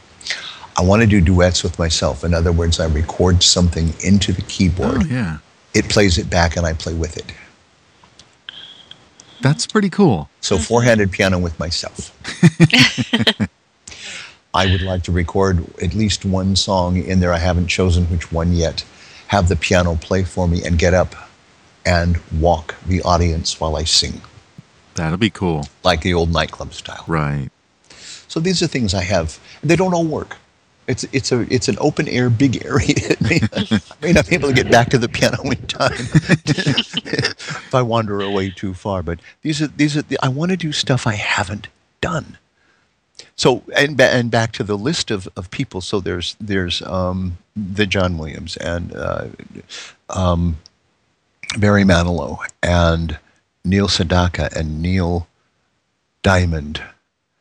I 0.76 0.82
want 0.82 1.02
to 1.02 1.06
do 1.06 1.20
duets 1.20 1.62
with 1.62 1.78
myself. 1.78 2.22
In 2.22 2.32
other 2.32 2.52
words, 2.52 2.80
I 2.80 2.86
record 2.86 3.42
something 3.42 3.92
into 4.04 4.32
the 4.32 4.42
keyboard. 4.42 5.02
Oh 5.02 5.06
yeah. 5.06 5.38
It 5.74 5.88
plays 5.88 6.18
it 6.18 6.28
back, 6.28 6.56
and 6.56 6.66
I 6.66 6.72
play 6.74 6.94
with 6.94 7.16
it. 7.16 7.32
That's 9.40 9.66
pretty 9.66 9.88
cool. 9.88 10.28
So 10.40 10.58
four-handed 10.58 11.12
piano 11.12 11.38
with 11.38 11.58
myself. 11.58 12.12
I 14.52 14.66
would 14.66 14.82
like 14.82 15.04
to 15.04 15.12
record 15.12 15.64
at 15.80 15.94
least 15.94 16.24
one 16.24 16.56
song 16.56 16.96
in 16.96 17.20
there. 17.20 17.32
I 17.32 17.38
haven't 17.38 17.68
chosen 17.68 18.06
which 18.06 18.32
one 18.32 18.52
yet. 18.52 18.84
Have 19.28 19.48
the 19.48 19.56
piano 19.56 19.94
play 19.96 20.24
for 20.24 20.48
me 20.48 20.64
and 20.64 20.78
get 20.78 20.92
up 20.92 21.14
and 21.86 22.18
walk 22.38 22.74
the 22.86 23.00
audience 23.02 23.60
while 23.60 23.76
I 23.76 23.84
sing. 23.84 24.20
That'll 24.94 25.18
be 25.18 25.30
cool. 25.30 25.68
like 25.84 26.02
the 26.02 26.14
old 26.14 26.32
nightclub 26.32 26.74
style. 26.74 27.04
Right. 27.06 27.48
So 28.28 28.40
these 28.40 28.62
are 28.62 28.66
things 28.66 28.92
I 28.92 29.02
have. 29.02 29.38
They 29.62 29.76
don't 29.76 29.94
all 29.94 30.04
work. 30.04 30.36
It's 30.86 31.04
it's 31.12 31.30
a 31.30 31.42
it's 31.54 31.68
an 31.68 31.76
open 31.80 32.08
air 32.08 32.28
big 32.28 32.64
area. 32.64 33.16
I 33.20 33.80
may, 34.02 34.12
not 34.12 34.28
be 34.28 34.34
able 34.34 34.48
to 34.48 34.54
get 34.54 34.70
back 34.70 34.88
to 34.90 34.98
the 34.98 35.08
piano 35.08 35.40
in 35.42 35.64
time 35.68 35.92
if 35.94 37.74
I 37.74 37.82
wander 37.82 38.20
away 38.20 38.50
too 38.50 38.74
far. 38.74 39.02
But 39.04 39.20
these 39.42 39.62
are 39.62 39.68
these 39.68 39.96
are 39.96 40.02
the, 40.02 40.18
I 40.20 40.28
want 40.28 40.50
to 40.50 40.56
do 40.56 40.72
stuff 40.72 41.06
I 41.06 41.14
haven't 41.14 41.68
done. 42.00 42.38
So 43.36 43.62
and 43.76 43.96
ba- 43.96 44.12
and 44.12 44.30
back 44.30 44.52
to 44.52 44.64
the 44.64 44.76
list 44.78 45.10
of, 45.10 45.28
of 45.36 45.50
people. 45.50 45.80
So 45.80 46.00
there's 46.00 46.36
there's 46.40 46.82
um, 46.82 47.38
the 47.56 47.86
John 47.86 48.18
Williams 48.18 48.56
and 48.58 48.94
uh, 48.94 49.26
um, 50.08 50.58
Barry 51.58 51.84
Manilow 51.84 52.38
and 52.62 53.18
Neil 53.64 53.88
Sedaka 53.88 54.54
and 54.56 54.80
Neil 54.82 55.26
Diamond 56.22 56.82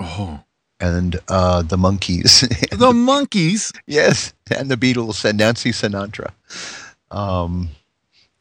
Oh, 0.01 0.39
and 0.79 1.19
uh, 1.27 1.61
the 1.61 1.75
Monkees. 1.77 2.47
the 2.71 2.91
Monkees. 2.93 3.75
yes, 3.85 4.33
and 4.55 4.69
the 4.71 4.77
Beatles 4.77 5.25
and 5.25 5.37
Nancy 5.37 5.71
Sinatra. 5.71 6.31
Um, 7.11 7.69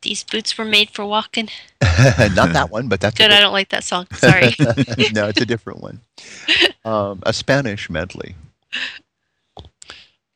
These 0.03 0.25
boots 0.25 0.57
were 0.57 0.65
made 0.65 0.91
for 0.91 1.05
walking. 1.05 1.49
not 1.83 2.53
that 2.53 2.69
one, 2.71 2.89
but 2.89 3.01
that's 3.01 3.17
Good, 3.17 3.33
I 3.33 3.41
don't 3.41 3.53
like 3.53 3.71
that 3.71 3.83
song. 3.85 4.07
Sorry. 4.15 4.55
no, 5.13 5.29
it's 5.29 5.41
a 5.41 5.47
different 5.47 5.81
one. 5.81 6.01
Um, 6.85 7.21
a 7.25 7.33
Spanish 7.33 7.91
medley. 7.91 8.37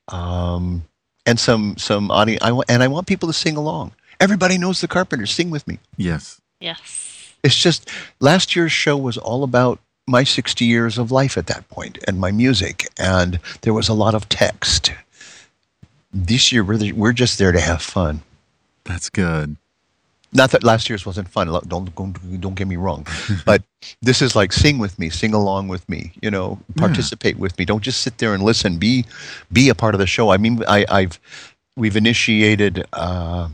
Um, 0.09 0.85
and 1.25 1.39
some 1.39 1.77
some 1.79 2.11
audio. 2.11 2.39
I 2.43 2.53
wa- 2.53 2.65
and 2.69 2.83
I 2.83 2.89
want 2.89 3.07
people 3.07 3.29
to 3.29 3.33
sing 3.33 3.57
along. 3.57 3.93
Everybody 4.19 4.59
knows 4.59 4.81
the 4.81 4.89
Carpenters. 4.89 5.31
Sing 5.31 5.51
with 5.51 5.67
me. 5.67 5.79
Yes. 5.97 6.41
yes. 6.61 7.35
It's 7.43 7.57
just 7.57 7.89
last 8.21 8.55
year's 8.55 8.73
show 8.73 8.97
was 8.97 9.19
all 9.19 9.43
about 9.43 9.81
my 10.07 10.25
60 10.25 10.65
years 10.65 10.99
of 10.99 11.11
life 11.11 11.37
at 11.39 11.47
that 11.47 11.69
point 11.69 11.99
and 12.07 12.19
my 12.19 12.31
music, 12.33 12.89
and 12.99 13.39
there 13.63 13.73
was 13.73 13.89
a 13.89 13.95
lot 13.95 14.15
of 14.15 14.29
text. 14.29 14.93
This 16.13 16.53
year, 16.53 16.63
we're, 16.63 16.93
we're 16.95 17.13
just 17.13 17.39
there 17.39 17.53
to 17.53 17.61
have 17.61 17.81
fun. 17.83 18.23
That's 18.85 19.09
good. 19.09 19.57
Not 20.35 20.51
that 20.53 20.65
last 20.65 20.89
year's 20.89 21.05
wasn't 21.05 21.29
fun. 21.29 21.49
Don't 21.69 21.95
don't, 21.95 22.41
don't 22.41 22.55
get 22.55 22.67
me 22.67 22.77
wrong, 22.77 23.07
but 23.45 23.63
this 24.01 24.23
is 24.23 24.35
like 24.35 24.53
sing 24.53 24.79
with 24.79 24.99
me, 24.99 25.11
sing 25.11 25.35
along 25.35 25.69
with 25.69 25.87
me. 25.89 26.13
You 26.23 26.31
know, 26.31 26.59
participate 26.77 27.39
with 27.39 27.59
me. 27.59 27.67
Don't 27.67 27.83
just 27.83 28.01
sit 28.01 28.17
there 28.19 28.33
and 28.33 28.43
listen. 28.43 28.79
Be 28.79 29.05
be 29.53 29.69
a 29.69 29.75
part 29.75 29.95
of 29.95 29.99
the 29.99 30.07
show. 30.07 30.31
I 30.31 30.39
mean, 30.39 30.65
I, 30.67 30.87
I've 30.89 31.21
we've 31.77 31.97
initiated. 31.97 32.87
Uh, 32.93 33.49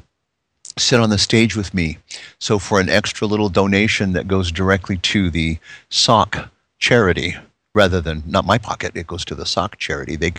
sit 0.76 1.00
on 1.00 1.10
the 1.10 1.18
stage 1.18 1.56
with 1.56 1.74
me. 1.74 1.98
So 2.38 2.60
for 2.60 2.78
an 2.78 2.88
extra 2.88 3.26
little 3.26 3.48
donation 3.48 4.12
that 4.12 4.28
goes 4.28 4.52
directly 4.52 4.96
to 4.98 5.28
the 5.28 5.58
SOC 5.90 6.50
charity, 6.78 7.36
rather 7.74 8.00
than 8.00 8.22
not 8.26 8.46
my 8.46 8.58
pocket, 8.58 8.92
it 8.94 9.06
goes 9.06 9.24
to 9.26 9.34
the 9.34 9.46
SOC 9.46 9.76
charity. 9.78 10.16
They 10.16 10.34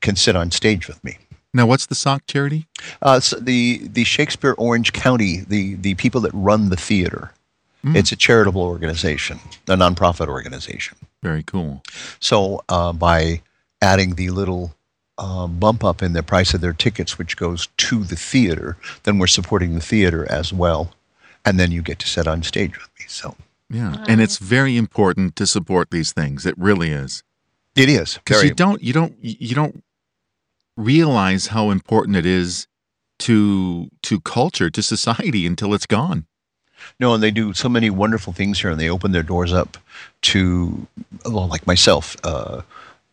can 0.00 0.16
sit 0.16 0.36
on 0.36 0.50
stage 0.50 0.88
with 0.88 1.02
me. 1.02 1.18
Now, 1.54 1.66
what's 1.66 1.86
the 1.86 1.94
SOC 1.94 2.26
charity? 2.26 2.66
Uh, 3.00 3.20
so 3.20 3.38
the 3.38 3.88
the 3.88 4.04
Shakespeare 4.04 4.54
Orange 4.58 4.92
County, 4.92 5.38
the 5.40 5.74
the 5.74 5.94
people 5.94 6.20
that 6.22 6.32
run 6.34 6.68
the 6.68 6.76
theater, 6.76 7.32
it's 7.84 8.12
a 8.12 8.16
charitable 8.16 8.62
organization, 8.62 9.40
a 9.66 9.76
nonprofit 9.76 10.28
organization. 10.28 10.98
Very 11.22 11.42
cool. 11.42 11.82
So 12.20 12.62
uh, 12.68 12.92
by 12.92 13.40
adding 13.80 14.16
the 14.16 14.30
little 14.30 14.74
uh, 15.16 15.46
bump 15.46 15.84
up 15.84 16.02
in 16.02 16.12
the 16.12 16.22
price 16.22 16.52
of 16.54 16.60
their 16.60 16.72
tickets, 16.72 17.18
which 17.18 17.36
goes 17.36 17.68
to 17.78 18.04
the 18.04 18.16
theater, 18.16 18.76
then 19.04 19.18
we're 19.18 19.26
supporting 19.26 19.74
the 19.74 19.80
theater 19.80 20.30
as 20.30 20.52
well, 20.52 20.92
and 21.44 21.58
then 21.58 21.72
you 21.72 21.82
get 21.82 21.98
to 22.00 22.06
sit 22.06 22.26
on 22.26 22.42
stage 22.42 22.76
with 22.76 22.90
me. 22.98 23.06
So 23.08 23.36
Yeah, 23.70 24.04
and 24.06 24.20
it's 24.20 24.38
very 24.38 24.76
important 24.76 25.34
to 25.36 25.46
support 25.46 25.90
these 25.90 26.12
things. 26.12 26.44
It 26.44 26.56
really 26.58 26.90
is 26.90 27.22
it 27.78 27.88
is 27.88 28.18
because 28.18 28.42
you 28.42 28.54
don't 28.54 28.82
you 28.82 28.92
don't 28.92 29.14
you 29.20 29.54
don't 29.54 29.82
realize 30.78 31.48
how 31.48 31.70
important 31.70 32.16
it 32.16 32.24
is 32.24 32.68
to 33.18 33.90
to 34.02 34.20
culture 34.20 34.70
to 34.70 34.82
society 34.82 35.44
until 35.44 35.74
it's 35.74 35.86
gone. 35.86 36.24
No, 37.00 37.12
and 37.12 37.22
they 37.22 37.32
do 37.32 37.52
so 37.52 37.68
many 37.68 37.90
wonderful 37.90 38.32
things 38.32 38.60
here, 38.60 38.70
and 38.70 38.80
they 38.80 38.88
open 38.88 39.10
their 39.10 39.24
doors 39.24 39.52
up 39.52 39.76
to, 40.22 40.86
well, 41.24 41.48
like 41.48 41.66
myself, 41.66 42.16
uh, 42.22 42.62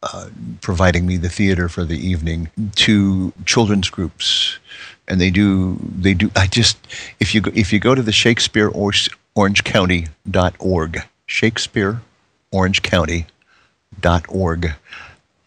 uh, 0.03 0.30
providing 0.61 1.07
me 1.07 1.18
the 1.18 1.30
theater 1.30 1.68
for 1.68 1.84
the 1.84 1.97
evening, 1.97 2.51
to 2.76 3.34
children's 3.45 3.89
groups, 3.89 4.59
and 5.07 5.20
they 5.20 5.32
do 5.32 5.80
they 5.97 6.13
do. 6.13 6.30
I 6.36 6.45
just 6.45 6.78
if 7.20 7.34
you 7.34 7.41
go, 7.41 7.51
if 7.55 7.74
you 7.74 7.80
go 7.80 7.95
to 7.95 8.03
the 8.03 8.11
Shakespeare 8.11 8.70
Orange, 8.70 9.09
Orange 9.34 9.63
County 9.63 10.07
dot 10.30 10.53
org, 10.59 11.01
Shakespeare 11.26 12.01
Orange 12.51 12.84
County 12.84 13.26
dot 13.99 14.24
org, 14.30 14.74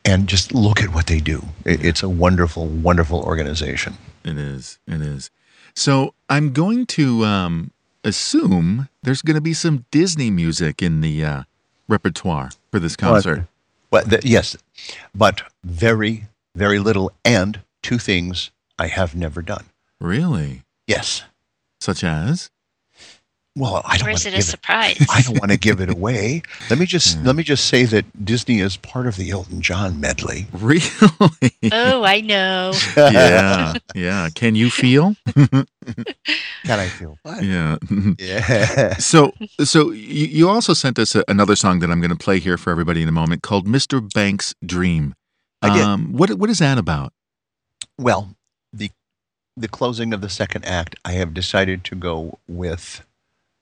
and 0.09 0.27
just 0.27 0.55
look 0.55 0.81
at 0.81 0.95
what 0.95 1.07
they 1.07 1.21
do. 1.21 1.45
It, 1.67 1.85
it's 1.85 2.03
a 2.03 2.09
wonderful, 2.09 2.67
wonderful 2.67 3.21
organization. 3.21 3.99
It 4.25 4.39
is. 4.39 4.79
It 4.87 5.03
is. 5.03 5.31
So 5.75 6.15
I'm 6.31 6.53
going 6.53 6.87
to 6.87 7.25
um, 7.25 7.73
assume 8.03 8.89
there's 9.03 9.21
going 9.21 9.35
to 9.35 9.43
be 9.43 9.53
some 9.53 9.85
Disney 9.91 10.31
music 10.31 10.83
in 10.83 11.03
the 11.03 11.25
uh, 11.25 11.43
repertoire 11.89 12.51
for 12.71 12.79
this 12.79 12.97
concert. 12.97 13.47
Well, 13.91 14.05
the, 14.05 14.21
yes, 14.25 14.57
but 15.15 15.43
very, 15.63 16.27
very 16.55 16.79
little, 16.79 17.13
and 17.25 17.61
two 17.83 17.99
things 17.99 18.51
I 18.79 18.87
have 18.87 19.15
never 19.15 19.43
done. 19.43 19.67
Really? 20.01 20.63
Yes. 20.87 21.25
Such 21.81 22.03
as? 22.03 22.51
Well, 23.59 23.83
I 23.85 23.97
don't 23.99 24.07
Or 24.07 24.11
want 24.13 24.19
is 24.19 24.23
to 24.23 24.29
it 24.29 24.33
a 24.33 24.37
give 24.37 24.41
it. 24.41 24.43
surprise? 24.45 25.07
I 25.11 25.23
don't 25.23 25.39
want 25.41 25.51
to 25.51 25.59
give 25.59 25.81
it 25.81 25.91
away. 25.91 26.43
Let 26.71 26.79
me 26.79 26.87
just 26.87 27.23
let 27.25 27.35
me 27.37 27.43
just 27.43 27.67
say 27.67 27.85
that 27.85 28.25
Disney 28.25 28.61
is 28.61 28.77
part 28.77 29.07
of 29.07 29.17
the 29.17 29.31
Elton 29.31 29.61
John 29.61 30.01
medley. 30.01 30.47
Really? 30.53 30.83
oh, 31.73 32.05
I 32.05 32.21
know. 32.21 32.73
yeah. 32.97 33.75
Yeah. 33.95 34.29
Can 34.35 34.55
you 34.55 34.71
feel? 34.71 35.17
Can 35.35 35.67
I 36.67 36.87
feel 36.89 37.19
what? 37.23 37.43
Yeah. 37.43 37.77
Yeah. 38.19 38.95
So, 38.99 39.33
so 39.65 39.91
you, 39.91 40.27
you 40.27 40.49
also 40.49 40.73
sent 40.75 40.99
us 40.99 41.15
a, 41.15 41.25
another 41.29 41.57
song 41.57 41.81
that 41.81 41.91
I'm 41.91 42.01
going 42.01 42.11
to 42.11 42.17
play 42.17 42.39
here 42.39 42.57
for 42.59 42.71
everybody 42.71 43.03
in 43.03 43.09
a 43.09 43.13
moment 43.13 43.43
called 43.43 43.67
"Mr. 43.67 44.01
Banks' 44.15 44.55
Dream." 44.65 45.15
I. 45.63 45.81
Um, 45.81 46.13
what 46.13 46.31
what 46.35 46.51
is 46.51 46.59
that 46.61 46.79
about? 46.79 47.13
Well, 47.99 48.35
the 48.73 48.91
the 49.57 49.69
closing 49.69 50.13
of 50.13 50.21
the 50.21 50.29
second 50.29 50.65
act, 50.65 50.95
I 51.05 51.13
have 51.13 51.35
decided 51.35 51.83
to 51.85 51.95
go 51.97 52.39
with 52.47 53.05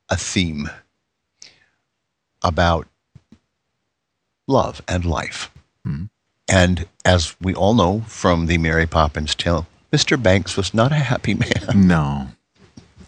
a 0.08 0.16
theme 0.16 0.70
about 2.42 2.86
love 4.46 4.82
and 4.86 5.04
life. 5.04 5.50
Mhm. 5.86 6.08
And 6.48 6.86
as 7.04 7.34
we 7.40 7.54
all 7.54 7.74
know 7.74 8.02
from 8.06 8.46
the 8.46 8.58
Mary 8.58 8.86
Poppins 8.86 9.34
tale, 9.34 9.66
Mr. 9.92 10.20
Banks 10.20 10.56
was 10.56 10.72
not 10.74 10.92
a 10.92 10.96
happy 10.96 11.34
man, 11.34 11.64
No. 11.74 12.28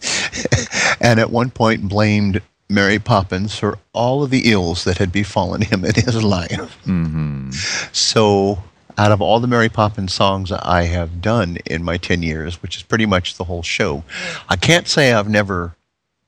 and 1.01 1.19
at 1.19 1.29
one 1.29 1.49
point 1.49 1.87
blamed 1.89 2.41
Mary 2.69 2.99
Poppins 2.99 3.55
for 3.57 3.79
all 3.93 4.23
of 4.23 4.29
the 4.29 4.51
ills 4.51 4.83
that 4.83 4.97
had 4.97 5.11
befallen 5.11 5.61
him 5.61 5.83
in 5.83 5.93
his 5.95 6.23
life. 6.23 6.75
hmm 6.83 7.49
So, 7.91 8.63
out 8.97 9.11
of 9.11 9.21
all 9.21 9.39
the 9.39 9.47
Mary 9.47 9.69
Poppins 9.69 10.13
songs 10.13 10.51
I 10.51 10.83
have 10.83 11.21
done 11.21 11.57
in 11.65 11.83
my 11.83 11.97
10 11.97 12.21
years, 12.21 12.61
which 12.61 12.75
is 12.77 12.83
pretty 12.83 13.05
much 13.05 13.35
the 13.35 13.45
whole 13.45 13.63
show, 13.63 14.03
I 14.49 14.55
can't 14.55 14.87
say 14.87 15.13
I've 15.13 15.29
never 15.29 15.75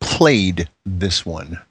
played 0.02 0.70
this 0.86 1.26
one, 1.26 1.62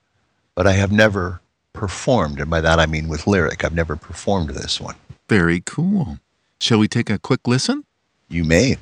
but 0.55 0.67
I 0.67 0.73
have 0.73 0.91
never 0.91 1.41
performed. 1.73 2.41
And 2.41 2.51
by 2.51 2.61
that 2.63 2.81
I 2.81 2.87
mean 2.87 3.09
with 3.09 3.27
lyric. 3.27 3.65
I've 3.65 3.75
never 3.75 3.97
performed 3.97 4.51
this 4.51 4.81
one. 4.81 4.97
Very 5.29 5.61
cool. 5.61 6.19
Shall 6.59 6.79
we 6.79 6.89
take 6.89 7.11
a 7.11 7.19
quick 7.19 7.47
listen? 7.47 7.85
You 8.29 8.45
may. 8.45 8.79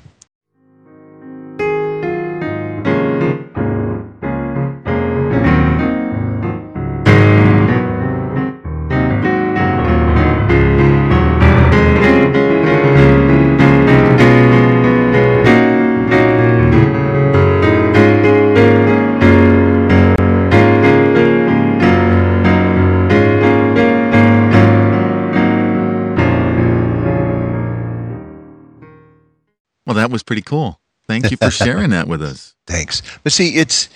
Pretty 30.29 30.43
cool. 30.43 30.79
Thank 31.07 31.31
you 31.31 31.37
for 31.37 31.49
sharing 31.49 31.89
that 31.89 32.07
with 32.07 32.21
us. 32.21 32.53
Thanks. 32.67 33.01
But 33.23 33.31
see, 33.33 33.55
it's 33.55 33.89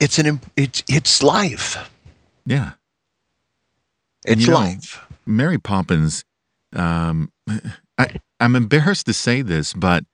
it's 0.00 0.20
an 0.20 0.40
it's 0.56 0.84
it's 0.88 1.20
life. 1.20 1.90
Yeah. 2.46 2.74
It's 4.24 4.42
You 4.42 4.52
know, 4.52 4.54
life. 4.60 5.00
Mary 5.26 5.58
Poppins, 5.58 6.24
um, 6.76 7.32
I, 7.98 8.20
I'm 8.38 8.54
embarrassed 8.54 9.06
to 9.06 9.12
say 9.12 9.42
this, 9.42 9.72
but 9.72 10.04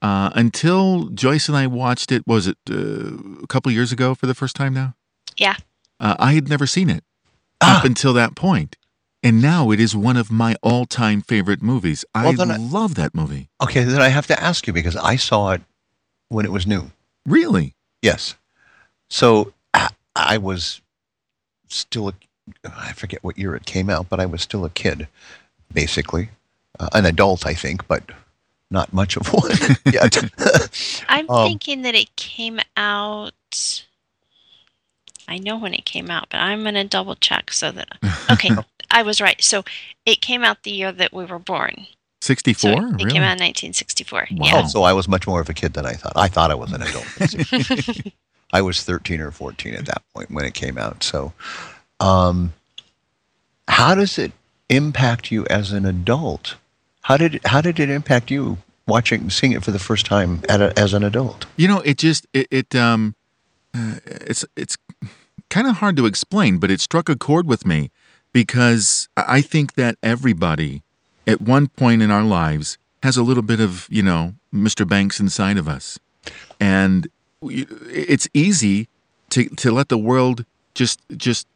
uh, 0.00 0.30
until 0.34 1.08
Joyce 1.10 1.46
and 1.48 1.56
I 1.58 1.66
watched 1.66 2.10
it, 2.10 2.22
was 2.26 2.46
it 2.46 2.56
uh, 2.70 3.42
a 3.42 3.46
couple 3.48 3.70
years 3.70 3.92
ago 3.92 4.14
for 4.14 4.24
the 4.26 4.34
first 4.34 4.56
time 4.56 4.72
now? 4.72 4.94
Yeah. 5.36 5.56
uh, 6.00 6.16
I 6.18 6.32
had 6.32 6.48
never 6.48 6.66
seen 6.66 6.88
it 6.88 7.04
Ah. 7.60 7.80
up 7.80 7.84
until 7.84 8.14
that 8.14 8.34
point, 8.34 8.76
and 9.22 9.42
now 9.42 9.70
it 9.70 9.80
is 9.80 9.96
one 9.96 10.16
of 10.16 10.30
my 10.30 10.54
all-time 10.62 11.22
favorite 11.22 11.62
movies. 11.62 12.04
I 12.14 12.24
Well, 12.24 12.32
then 12.34 12.50
I- 12.50 12.56
love 12.56 12.94
that 12.96 13.14
movie. 13.14 13.48
Okay, 13.62 13.84
then 13.84 14.00
I 14.00 14.08
have 14.08 14.26
to 14.28 14.42
ask 14.42 14.66
you 14.66 14.72
because 14.72 14.96
I 14.96 15.16
saw 15.16 15.50
it 15.52 15.62
when 16.28 16.44
it 16.44 16.52
was 16.52 16.66
new. 16.66 16.90
Really? 17.26 17.74
Yes. 18.02 18.34
So 19.10 19.52
I, 19.74 19.88
I 20.14 20.38
was 20.38 20.80
still 21.68 22.08
a, 22.08 22.14
I 22.64 22.92
forget 22.92 23.22
what 23.24 23.38
year 23.38 23.54
it 23.56 23.66
came 23.66 23.90
out, 23.90 24.08
but 24.08 24.20
I 24.20 24.26
was 24.26 24.42
still 24.42 24.64
a 24.64 24.70
kid, 24.70 25.08
basically, 25.72 26.30
uh, 26.78 26.88
an 26.92 27.04
adult, 27.06 27.46
I 27.46 27.54
think, 27.54 27.86
but 27.88 28.04
not 28.70 28.92
much 28.92 29.16
of 29.16 29.26
one 29.32 29.50
yet. 29.92 30.16
I'm 31.08 31.28
Um, 31.28 31.46
thinking 31.48 31.82
that 31.82 31.94
it 31.94 32.14
came 32.16 32.60
out. 32.76 33.84
I 35.26 35.38
know 35.38 35.58
when 35.58 35.74
it 35.74 35.84
came 35.84 36.10
out, 36.10 36.28
but 36.30 36.38
I'm 36.38 36.64
gonna 36.64 36.84
double 36.84 37.14
check 37.14 37.52
so 37.52 37.70
that. 37.72 37.88
Okay, 38.30 38.50
I 38.90 39.02
was 39.02 39.20
right. 39.20 39.42
So 39.42 39.64
it 40.06 40.20
came 40.20 40.44
out 40.44 40.62
the 40.62 40.70
year 40.70 40.92
that 40.92 41.12
we 41.12 41.24
were 41.24 41.38
born. 41.38 41.86
So 42.20 42.28
64? 42.28 42.70
it 42.70 42.74
really? 42.74 43.10
came 43.10 43.22
out 43.22 43.38
in 43.38 43.44
1964. 43.44 44.28
Wow. 44.32 44.46
Yeah. 44.46 44.66
So 44.66 44.82
I 44.82 44.92
was 44.92 45.08
much 45.08 45.26
more 45.26 45.40
of 45.40 45.48
a 45.48 45.54
kid 45.54 45.74
than 45.74 45.86
I 45.86 45.92
thought. 45.92 46.12
I 46.16 46.28
thought 46.28 46.50
I 46.50 46.54
was 46.54 46.72
an 46.72 46.82
adult. 46.82 48.12
I 48.52 48.62
was 48.62 48.82
13 48.82 49.20
or 49.20 49.30
14 49.30 49.74
at 49.74 49.86
that 49.86 50.02
point 50.14 50.30
when 50.30 50.44
it 50.44 50.54
came 50.54 50.78
out. 50.78 51.02
So, 51.02 51.32
um, 52.00 52.54
how 53.68 53.94
does 53.94 54.18
it 54.18 54.32
impact 54.68 55.30
you 55.30 55.46
as 55.46 55.72
an 55.72 55.84
adult? 55.84 56.56
How 57.02 57.16
did 57.16 57.40
how 57.44 57.60
did 57.60 57.78
it 57.78 57.90
impact 57.90 58.30
you 58.30 58.58
watching 58.86 59.30
seeing 59.30 59.52
it 59.52 59.62
for 59.62 59.70
the 59.70 59.78
first 59.78 60.06
time 60.06 60.42
at 60.48 60.60
a, 60.60 60.78
as 60.78 60.94
an 60.94 61.04
adult? 61.04 61.46
You 61.56 61.68
know, 61.68 61.80
it 61.80 61.98
just 61.98 62.26
it, 62.32 62.48
it 62.50 62.74
um 62.74 63.14
uh, 63.74 63.96
it's 64.06 64.44
it's 64.56 64.76
kind 65.50 65.66
of 65.66 65.76
hard 65.76 65.96
to 65.96 66.06
explain, 66.06 66.58
but 66.58 66.70
it 66.70 66.80
struck 66.80 67.08
a 67.08 67.16
chord 67.16 67.46
with 67.46 67.66
me 67.66 67.90
because 68.32 69.08
I 69.16 69.40
think 69.40 69.74
that 69.74 69.96
everybody 70.02 70.82
at 71.26 71.40
one 71.40 71.68
point 71.68 72.02
in 72.02 72.10
our 72.10 72.24
lives 72.24 72.78
has 73.02 73.16
a 73.16 73.22
little 73.22 73.42
bit 73.42 73.60
of, 73.60 73.86
you 73.90 74.02
know, 74.02 74.34
Mr. 74.52 74.88
Banks 74.88 75.20
inside 75.20 75.56
of 75.56 75.68
us. 75.68 75.98
And 76.58 77.08
it's 77.42 78.28
easy 78.34 78.88
to 79.30 79.48
to 79.50 79.70
let 79.70 79.88
the 79.88 79.98
world 79.98 80.44
just 80.74 81.00
just 81.16 81.46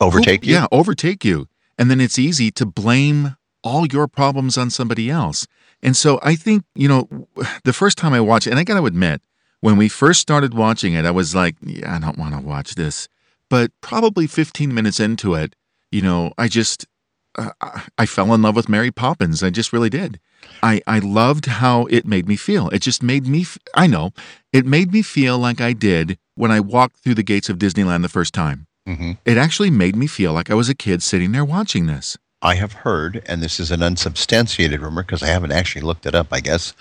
Overtake 0.00 0.46
you? 0.46 0.54
Yeah, 0.54 0.66
overtake 0.72 1.24
you. 1.24 1.46
And 1.78 1.90
then 1.90 2.00
it's 2.00 2.18
easy 2.18 2.50
to 2.52 2.66
blame 2.66 3.36
all 3.62 3.86
your 3.86 4.08
problems 4.08 4.56
on 4.56 4.70
somebody 4.70 5.10
else. 5.10 5.46
And 5.82 5.96
so 5.96 6.18
I 6.22 6.34
think, 6.34 6.64
you 6.74 6.88
know, 6.88 7.08
the 7.64 7.72
first 7.72 7.98
time 7.98 8.14
I 8.14 8.20
watched 8.20 8.46
it, 8.46 8.50
and 8.50 8.58
I 8.58 8.64
got 8.64 8.78
to 8.78 8.86
admit, 8.86 9.20
when 9.60 9.76
we 9.76 9.88
first 9.88 10.20
started 10.20 10.54
watching 10.54 10.94
it, 10.94 11.04
I 11.04 11.10
was 11.10 11.34
like, 11.34 11.56
yeah, 11.60 11.94
I 11.94 11.98
don't 11.98 12.16
want 12.16 12.34
to 12.34 12.40
watch 12.40 12.76
this. 12.76 13.08
But 13.50 13.72
probably 13.82 14.26
15 14.26 14.72
minutes 14.72 14.98
into 15.00 15.34
it, 15.34 15.54
you 15.92 16.00
know, 16.00 16.32
I 16.38 16.48
just, 16.48 16.86
uh, 17.36 17.50
I- 17.98 18.06
fell 18.06 18.32
in 18.32 18.40
love 18.42 18.56
with 18.56 18.68
Mary 18.68 18.90
Poppins. 18.90 19.42
I 19.42 19.50
just 19.50 19.72
really 19.72 19.90
did. 19.90 20.18
I, 20.62 20.80
I 20.86 21.00
loved 21.00 21.46
how 21.46 21.84
it 21.86 22.06
made 22.06 22.26
me 22.26 22.36
feel. 22.36 22.68
It 22.70 22.80
just 22.80 23.02
made 23.02 23.26
me, 23.26 23.42
f- 23.42 23.58
I 23.74 23.86
know, 23.86 24.12
it 24.52 24.64
made 24.64 24.92
me 24.92 25.02
feel 25.02 25.38
like 25.38 25.60
I 25.60 25.72
did 25.74 26.16
when 26.34 26.50
I 26.50 26.60
walked 26.60 26.96
through 27.00 27.14
the 27.16 27.22
gates 27.22 27.48
of 27.50 27.58
Disneyland 27.58 28.02
the 28.02 28.08
first 28.08 28.32
time. 28.32 28.66
hmm 28.86 29.12
It 29.26 29.36
actually 29.36 29.70
made 29.70 29.96
me 29.96 30.06
feel 30.06 30.32
like 30.32 30.50
I 30.50 30.54
was 30.54 30.68
a 30.70 30.74
kid 30.74 31.02
sitting 31.02 31.32
there 31.32 31.44
watching 31.44 31.86
this. 31.86 32.16
I 32.42 32.54
have 32.54 32.72
heard, 32.72 33.22
and 33.26 33.42
this 33.42 33.60
is 33.60 33.70
an 33.70 33.82
unsubstantiated 33.82 34.80
rumor 34.80 35.02
because 35.02 35.22
I 35.22 35.26
haven't 35.26 35.52
actually 35.52 35.82
looked 35.82 36.06
it 36.06 36.14
up, 36.14 36.28
I 36.32 36.40
guess, 36.40 36.72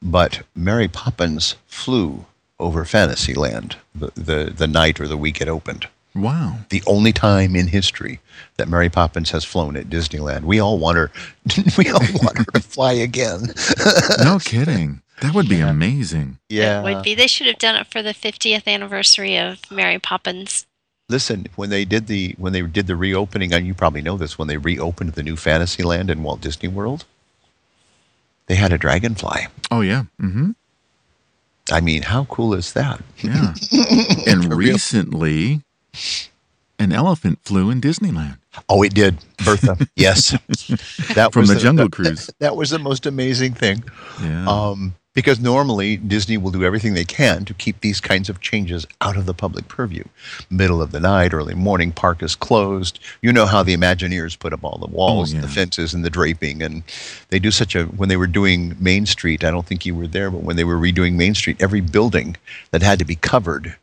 but 0.00 0.42
Mary 0.54 0.88
Poppins 0.88 1.56
flew 1.66 2.24
over 2.58 2.84
Fantasyland 2.86 3.76
the, 3.94 4.10
the, 4.14 4.52
the 4.56 4.66
night 4.66 5.00
or 5.00 5.06
the 5.08 5.18
week 5.18 5.40
it 5.42 5.48
opened. 5.48 5.86
Wow. 6.14 6.58
The 6.68 6.82
only 6.86 7.12
time 7.12 7.56
in 7.56 7.68
history 7.68 8.20
that 8.56 8.68
Mary 8.68 8.90
Poppins 8.90 9.30
has 9.30 9.44
flown 9.44 9.76
at 9.76 9.88
Disneyland. 9.88 10.42
We 10.42 10.60
all 10.60 10.78
want 10.78 10.98
her. 10.98 11.10
we 11.78 11.88
all 11.88 12.00
want 12.22 12.38
her 12.38 12.44
to 12.54 12.60
fly 12.60 12.92
again. 12.92 13.54
No 14.18 14.38
kidding. 14.38 15.02
That 15.20 15.34
would 15.34 15.48
be 15.48 15.60
amazing. 15.60 16.38
Yeah. 16.48 16.80
It 16.80 16.84
would 16.84 17.02
be. 17.02 17.14
They 17.14 17.26
should 17.26 17.46
have 17.46 17.58
done 17.58 17.76
it 17.76 17.86
for 17.86 18.02
the 18.02 18.12
50th 18.12 18.66
anniversary 18.66 19.36
of 19.36 19.58
Mary 19.70 19.98
Poppins. 19.98 20.66
Listen, 21.08 21.46
when 21.56 21.70
they 21.70 21.84
did 21.84 22.06
the 22.06 22.34
when 22.38 22.52
they 22.52 22.62
did 22.62 22.86
the 22.86 22.96
reopening, 22.96 23.52
and 23.52 23.66
you 23.66 23.74
probably 23.74 24.02
know 24.02 24.16
this, 24.16 24.38
when 24.38 24.48
they 24.48 24.56
reopened 24.56 25.12
the 25.12 25.22
new 25.22 25.36
Fantasyland 25.36 26.10
in 26.10 26.22
Walt 26.22 26.40
Disney 26.40 26.68
World, 26.68 27.04
they 28.46 28.54
had 28.54 28.72
a 28.72 28.78
dragonfly. 28.78 29.46
Oh 29.70 29.80
yeah. 29.80 30.04
Mm-hmm. 30.20 30.52
I 31.70 31.80
mean, 31.80 32.02
how 32.02 32.24
cool 32.24 32.54
is 32.54 32.72
that? 32.72 33.02
Yeah. 33.18 33.54
and 34.26 34.54
recently, 34.54 35.62
an 36.78 36.92
elephant 36.92 37.38
flew 37.42 37.70
in 37.70 37.80
Disneyland 37.80 38.38
Oh, 38.68 38.82
it 38.82 38.94
did, 38.94 39.16
Bertha. 39.44 39.78
yes, 39.96 40.30
that 41.14 41.30
from 41.32 41.42
was 41.42 41.54
the 41.54 41.60
Jungle 41.60 41.88
Cruise. 41.88 42.30
That 42.38 42.56
was 42.56 42.70
the 42.70 42.78
most 42.78 43.06
amazing 43.06 43.54
thing. 43.54 43.82
Yeah. 44.22 44.46
Um, 44.46 44.94
because 45.14 45.40
normally 45.40 45.98
Disney 45.98 46.38
will 46.38 46.50
do 46.50 46.64
everything 46.64 46.94
they 46.94 47.04
can 47.04 47.44
to 47.44 47.52
keep 47.52 47.80
these 47.80 48.00
kinds 48.00 48.30
of 48.30 48.40
changes 48.40 48.86
out 49.02 49.18
of 49.18 49.26
the 49.26 49.34
public 49.34 49.68
purview. 49.68 50.04
Middle 50.48 50.80
of 50.80 50.90
the 50.90 51.00
night, 51.00 51.34
early 51.34 51.54
morning, 51.54 51.92
park 51.92 52.22
is 52.22 52.34
closed. 52.34 52.98
You 53.20 53.30
know 53.30 53.44
how 53.44 53.62
the 53.62 53.76
Imagineers 53.76 54.38
put 54.38 54.54
up 54.54 54.64
all 54.64 54.78
the 54.78 54.86
walls 54.86 55.32
and 55.32 55.42
the 55.42 55.48
fences 55.48 55.92
and 55.92 56.02
the 56.02 56.08
draping, 56.08 56.62
and 56.62 56.82
they 57.28 57.38
do 57.38 57.50
such 57.50 57.74
a. 57.74 57.84
When 57.84 58.08
they 58.08 58.16
were 58.16 58.26
doing 58.26 58.74
Main 58.80 59.04
Street, 59.04 59.44
I 59.44 59.50
don't 59.50 59.66
think 59.66 59.84
you 59.84 59.94
were 59.94 60.06
there, 60.06 60.30
but 60.30 60.42
when 60.42 60.56
they 60.56 60.64
were 60.64 60.78
redoing 60.78 61.14
Main 61.14 61.34
Street, 61.34 61.60
every 61.60 61.80
building 61.80 62.36
that 62.70 62.82
had 62.82 62.98
to 62.98 63.04
be 63.04 63.16
covered 63.16 63.76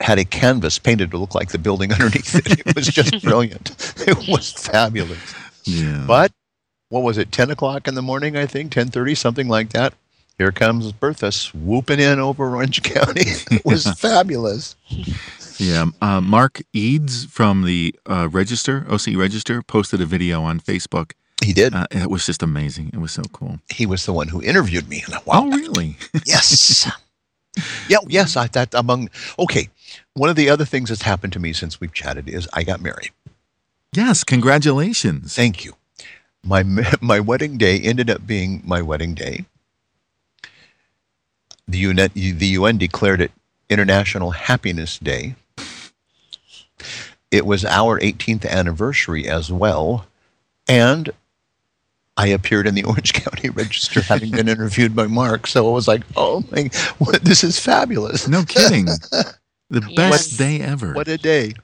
had 0.00 0.18
a 0.18 0.24
canvas 0.24 0.78
painted 0.78 1.10
to 1.10 1.18
look 1.18 1.34
like 1.34 1.50
the 1.50 1.58
building 1.58 1.92
underneath 1.94 2.34
it. 2.34 2.60
It 2.66 2.74
was 2.74 2.86
just 2.86 3.22
brilliant. 3.22 3.70
It 4.06 4.28
was 4.28 4.52
fabulous. 4.52 5.34
yeah. 5.64 6.04
But 6.06 6.32
what 6.88 7.02
was 7.02 7.18
it? 7.18 7.30
Ten 7.32 7.50
o'clock 7.50 7.86
in 7.86 7.94
the 7.94 8.02
morning, 8.02 8.36
I 8.36 8.46
think, 8.46 8.72
ten 8.72 8.88
thirty, 8.88 9.14
something 9.14 9.48
like 9.48 9.70
that. 9.70 9.94
Here 10.38 10.52
comes 10.52 10.90
Bertha 10.92 11.30
swooping 11.32 12.00
in 12.00 12.18
over 12.18 12.54
Orange 12.56 12.82
County. 12.94 13.24
it 13.50 13.62
was 13.64 13.86
fabulous. 14.00 14.74
yeah. 15.58 15.84
Uh, 16.00 16.22
Mark 16.22 16.62
Eades 16.72 17.26
from 17.26 17.64
the 17.64 17.94
uh, 18.08 18.26
Register, 18.32 18.86
OC 18.88 19.08
Register, 19.16 19.60
posted 19.62 20.00
a 20.00 20.06
video 20.06 20.42
on 20.42 20.58
Facebook. 20.58 21.12
He 21.44 21.52
did. 21.52 21.74
Uh, 21.74 21.86
it 21.90 22.08
was 22.10 22.24
just 22.24 22.42
amazing. 22.42 22.90
It 22.94 23.00
was 23.00 23.12
so 23.12 23.22
cool. 23.32 23.60
he 23.70 23.84
was 23.84 24.06
the 24.06 24.14
one 24.14 24.28
who 24.28 24.42
interviewed 24.42 24.88
me. 24.88 25.02
And 25.04 25.14
I, 25.14 25.18
wow, 25.26 25.42
Oh, 25.44 25.50
really? 25.50 25.96
yes. 26.24 26.90
yeah, 27.88 27.98
yes. 28.08 28.34
I 28.36 28.46
that 28.48 28.72
among. 28.74 29.10
Okay, 29.38 29.68
one 30.14 30.28
of 30.30 30.36
the 30.36 30.50
other 30.50 30.64
things 30.64 30.88
that's 30.88 31.02
happened 31.02 31.32
to 31.34 31.38
me 31.38 31.52
since 31.52 31.80
we've 31.80 31.92
chatted 31.92 32.28
is 32.28 32.48
I 32.52 32.62
got 32.64 32.80
married. 32.80 33.10
yes. 33.94 34.24
Congratulations. 34.24 35.34
Thank 35.34 35.64
you. 35.64 35.74
My 36.44 36.62
my 37.00 37.20
wedding 37.20 37.58
day 37.58 37.78
ended 37.78 38.10
up 38.10 38.26
being 38.26 38.62
my 38.64 38.82
wedding 38.82 39.14
day. 39.14 39.44
The 41.68 41.78
UN, 41.78 42.10
the 42.14 42.46
UN 42.58 42.78
declared 42.78 43.20
it 43.20 43.30
International 43.68 44.32
Happiness 44.32 44.98
Day. 44.98 45.36
It 47.30 47.46
was 47.46 47.64
our 47.64 48.00
18th 48.00 48.44
anniversary 48.44 49.28
as 49.28 49.52
well, 49.52 50.06
and 50.66 51.10
I 52.16 52.26
appeared 52.26 52.66
in 52.66 52.74
the 52.74 52.82
Orange 52.90 53.12
County 53.12 53.50
Register 53.50 54.00
having 54.00 54.32
been 54.32 54.48
interviewed 54.56 54.96
by 54.96 55.06
Mark. 55.06 55.46
So 55.46 55.68
I 55.68 55.72
was 55.72 55.86
like, 55.86 56.02
"Oh 56.16 56.42
my, 56.50 56.70
what, 56.98 57.22
this 57.22 57.44
is 57.44 57.60
fabulous! 57.60 58.26
No 58.26 58.42
kidding. 58.44 58.88
The 59.70 59.80
Yes. 59.88 59.96
best 60.10 60.38
day 60.38 60.60
ever. 60.60 60.92
What 60.92 61.08
a 61.08 61.16
day!" 61.16 61.54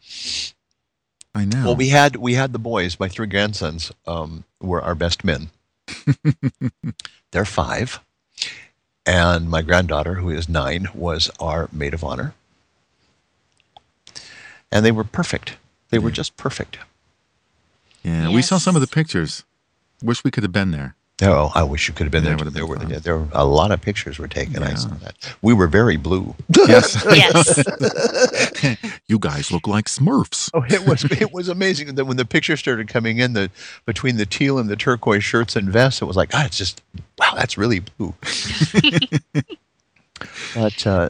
I 1.35 1.45
know. 1.45 1.65
Well, 1.67 1.77
we 1.77 1.89
had 1.91 2.17
we 2.17 2.35
had 2.35 2.53
the 2.53 2.59
boys. 2.59 2.99
My 2.99 3.09
three 3.09 3.27
grandsons 3.27 3.93
um, 4.07 4.45
were 4.61 4.81
our 4.81 4.95
best 4.95 5.25
men. 5.25 5.51
They're 7.33 7.45
five, 7.45 8.01
and 9.05 9.51
my 9.51 9.61
granddaughter, 9.63 10.15
who 10.15 10.31
is 10.31 10.49
nine, 10.49 10.89
was 10.95 11.31
our 11.41 11.69
maid 11.73 11.93
of 11.95 12.03
honor. 12.05 12.35
And 14.73 14.85
they 14.85 14.93
were 14.93 15.05
perfect. 15.05 15.57
They 15.91 15.99
were 15.99 16.11
just 16.11 16.37
perfect. 16.37 16.79
yeah, 18.03 18.29
we 18.31 18.43
saw 18.43 18.59
some 18.59 18.75
of 18.75 18.81
the 18.81 18.87
pictures. 18.89 19.45
Wish 20.03 20.25
we 20.25 20.31
could 20.31 20.43
have 20.43 20.53
been 20.53 20.71
there. 20.73 20.95
Oh, 21.23 21.51
I 21.55 21.63
wish 21.63 21.89
you 21.89 21.95
could 21.95 22.05
have 22.05 22.13
been 22.13 22.25
Yeah, 22.25 22.37
there. 22.37 22.49
it 22.49 22.51
There 22.53 22.67
were 22.67 22.83
yeah, 22.85 22.99
there 22.99 23.17
were 23.19 23.29
a 23.33 23.47
lot 23.47 23.71
of 23.71 23.81
pictures 23.81 24.19
were 24.19 24.29
taken. 24.29 24.63
I 24.63 24.75
saw 24.75 24.91
that. 24.97 25.15
We 25.41 25.55
were 25.55 25.67
very 25.67 25.97
blue. 25.97 26.35
Yes. 26.69 27.03
Yes. 27.15 27.65
you 29.07 29.19
guys 29.19 29.51
look 29.51 29.67
like 29.67 29.87
Smurfs. 29.87 30.51
Oh, 30.53 30.65
it 30.69 30.87
was 30.87 31.05
it 31.05 31.33
was 31.33 31.49
amazing 31.49 31.95
that 31.95 32.05
when 32.05 32.19
the 32.19 32.27
pictures 32.27 32.61
started 32.61 32.89
coming 32.89 33.19
in, 33.19 33.33
the 33.33 33.51
between 33.87 34.17
the 34.19 34.27
teal 34.27 34.59
and 34.59 34.69
the 34.69 34.77
turquoise 34.77 35.25
shirts 35.25 35.57
and 35.57 35.71
vests, 35.71 36.03
it 36.03 36.05
was 36.05 36.17
like, 36.17 36.31
ah, 36.35 36.45
it's 36.45 36.59
just 36.59 36.83
wow, 37.19 37.33
that's 37.35 37.57
really 37.57 37.81
blue. 37.81 38.13
but 40.55 40.87
uh, 40.87 41.09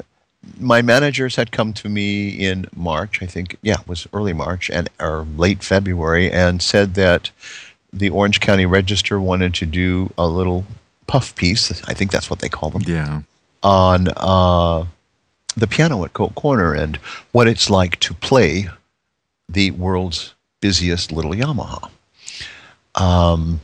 my 0.60 0.82
managers 0.82 1.34
had 1.34 1.50
come 1.50 1.72
to 1.72 1.88
me 1.88 2.28
in 2.28 2.66
March, 2.76 3.22
I 3.22 3.26
think, 3.26 3.56
yeah, 3.62 3.80
it 3.80 3.88
was 3.88 4.06
early 4.12 4.32
March 4.32 4.70
and 4.70 4.88
or 5.00 5.26
late 5.36 5.64
February, 5.64 6.30
and 6.30 6.62
said 6.62 6.94
that 6.94 7.30
the 7.92 8.10
Orange 8.10 8.40
County 8.40 8.66
Register 8.66 9.20
wanted 9.20 9.54
to 9.54 9.66
do 9.66 10.12
a 10.18 10.26
little 10.26 10.64
puff 11.06 11.34
piece. 11.34 11.70
I 11.88 11.94
think 11.94 12.10
that's 12.10 12.28
what 12.30 12.40
they 12.40 12.48
call 12.48 12.70
them 12.70 12.82
Yeah. 12.86 13.22
on 13.62 14.08
uh, 14.16 14.84
the 15.56 15.66
piano 15.66 16.04
at 16.04 16.12
Coke 16.12 16.34
Corner 16.34 16.74
and 16.74 16.96
what 17.32 17.46
it's 17.48 17.70
like 17.70 17.98
to 18.00 18.14
play 18.14 18.68
the 19.48 19.70
world's 19.72 20.34
busiest 20.60 21.12
little 21.12 21.32
Yamaha. 21.32 21.88
Um, 22.96 23.60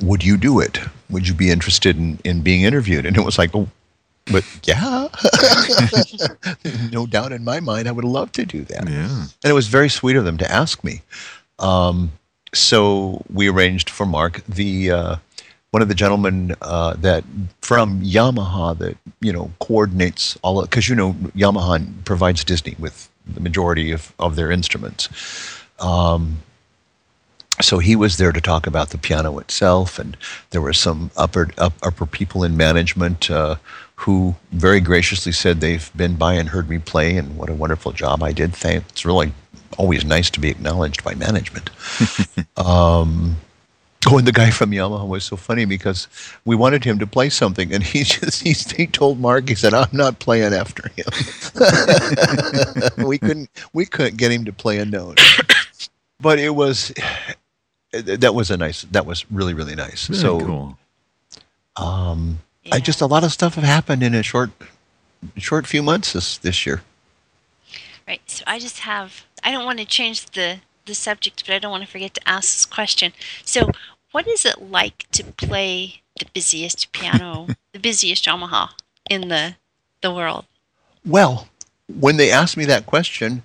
would 0.00 0.24
you 0.24 0.36
do 0.36 0.60
it? 0.60 0.78
Would 1.10 1.28
you 1.28 1.34
be 1.34 1.50
interested 1.50 1.96
in, 1.96 2.18
in 2.24 2.40
being 2.42 2.62
interviewed? 2.62 3.04
And 3.04 3.16
it 3.16 3.24
was 3.24 3.36
like, 3.38 3.50
oh, 3.54 3.68
but 4.26 4.44
yeah, 4.64 5.08
no 6.92 7.06
doubt 7.06 7.32
in 7.32 7.44
my 7.44 7.60
mind, 7.60 7.88
I 7.88 7.92
would 7.92 8.04
love 8.04 8.32
to 8.32 8.46
do 8.46 8.64
that. 8.64 8.88
Yeah. 8.88 9.26
And 9.42 9.50
it 9.50 9.52
was 9.52 9.66
very 9.68 9.88
sweet 9.90 10.16
of 10.16 10.24
them 10.24 10.38
to 10.38 10.50
ask 10.50 10.82
me. 10.84 11.02
Um, 11.58 12.12
so 12.52 13.22
we 13.32 13.48
arranged 13.48 13.90
for 13.90 14.06
Mark 14.06 14.44
the 14.46 14.90
uh, 14.90 15.16
one 15.70 15.82
of 15.82 15.88
the 15.88 15.94
gentlemen 15.94 16.54
uh, 16.60 16.94
that 16.98 17.24
from 17.60 18.02
Yamaha 18.02 18.76
that 18.78 18.96
you 19.20 19.32
know 19.32 19.50
coordinates 19.60 20.38
all 20.42 20.62
because 20.62 20.88
you 20.88 20.94
know 20.94 21.14
Yamaha 21.34 22.04
provides 22.04 22.44
Disney 22.44 22.76
with 22.78 23.08
the 23.26 23.40
majority 23.40 23.90
of, 23.90 24.12
of 24.18 24.36
their 24.36 24.50
instruments. 24.50 25.08
Um, 25.80 26.38
so 27.60 27.78
he 27.78 27.96
was 27.96 28.16
there 28.16 28.32
to 28.32 28.40
talk 28.40 28.66
about 28.66 28.90
the 28.90 28.98
piano 28.98 29.38
itself, 29.38 29.98
and 29.98 30.16
there 30.50 30.60
were 30.60 30.72
some 30.72 31.10
upper 31.16 31.48
up, 31.58 31.74
upper 31.82 32.06
people 32.06 32.44
in 32.44 32.56
management 32.56 33.30
uh, 33.30 33.56
who 33.96 34.34
very 34.50 34.80
graciously 34.80 35.32
said 35.32 35.60
they've 35.60 35.90
been 35.94 36.16
by 36.16 36.34
and 36.34 36.50
heard 36.50 36.68
me 36.68 36.78
play, 36.78 37.16
and 37.16 37.36
what 37.36 37.48
a 37.48 37.54
wonderful 37.54 37.92
job 37.92 38.22
I 38.22 38.32
did. 38.32 38.54
Thank, 38.54 38.84
it's 38.88 39.04
really 39.04 39.32
always 39.78 40.04
nice 40.04 40.30
to 40.30 40.40
be 40.40 40.48
acknowledged 40.48 41.04
by 41.04 41.14
management. 41.14 41.70
um, 42.56 43.36
Oh, 44.08 44.18
and 44.18 44.26
the 44.26 44.32
guy 44.32 44.50
from 44.50 44.72
Yamaha 44.72 45.06
was 45.06 45.22
so 45.22 45.36
funny 45.36 45.64
because 45.64 46.08
we 46.44 46.56
wanted 46.56 46.82
him 46.82 46.98
to 46.98 47.06
play 47.06 47.30
something, 47.30 47.72
and 47.72 47.84
he 47.84 48.02
just 48.04 48.42
he, 48.42 48.52
he 48.76 48.86
told 48.86 49.20
Mark 49.20 49.48
he 49.48 49.54
said, 49.54 49.74
"I'm 49.74 49.88
not 49.92 50.18
playing 50.18 50.52
after 50.52 50.88
him." 50.96 51.06
we 53.06 53.18
couldn't 53.18 53.48
we 53.72 53.86
couldn't 53.86 54.16
get 54.16 54.32
him 54.32 54.44
to 54.44 54.52
play 54.52 54.78
a 54.78 54.84
note, 54.84 55.20
but 56.20 56.40
it 56.40 56.56
was 56.56 56.92
that 57.92 58.34
was 58.34 58.50
a 58.50 58.56
nice 58.56 58.82
that 58.90 59.06
was 59.06 59.30
really 59.30 59.54
really 59.54 59.76
nice. 59.76 60.08
Very 60.08 60.18
so 60.18 60.40
cool. 60.40 60.78
um, 61.76 62.40
I 62.72 62.80
just 62.80 63.00
a 63.00 63.06
lot 63.06 63.22
of 63.22 63.32
stuff 63.32 63.54
have 63.54 63.64
happened 63.64 64.02
in 64.02 64.16
a 64.16 64.24
short 64.24 64.50
short 65.36 65.64
few 65.64 65.82
months 65.82 66.12
this 66.12 66.38
this 66.38 66.66
year. 66.66 66.82
Right. 68.08 68.22
So 68.26 68.42
I 68.48 68.58
just 68.58 68.80
have. 68.80 69.26
I 69.42 69.50
don't 69.50 69.64
want 69.64 69.78
to 69.78 69.84
change 69.84 70.26
the 70.26 70.60
the 70.84 70.94
subject, 70.94 71.44
but 71.46 71.54
I 71.54 71.58
don't 71.58 71.70
want 71.70 71.84
to 71.84 71.90
forget 71.90 72.14
to 72.14 72.28
ask 72.28 72.54
this 72.54 72.66
question. 72.66 73.12
So, 73.44 73.70
what 74.10 74.26
is 74.26 74.44
it 74.44 74.70
like 74.70 75.06
to 75.12 75.24
play 75.24 76.02
the 76.18 76.26
busiest 76.32 76.92
piano, 76.92 77.48
the 77.72 77.78
busiest 77.78 78.24
Yamaha 78.24 78.70
in 79.08 79.28
the 79.28 79.56
the 80.00 80.12
world? 80.12 80.46
Well, 81.04 81.48
when 81.88 82.16
they 82.16 82.30
asked 82.30 82.56
me 82.56 82.64
that 82.66 82.86
question, 82.86 83.42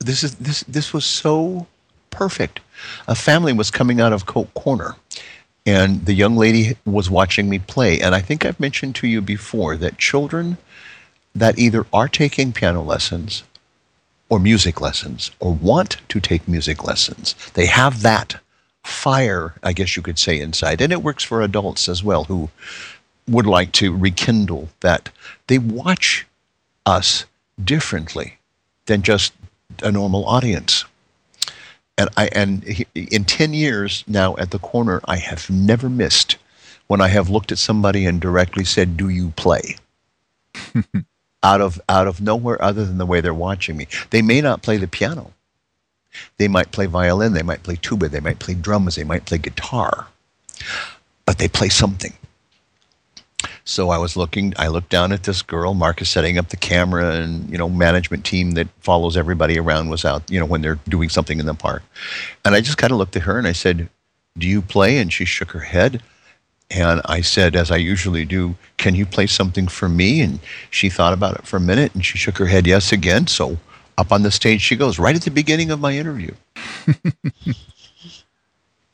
this 0.00 0.22
is 0.22 0.36
this 0.36 0.62
this 0.64 0.92
was 0.92 1.04
so 1.04 1.66
perfect. 2.10 2.60
A 3.08 3.14
family 3.14 3.52
was 3.52 3.70
coming 3.70 4.00
out 4.00 4.12
of 4.12 4.26
Coke 4.26 4.52
Corner, 4.54 4.96
and 5.64 6.04
the 6.04 6.14
young 6.14 6.36
lady 6.36 6.76
was 6.84 7.10
watching 7.10 7.48
me 7.48 7.58
play. 7.58 8.00
And 8.00 8.14
I 8.14 8.20
think 8.20 8.44
I've 8.44 8.60
mentioned 8.60 8.94
to 8.96 9.06
you 9.06 9.20
before 9.20 9.76
that 9.76 9.98
children 9.98 10.58
that 11.34 11.58
either 11.58 11.86
are 11.92 12.08
taking 12.08 12.52
piano 12.52 12.82
lessons 12.82 13.44
or 14.32 14.40
music 14.40 14.80
lessons 14.80 15.30
or 15.40 15.52
want 15.52 15.98
to 16.08 16.18
take 16.18 16.48
music 16.48 16.82
lessons, 16.84 17.34
they 17.52 17.66
have 17.66 18.00
that 18.00 18.40
fire, 18.82 19.54
I 19.62 19.74
guess 19.74 19.94
you 19.94 20.00
could 20.00 20.18
say, 20.18 20.40
inside. 20.40 20.80
And 20.80 20.90
it 20.90 21.02
works 21.02 21.22
for 21.22 21.42
adults 21.42 21.86
as 21.86 22.02
well 22.02 22.24
who 22.24 22.48
would 23.28 23.44
like 23.44 23.72
to 23.72 23.94
rekindle 23.94 24.70
that. 24.80 25.10
They 25.48 25.58
watch 25.58 26.26
us 26.86 27.26
differently 27.62 28.38
than 28.86 29.02
just 29.02 29.34
a 29.82 29.92
normal 29.92 30.24
audience. 30.24 30.86
And 31.98 32.08
I 32.16 32.30
and 32.32 32.86
in 32.94 33.26
10 33.26 33.52
years 33.52 34.02
now 34.06 34.34
at 34.38 34.50
the 34.50 34.58
corner 34.58 35.02
I 35.04 35.16
have 35.16 35.50
never 35.50 35.90
missed 35.90 36.36
when 36.86 37.02
I 37.02 37.08
have 37.08 37.28
looked 37.28 37.52
at 37.52 37.58
somebody 37.58 38.06
and 38.06 38.18
directly 38.18 38.64
said 38.64 38.96
do 38.96 39.10
you 39.10 39.32
play? 39.36 39.76
out 41.42 41.60
of 41.60 41.80
out 41.88 42.06
of 42.06 42.20
nowhere 42.20 42.60
other 42.62 42.84
than 42.84 42.98
the 42.98 43.06
way 43.06 43.20
they're 43.20 43.34
watching 43.34 43.76
me. 43.76 43.86
They 44.10 44.22
may 44.22 44.40
not 44.40 44.62
play 44.62 44.76
the 44.76 44.88
piano. 44.88 45.32
They 46.36 46.48
might 46.48 46.72
play 46.72 46.86
violin, 46.86 47.32
they 47.32 47.42
might 47.42 47.62
play 47.62 47.76
tuba, 47.76 48.08
they 48.08 48.20
might 48.20 48.38
play 48.38 48.54
drums, 48.54 48.96
they 48.96 49.04
might 49.04 49.24
play 49.24 49.38
guitar. 49.38 50.08
But 51.24 51.38
they 51.38 51.48
play 51.48 51.68
something. 51.70 52.12
So 53.64 53.90
I 53.90 53.98
was 53.98 54.16
looking, 54.16 54.54
I 54.58 54.68
looked 54.68 54.90
down 54.90 55.12
at 55.12 55.22
this 55.22 55.40
girl. 55.40 55.72
Mark 55.72 56.02
is 56.02 56.10
setting 56.10 56.36
up 56.36 56.48
the 56.48 56.56
camera, 56.56 57.14
and 57.14 57.48
you 57.48 57.56
know, 57.56 57.68
management 57.68 58.24
team 58.24 58.52
that 58.52 58.68
follows 58.80 59.16
everybody 59.16 59.58
around 59.58 59.88
was 59.88 60.04
out. 60.04 60.28
You 60.30 60.40
know, 60.40 60.46
when 60.46 60.62
they're 60.62 60.78
doing 60.88 61.08
something 61.08 61.38
in 61.38 61.46
the 61.46 61.54
park, 61.54 61.82
and 62.44 62.54
I 62.54 62.60
just 62.60 62.78
kind 62.78 62.92
of 62.92 62.98
looked 62.98 63.16
at 63.16 63.22
her 63.22 63.38
and 63.38 63.46
I 63.46 63.52
said, 63.52 63.88
"Do 64.36 64.48
you 64.48 64.62
play?" 64.62 64.98
And 64.98 65.12
she 65.12 65.24
shook 65.24 65.52
her 65.52 65.60
head. 65.60 66.02
And 66.74 67.02
I 67.04 67.20
said, 67.20 67.54
as 67.54 67.70
I 67.70 67.76
usually 67.76 68.24
do, 68.24 68.56
"Can 68.78 68.94
you 68.94 69.04
play 69.06 69.26
something 69.26 69.68
for 69.68 69.88
me?" 69.88 70.20
And 70.20 70.40
she 70.70 70.88
thought 70.88 71.12
about 71.12 71.36
it 71.36 71.46
for 71.46 71.56
a 71.56 71.60
minute, 71.60 71.94
and 71.94 72.04
she 72.04 72.18
shook 72.18 72.38
her 72.38 72.46
head 72.46 72.66
yes 72.66 72.92
again. 72.92 73.26
So 73.26 73.58
up 73.98 74.12
on 74.12 74.22
the 74.22 74.30
stage 74.30 74.60
she 74.60 74.76
goes, 74.76 74.98
right 74.98 75.14
at 75.14 75.22
the 75.22 75.30
beginning 75.30 75.70
of 75.70 75.80
my 75.80 75.92
interview. 75.96 76.32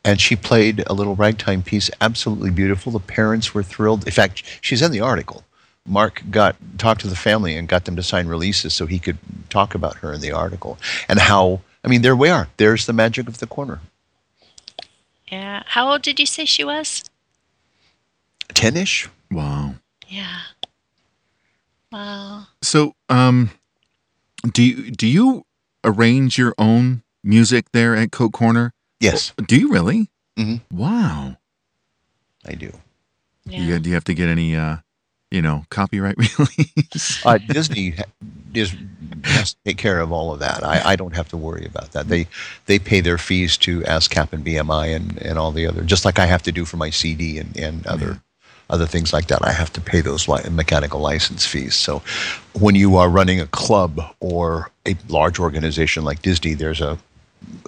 and 0.05 0.21
she 0.21 0.37
played 0.37 0.85
a 0.87 0.93
little 0.93 1.15
ragtime 1.15 1.63
piece, 1.63 1.91
absolutely 2.01 2.51
beautiful. 2.51 2.93
The 2.93 3.01
parents 3.01 3.55
were 3.55 3.63
thrilled. 3.63 4.05
In 4.07 4.13
fact, 4.13 4.43
she's 4.61 4.83
in 4.83 4.93
the 4.93 5.01
article. 5.01 5.45
Mark 5.87 6.23
got 6.31 6.57
talked 6.77 7.01
to 7.03 7.07
the 7.07 7.17
family 7.17 7.57
and 7.57 7.67
got 7.69 7.87
them 7.87 7.97
to 7.97 8.03
sign 8.03 8.27
releases 8.27 8.75
so 8.75 8.87
he 8.87 8.99
could 8.99 9.19
talk 9.49 9.75
about 9.75 9.97
her 9.97 10.13
in 10.13 10.21
the 10.21 10.33
article 10.33 10.79
and 11.09 11.19
how. 11.19 11.61
I 11.85 11.89
mean, 11.89 12.03
there 12.03 12.17
we 12.17 12.29
are. 12.29 12.49
There's 12.57 12.87
the 12.87 12.93
magic 12.93 13.29
of 13.29 13.39
the 13.39 13.47
corner. 13.47 13.81
Yeah. 15.31 15.63
How 15.65 15.91
old 15.91 16.03
did 16.03 16.19
you 16.19 16.27
say 16.27 16.45
she 16.45 16.65
was? 16.65 17.08
Ten-ish. 18.55 19.09
Wow. 19.31 19.75
Yeah. 20.09 20.41
Wow. 21.93 22.47
So, 22.63 22.95
um, 23.09 23.51
do 24.53 24.63
you 24.63 24.91
do 24.91 25.07
you 25.07 25.45
arrange 25.85 26.39
your 26.39 26.55
own 26.59 27.03
music 27.25 27.67
there 27.73 27.95
at 27.97 28.13
Coke 28.13 28.33
Corner? 28.33 28.73
Yes, 29.01 29.33
Do 29.47 29.57
you 29.57 29.71
really? 29.71 30.11
Mhm. 30.37 30.61
Wow. 30.73 31.37
I 32.47 32.55
do. 32.55 32.73
Yeah. 33.45 33.61
You, 33.61 33.79
do 33.79 33.89
you 33.91 33.95
have 33.95 34.05
to 34.05 34.15
get 34.15 34.29
any, 34.29 34.57
uh, 34.57 34.79
you 35.31 35.41
know, 35.43 35.65
copyright 35.71 36.17
release? 36.39 37.25
Uh, 37.25 37.39
Disney 37.39 37.91
ha- 37.91 38.05
is 38.55 38.75
has 39.25 39.53
to 39.55 39.59
take 39.65 39.79
care 39.79 40.01
of 40.01 40.13
all 40.13 40.33
of 40.33 40.41
that. 40.41 40.63
I, 40.65 40.93
I 40.93 40.97
don't 40.97 41.15
have 41.15 41.29
to 41.31 41.37
worry 41.37 41.65
about 41.65 41.93
that. 41.93 42.09
They 42.09 42.27
they 42.67 42.79
pay 42.79 43.01
their 43.01 43.19
fees 43.19 43.57
to 43.59 43.81
ASCAP 43.83 44.33
and 44.33 44.45
BMI 44.45 44.95
and, 44.95 45.17
and 45.23 45.39
all 45.39 45.53
the 45.53 45.67
other, 45.67 45.83
just 45.83 46.05
like 46.05 46.19
I 46.19 46.27
have 46.27 46.43
to 46.45 46.53
do 46.53 46.65
for 46.65 46.77
my 46.77 46.91
CD 46.91 47.39
and, 47.39 47.57
and 47.57 47.87
other 47.87 48.21
other 48.71 48.87
things 48.87 49.13
like 49.13 49.27
that. 49.29 49.45
I 49.45 49.53
have 49.53 49.73
to 49.75 49.81
pay 49.81 50.01
those 50.01 50.29
li- 50.29 50.43
mechanical 50.51 51.01
license 51.01 51.47
fees. 51.47 51.75
So 51.75 52.03
when 52.53 52.75
you 52.75 52.97
are 52.97 53.09
running 53.09 53.41
a 53.41 53.47
club 53.47 54.01
or 54.21 54.71
a 54.87 54.95
large 55.09 55.39
organization 55.39 56.05
like 56.05 56.23
Disney, 56.23 56.55
there's 56.55 56.81
a, 56.81 56.99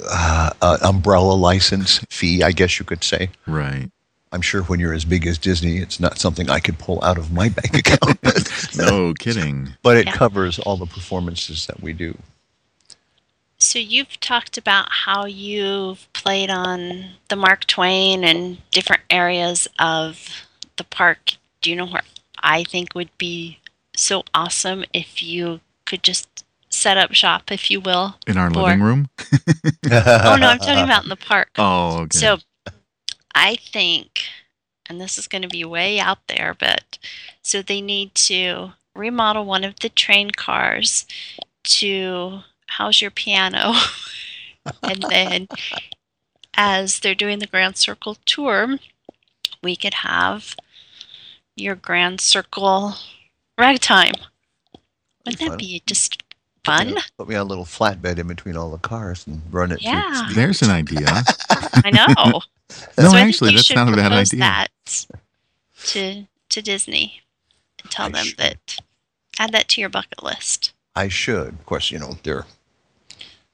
uh, 0.06 0.50
a 0.60 0.78
umbrella 0.82 1.32
license 1.34 1.98
fee, 2.10 2.42
I 2.42 2.52
guess 2.52 2.78
you 2.78 2.84
could 2.84 3.02
say. 3.04 3.30
right. 3.46 3.90
I'm 4.32 4.42
sure 4.42 4.62
when 4.62 4.78
you're 4.78 4.94
as 4.94 5.04
big 5.04 5.26
as 5.26 5.38
Disney, 5.38 5.78
it's 5.78 5.98
not 5.98 6.16
something 6.18 6.48
I 6.50 6.60
could 6.60 6.78
pull 6.78 7.02
out 7.02 7.18
of 7.18 7.32
my 7.32 7.48
bank 7.48 7.74
account. 7.78 8.16
No 8.76 9.12
kidding. 9.14 9.70
but 9.82 9.96
it 9.96 10.06
Yeah. 10.06 10.12
covers 10.12 10.60
all 10.60 10.76
the 10.76 10.86
performances 10.86 11.66
that 11.66 11.82
we 11.82 11.92
do. 11.92 12.16
So 13.58 13.80
you've 13.80 14.20
talked 14.20 14.56
about 14.56 14.86
how 14.90 15.24
you've 15.26 16.06
played 16.12 16.48
on 16.48 17.06
the 17.28 17.34
Mark 17.34 17.66
Twain 17.66 18.22
and 18.22 18.58
different 18.70 19.02
areas 19.10 19.66
of 19.80 20.46
the 20.80 20.84
park. 20.84 21.36
Do 21.60 21.68
you 21.68 21.76
know 21.76 21.86
where 21.86 22.02
I 22.42 22.64
think 22.64 22.94
would 22.94 23.16
be 23.18 23.58
so 23.94 24.24
awesome 24.32 24.84
if 24.94 25.22
you 25.22 25.60
could 25.84 26.02
just 26.02 26.44
set 26.70 26.96
up 26.96 27.12
shop, 27.12 27.52
if 27.52 27.70
you 27.70 27.80
will? 27.80 28.16
In 28.26 28.38
our 28.38 28.50
For- 28.50 28.62
living 28.62 28.82
room? 28.82 29.08
Oh 29.92 30.36
no, 30.40 30.48
I'm 30.48 30.58
talking 30.58 30.84
about 30.84 31.02
in 31.02 31.08
the 31.08 31.16
park. 31.16 31.50
Oh, 31.58 32.02
okay. 32.02 32.18
So 32.18 32.38
I 33.34 33.56
think, 33.56 34.22
and 34.88 35.00
this 35.00 35.18
is 35.18 35.26
going 35.26 35.42
to 35.42 35.48
be 35.48 35.64
way 35.64 35.98
out 35.98 36.26
there, 36.28 36.54
but 36.58 36.98
so 37.42 37.60
they 37.60 37.80
need 37.80 38.14
to 38.14 38.72
remodel 38.94 39.44
one 39.44 39.64
of 39.64 39.80
the 39.80 39.88
train 39.88 40.30
cars 40.30 41.06
to 41.64 42.40
house 42.66 43.00
your 43.02 43.10
piano. 43.10 43.74
and 44.82 45.02
then 45.10 45.48
as 46.54 47.00
they're 47.00 47.14
doing 47.14 47.40
the 47.40 47.46
Grand 47.46 47.76
Circle 47.76 48.16
tour, 48.24 48.78
we 49.62 49.76
could 49.76 49.94
have 49.94 50.54
your 51.56 51.74
Grand 51.74 52.20
Circle 52.20 52.94
ragtime. 53.58 54.14
Wouldn't 55.26 55.50
that 55.50 55.58
be 55.58 55.82
just 55.86 56.22
fun? 56.64 56.96
Put 57.18 57.28
me 57.28 57.34
on 57.34 57.42
a 57.46 57.48
little 57.48 57.64
flatbed 57.64 58.18
in 58.18 58.26
between 58.26 58.56
all 58.56 58.70
the 58.70 58.78
cars 58.78 59.26
and 59.26 59.42
run 59.50 59.72
it. 59.72 59.82
Yeah. 59.82 60.12
speakers. 60.14 60.34
There's 60.36 60.62
an 60.62 60.70
idea. 60.70 61.06
I 61.50 61.90
know. 61.90 62.06
no, 62.16 62.40
so 62.70 63.08
I 63.08 63.10
think 63.10 63.28
actually, 63.28 63.54
that's 63.54 63.74
not 63.74 63.92
a 63.92 63.96
bad 63.96 64.12
idea. 64.12 64.40
That 64.40 64.68
to 65.86 66.26
to 66.48 66.62
Disney 66.62 67.22
and 67.82 67.90
tell 67.90 68.06
I 68.06 68.10
them 68.10 68.24
should. 68.24 68.38
that 68.38 68.76
Add 69.38 69.52
that 69.52 69.68
to 69.68 69.80
your 69.80 69.88
bucket 69.90 70.22
list. 70.22 70.74
I 70.94 71.08
should. 71.08 71.48
Of 71.48 71.64
course, 71.64 71.90
you 71.90 71.98
know, 71.98 72.18
they're 72.22 72.44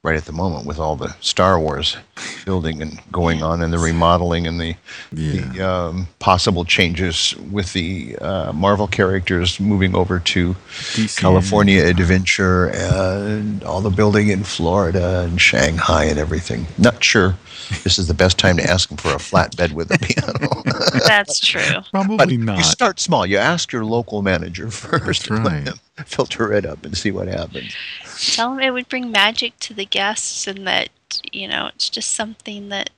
right 0.07 0.15
at 0.15 0.23
the 0.25 0.31
moment 0.31 0.65
with 0.65 0.79
all 0.79 0.95
the 0.95 1.13
Star 1.19 1.59
Wars 1.59 1.97
building 2.45 2.81
and 2.81 2.97
going 3.11 3.43
on 3.43 3.61
and 3.61 3.73
the 3.73 3.77
remodeling 3.77 4.47
and 4.47 4.57
the, 4.59 4.75
Yeah. 5.11 5.41
the 5.51 5.69
um, 5.69 6.07
possible 6.19 6.63
changes 6.63 7.35
with 7.51 7.73
the 7.73 8.15
uh, 8.21 8.53
Marvel 8.53 8.87
characters 8.87 9.59
moving 9.59 9.95
over 9.95 10.19
to 10.19 10.55
DC. 10.93 11.17
California 11.19 11.83
Adventure 11.85 12.67
and 12.69 13.61
all 13.65 13.81
the 13.81 13.89
building 13.89 14.29
in 14.29 14.43
Florida 14.43 15.19
and 15.25 15.41
Shanghai 15.41 16.05
and 16.05 16.17
everything. 16.17 16.67
Not 16.77 17.03
sure 17.03 17.35
this 17.83 17.99
is 17.99 18.07
the 18.07 18.13
best 18.13 18.37
time 18.37 18.55
to 18.57 18.63
ask 18.63 18.87
them 18.87 18.97
for 18.97 19.09
a 19.09 19.17
flatbed 19.17 19.73
with 19.73 19.91
a 19.91 19.99
piano. 20.01 20.63
That's 21.05 21.41
true. 21.41 21.81
Probably 21.91 22.15
But 22.37 22.57
you 22.57 22.63
start 22.63 23.01
small. 23.01 23.25
You 23.25 23.37
ask 23.39 23.73
your 23.73 23.83
local 23.83 24.21
manager 24.21 24.71
first. 24.83 25.29
and 25.29 25.43
let 25.43 25.67
right. 25.67 25.77
filter 26.05 26.53
it 26.53 26.65
up 26.65 26.85
and 26.85 26.95
see 26.97 27.11
what 27.11 27.27
happens. 27.27 27.73
Tell 28.19 28.51
them 28.51 28.59
it 28.61 28.71
would 28.71 28.89
bring 28.89 29.11
magic 29.11 29.57
to 29.61 29.73
the 29.73 29.85
guests, 29.85 30.47
and 30.47 30.65
that 30.67 30.89
you 31.31 31.47
know 31.47 31.67
it's 31.67 31.89
just 31.89 32.11
something 32.13 32.69
that. 32.69 32.89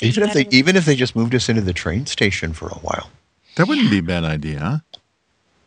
Even 0.00 0.24
if 0.24 0.32
they 0.32 0.40
haven't- 0.40 0.54
even 0.54 0.76
if 0.76 0.84
they 0.84 0.96
just 0.96 1.14
moved 1.14 1.34
us 1.34 1.48
into 1.48 1.62
the 1.62 1.72
train 1.72 2.06
station 2.06 2.52
for 2.52 2.68
a 2.68 2.74
while. 2.78 3.10
That 3.56 3.68
wouldn't 3.68 3.90
be 3.90 3.98
a 3.98 4.02
bad 4.02 4.24
idea. 4.24 4.82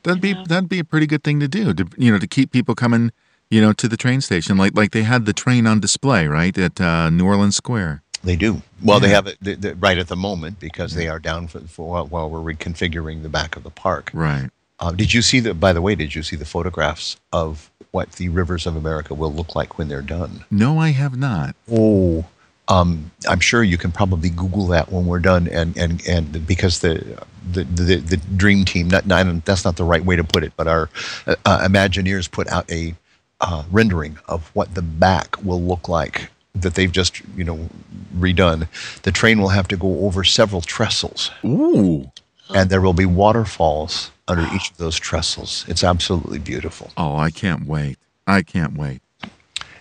That'd 0.03 0.21
be 0.21 0.29
Yeah. 0.31 0.43
that'd 0.47 0.69
be 0.69 0.79
a 0.79 0.83
pretty 0.83 1.07
good 1.07 1.23
thing 1.23 1.39
to 1.39 1.47
do. 1.47 1.73
To 1.73 1.87
you 1.97 2.11
know, 2.11 2.19
to 2.19 2.27
keep 2.27 2.51
people 2.51 2.75
coming, 2.75 3.11
you 3.49 3.61
know, 3.61 3.71
to 3.73 3.87
the 3.87 3.97
train 3.97 4.21
station. 4.21 4.57
Like 4.57 4.75
like 4.75 4.91
they 4.91 5.03
had 5.03 5.25
the 5.25 5.33
train 5.33 5.65
on 5.67 5.79
display, 5.79 6.27
right, 6.27 6.55
at 6.57 6.81
uh, 6.81 7.09
New 7.09 7.25
Orleans 7.25 7.55
Square. 7.55 8.01
They 8.23 8.35
do. 8.35 8.63
Well, 8.81 8.99
they 8.99 9.09
have 9.09 9.27
it 9.27 9.37
they, 9.39 9.53
they- 9.53 9.73
right 9.73 9.97
at 9.99 10.07
the 10.07 10.15
moment 10.15 10.59
because 10.59 10.95
they 10.95 11.07
are 11.07 11.19
down 11.19 11.47
for, 11.47 11.59
for 11.61 11.87
while- 11.89 12.07
while 12.07 12.29
we're 12.29 12.53
reconfiguring 12.53 13.21
the 13.21 13.29
back 13.29 13.55
of 13.55 13.63
the 13.63 13.69
park. 13.69 14.09
Right. 14.13 14.49
Uh, 14.79 14.91
did 14.91 15.13
you 15.13 15.21
see 15.21 15.39
the? 15.39 15.53
By 15.53 15.73
the 15.73 15.81
way, 15.81 15.95
did 15.95 16.15
you 16.15 16.23
see 16.23 16.35
the 16.35 16.45
photographs 16.45 17.17
of 17.31 17.71
what 17.91 18.13
the 18.13 18.29
rivers 18.29 18.67
of 18.67 18.75
America 18.75 19.13
will 19.13 19.31
look 19.31 19.55
like 19.55 19.77
when 19.77 19.87
they're 19.87 20.01
done? 20.01 20.43
No, 20.51 20.79
I 20.79 20.89
have 20.89 21.17
not. 21.17 21.55
Oh, 21.71 22.25
um, 22.67 23.11
I'm 23.29 23.39
sure 23.39 23.63
you 23.63 23.77
can 23.77 23.91
probably 23.91 24.29
Google 24.29 24.67
that 24.67 24.91
when 24.91 25.05
we're 25.05 25.19
done, 25.19 25.47
and 25.47 25.77
and 25.77 26.05
and 26.07 26.45
because 26.45 26.79
the 26.79 27.23
the 27.49 27.63
the, 27.63 27.95
the 27.97 28.17
dream 28.35 28.65
team, 28.65 28.89
not, 28.89 29.05
not 29.05 29.45
that's 29.45 29.63
not 29.63 29.77
the 29.77 29.85
right 29.85 30.03
way 30.03 30.17
to 30.17 30.23
put 30.23 30.43
it, 30.43 30.53
but 30.57 30.67
our 30.67 30.89
uh, 31.25 31.35
uh, 31.45 31.59
Imagineers 31.59 32.29
put 32.29 32.47
out 32.49 32.69
a 32.69 32.95
uh, 33.39 33.63
rendering 33.71 34.17
of 34.27 34.49
what 34.55 34.75
the 34.75 34.81
back 34.81 35.41
will 35.43 35.61
look 35.61 35.87
like 35.87 36.29
that 36.53 36.75
they've 36.75 36.91
just 36.91 37.21
you 37.37 37.45
know 37.45 37.69
redone. 38.17 38.67
The 39.03 39.11
train 39.11 39.39
will 39.39 39.49
have 39.49 39.69
to 39.69 39.77
go 39.77 40.05
over 40.05 40.25
several 40.25 40.61
trestles, 40.61 41.31
Ooh. 41.45 42.11
and 42.53 42.69
there 42.69 42.81
will 42.81 42.93
be 42.93 43.05
waterfalls 43.05 44.11
under 44.27 44.47
each 44.55 44.71
of 44.71 44.77
those 44.77 44.99
trestles. 44.99 45.65
It's 45.67 45.83
absolutely 45.83 46.39
beautiful. 46.39 46.91
Oh, 46.97 47.15
I 47.15 47.29
can't 47.31 47.65
wait. 47.65 47.97
I 48.25 48.41
can't 48.41 48.75
wait. 48.77 49.01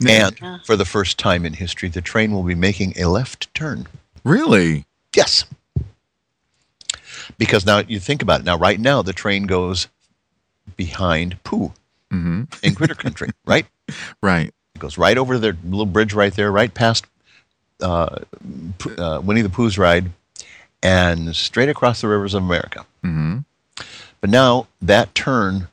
And 0.06 0.36
Yeah. 0.40 0.58
for 0.64 0.76
the 0.76 0.84
first 0.84 1.18
time 1.18 1.46
in 1.46 1.54
history, 1.54 1.88
the 1.88 2.02
train 2.02 2.32
will 2.32 2.42
be 2.42 2.54
making 2.54 2.98
a 2.98 3.06
left 3.08 3.52
turn. 3.54 3.86
Really? 4.24 4.84
Yes. 5.16 5.44
Because 7.38 7.64
now 7.64 7.78
you 7.78 7.98
think 8.00 8.22
about 8.22 8.40
it. 8.40 8.44
Now, 8.46 8.58
right 8.58 8.78
now, 8.78 9.00
the 9.02 9.12
train 9.12 9.44
goes 9.44 9.88
behind 10.76 11.42
Pooh 11.44 11.72
hmm 12.10 12.42
in 12.62 12.74
Critter 12.74 12.94
Country, 12.94 13.30
right? 13.46 13.66
Right. 14.22 14.52
It 14.74 14.78
goes 14.78 14.98
right 14.98 15.16
over 15.16 15.38
the 15.38 15.56
little 15.64 15.86
bridge 15.86 16.12
right 16.12 16.32
there, 16.34 16.50
right 16.52 16.72
past 16.72 17.06
uh, 17.80 18.18
uh, 18.98 19.20
Winnie 19.24 19.42
the 19.42 19.48
Pooh's 19.48 19.78
ride, 19.78 20.10
and 20.82 21.34
straight 21.34 21.68
across 21.68 22.00
the 22.02 22.08
rivers 22.08 22.34
of 22.34 22.42
America. 22.42 22.84
hmm 23.02 23.38
But 24.24 24.30
now 24.30 24.68
that 24.80 25.14
turn, 25.14 25.68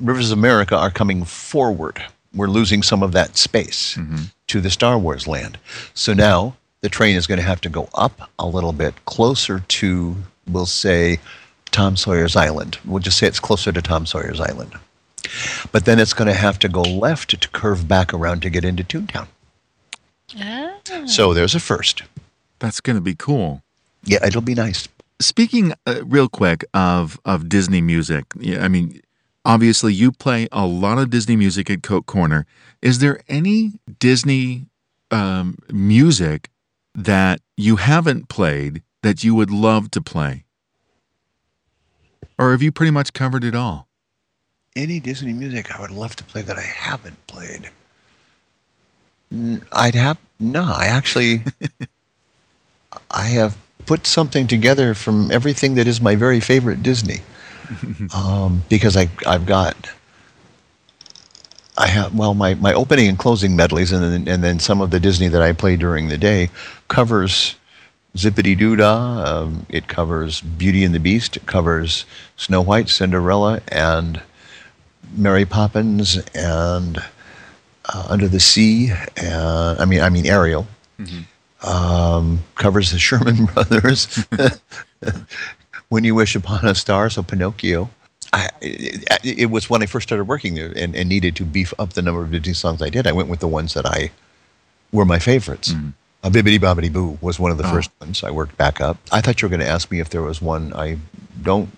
rivers 0.00 0.32
of 0.32 0.38
America 0.38 0.74
are 0.74 0.88
coming 0.90 1.22
forward. 1.22 2.02
We're 2.34 2.46
losing 2.46 2.82
some 2.82 3.02
of 3.02 3.12
that 3.12 3.36
space 3.36 3.96
hmm 3.96 4.22
to 4.46 4.62
the 4.62 4.70
Star 4.70 4.98
Wars 4.98 5.26
land. 5.28 5.58
So 5.92 6.14
now 6.14 6.56
the 6.80 6.88
train 6.88 7.14
is 7.14 7.26
going 7.26 7.36
to 7.40 7.44
have 7.44 7.60
to 7.62 7.68
go 7.68 7.90
up 7.92 8.30
a 8.38 8.46
little 8.46 8.72
bit 8.72 8.94
closer 9.04 9.60
to, 9.60 10.16
we'll 10.48 10.64
say, 10.64 11.18
Tom 11.72 11.94
Sawyer's 11.94 12.36
Island. 12.36 12.78
We'll 12.86 13.00
just 13.00 13.18
say 13.18 13.26
it's 13.26 13.38
closer 13.38 13.70
to 13.70 13.82
Tom 13.82 14.06
Sawyer's 14.06 14.40
Island. 14.40 14.72
But 15.72 15.84
then 15.84 15.98
it's 15.98 16.14
going 16.14 16.28
to 16.28 16.34
have 16.34 16.58
to 16.60 16.70
go 16.70 16.80
left 16.80 17.38
to 17.38 17.48
curve 17.50 17.86
back 17.86 18.14
around 18.14 18.40
to 18.42 18.50
get 18.50 18.64
into 18.64 18.82
Toontown. 18.82 19.26
Ah. 20.40 20.78
So 21.04 21.34
there's 21.34 21.54
a 21.54 21.60
first. 21.60 22.02
That's 22.60 22.80
going 22.80 22.96
to 22.96 23.02
be 23.02 23.14
cool. 23.14 23.62
Yeah, 24.04 24.26
it'll 24.26 24.40
be 24.40 24.54
nice. 24.54 24.88
Speaking 25.22 25.72
uh, 25.86 26.04
real 26.04 26.28
quick 26.28 26.64
of 26.74 27.20
of 27.24 27.48
Disney 27.48 27.80
music, 27.80 28.24
I 28.58 28.66
mean, 28.68 29.00
obviously 29.44 29.94
you 29.94 30.10
play 30.10 30.48
a 30.50 30.66
lot 30.66 30.98
of 30.98 31.10
Disney 31.10 31.36
music 31.36 31.70
at 31.70 31.82
Coke 31.82 32.06
Corner. 32.06 32.44
Is 32.80 32.98
there 32.98 33.22
any 33.28 33.72
Disney 34.00 34.66
um, 35.12 35.58
music 35.70 36.50
that 36.94 37.40
you 37.56 37.76
haven't 37.76 38.28
played 38.28 38.82
that 39.02 39.22
you 39.22 39.34
would 39.34 39.50
love 39.50 39.90
to 39.92 40.00
play, 40.00 40.44
or 42.36 42.50
have 42.50 42.62
you 42.62 42.72
pretty 42.72 42.90
much 42.90 43.12
covered 43.12 43.44
it 43.44 43.54
all? 43.54 43.86
Any 44.74 44.98
Disney 44.98 45.32
music 45.32 45.72
I 45.72 45.80
would 45.80 45.90
love 45.92 46.16
to 46.16 46.24
play 46.24 46.42
that 46.42 46.58
I 46.58 46.62
haven't 46.62 47.24
played. 47.28 47.70
I'd 49.70 49.94
have 49.94 50.18
no. 50.40 50.64
I 50.64 50.86
actually, 50.86 51.42
I 53.10 53.24
have 53.28 53.56
put 53.86 54.06
something 54.06 54.46
together 54.46 54.94
from 54.94 55.30
everything 55.30 55.74
that 55.74 55.86
is 55.86 56.00
my 56.00 56.16
very 56.16 56.40
favorite 56.40 56.82
Disney, 56.82 57.20
um, 58.14 58.62
because 58.68 58.96
I 58.96 59.08
I've 59.26 59.46
got. 59.46 59.90
I 61.78 61.86
have 61.86 62.14
well 62.14 62.34
my, 62.34 62.52
my 62.54 62.74
opening 62.74 63.08
and 63.08 63.18
closing 63.18 63.56
medleys 63.56 63.92
and 63.92 64.02
then 64.02 64.28
and 64.28 64.44
then 64.44 64.58
some 64.58 64.82
of 64.82 64.90
the 64.90 65.00
Disney 65.00 65.28
that 65.28 65.40
I 65.40 65.52
play 65.52 65.76
during 65.76 66.08
the 66.08 66.18
day 66.18 66.50
covers 66.88 67.56
Zippity 68.16 68.56
Doo 68.56 68.76
Dah. 68.76 69.42
Um, 69.42 69.66
it 69.68 69.88
covers 69.88 70.40
Beauty 70.42 70.84
and 70.84 70.94
the 70.94 71.00
Beast. 71.00 71.36
It 71.36 71.46
covers 71.46 72.04
Snow 72.36 72.60
White, 72.60 72.88
Cinderella, 72.88 73.62
and 73.68 74.20
Mary 75.16 75.44
Poppins, 75.46 76.18
and 76.34 76.98
uh, 77.86 78.06
Under 78.08 78.28
the 78.28 78.40
Sea. 78.40 78.92
Uh, 79.22 79.76
I 79.78 79.84
mean, 79.84 80.00
I 80.00 80.10
mean 80.10 80.26
Ariel. 80.26 80.66
Um, 81.62 82.40
covers 82.56 82.90
the 82.92 82.98
Sherman 83.06 83.46
Brothers. 83.46 84.24
when 85.88 86.04
You 86.04 86.14
Wish 86.14 86.34
Upon 86.36 86.64
a 86.66 86.74
Star, 86.74 87.10
so 87.10 87.22
Pinocchio. 87.22 87.90
I, 88.32 88.48
it, 88.62 89.38
it 89.40 89.46
was 89.50 89.68
when 89.68 89.82
I 89.82 89.86
first 89.86 90.08
started 90.08 90.24
working 90.24 90.54
there 90.54 90.72
and, 90.74 90.96
and 90.96 91.08
needed 91.08 91.36
to 91.36 91.44
beef 91.44 91.74
up 91.78 91.92
the 91.92 92.00
number 92.02 92.22
of 92.22 92.30
Disney 92.30 92.54
songs 92.54 92.80
I 92.80 92.88
did. 92.88 93.06
I 93.06 93.12
went 93.12 93.28
with 93.28 93.40
the 93.40 93.48
ones 93.48 93.74
that 93.74 93.84
I 93.84 94.10
were 94.90 95.04
my 95.04 95.18
favorites. 95.18 95.74
A 96.24 96.30
Bibbidi 96.30 96.58
Bobbidi 96.58 96.90
Boo 96.90 97.18
was 97.20 97.38
one 97.38 97.50
of 97.50 97.58
the 97.58 97.66
Oh. 97.66 97.72
first 97.72 97.90
ones 98.00 98.22
I 98.24 98.30
worked 98.30 98.56
back 98.56 98.80
up. 98.80 98.96
I 99.10 99.20
thought 99.20 99.42
you 99.42 99.46
were 99.48 99.50
going 99.50 99.60
to 99.66 99.68
ask 99.68 99.90
me 99.90 100.00
if 100.00 100.08
there 100.08 100.22
was 100.22 100.40
one 100.40 100.72
I 100.74 100.98
don't 101.42 101.68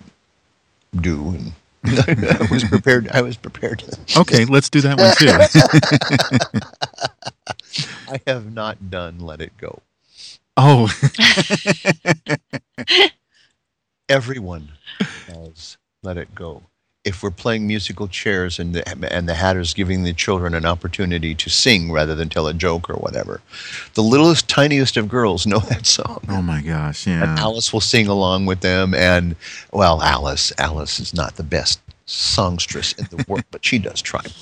do. 0.95 1.29
And 1.29 1.51
I 2.07 2.47
was 2.51 2.63
prepared. 2.63 3.09
I 3.09 3.21
was 3.21 3.37
prepared. 3.37 3.83
Okay, 4.17 4.45
let's 4.45 4.69
do 4.69 4.81
that 4.81 4.97
one 4.97 5.15
too. 5.15 5.29
I 8.11 8.19
have 8.27 8.51
not 8.53 8.89
done 8.89 9.19
Let 9.19 9.41
It 9.41 9.57
Go. 9.57 9.81
oh, 10.57 10.91
Everyone 14.09 14.69
has 15.27 15.77
Let 16.03 16.17
It 16.17 16.33
Go. 16.35 16.63
If 17.05 17.21
we're 17.21 17.29
playing 17.31 17.67
musical 17.67 18.07
chairs 18.07 18.57
and 18.59 18.73
the, 18.73 19.13
and 19.13 19.29
the 19.29 19.35
Hatter's 19.35 19.73
giving 19.73 20.03
the 20.03 20.11
children 20.13 20.55
an 20.55 20.65
opportunity 20.65 21.35
to 21.35 21.49
sing 21.49 21.91
rather 21.91 22.15
than 22.15 22.29
tell 22.29 22.47
a 22.47 22.53
joke 22.53 22.89
or 22.89 22.95
whatever, 22.95 23.41
the 23.93 24.01
littlest, 24.01 24.49
tiniest 24.49 24.97
of 24.97 25.07
girls 25.07 25.45
know 25.45 25.59
that 25.59 25.85
song. 25.85 26.19
oh 26.29 26.41
my 26.41 26.61
gosh, 26.61 27.05
And 27.05 27.21
yeah. 27.21 27.35
Alice 27.39 27.71
will 27.71 27.79
sing 27.81 28.07
along 28.07 28.47
with 28.47 28.61
them. 28.61 28.95
And, 28.95 29.35
well, 29.71 30.01
Alice, 30.01 30.51
Alice 30.57 30.99
is 30.99 31.13
not 31.13 31.35
the 31.35 31.43
best 31.43 31.79
songstress 32.07 32.93
in 32.93 33.05
the 33.11 33.23
world, 33.27 33.43
but 33.51 33.63
she 33.63 33.77
does 33.79 34.01
try. 34.01 34.23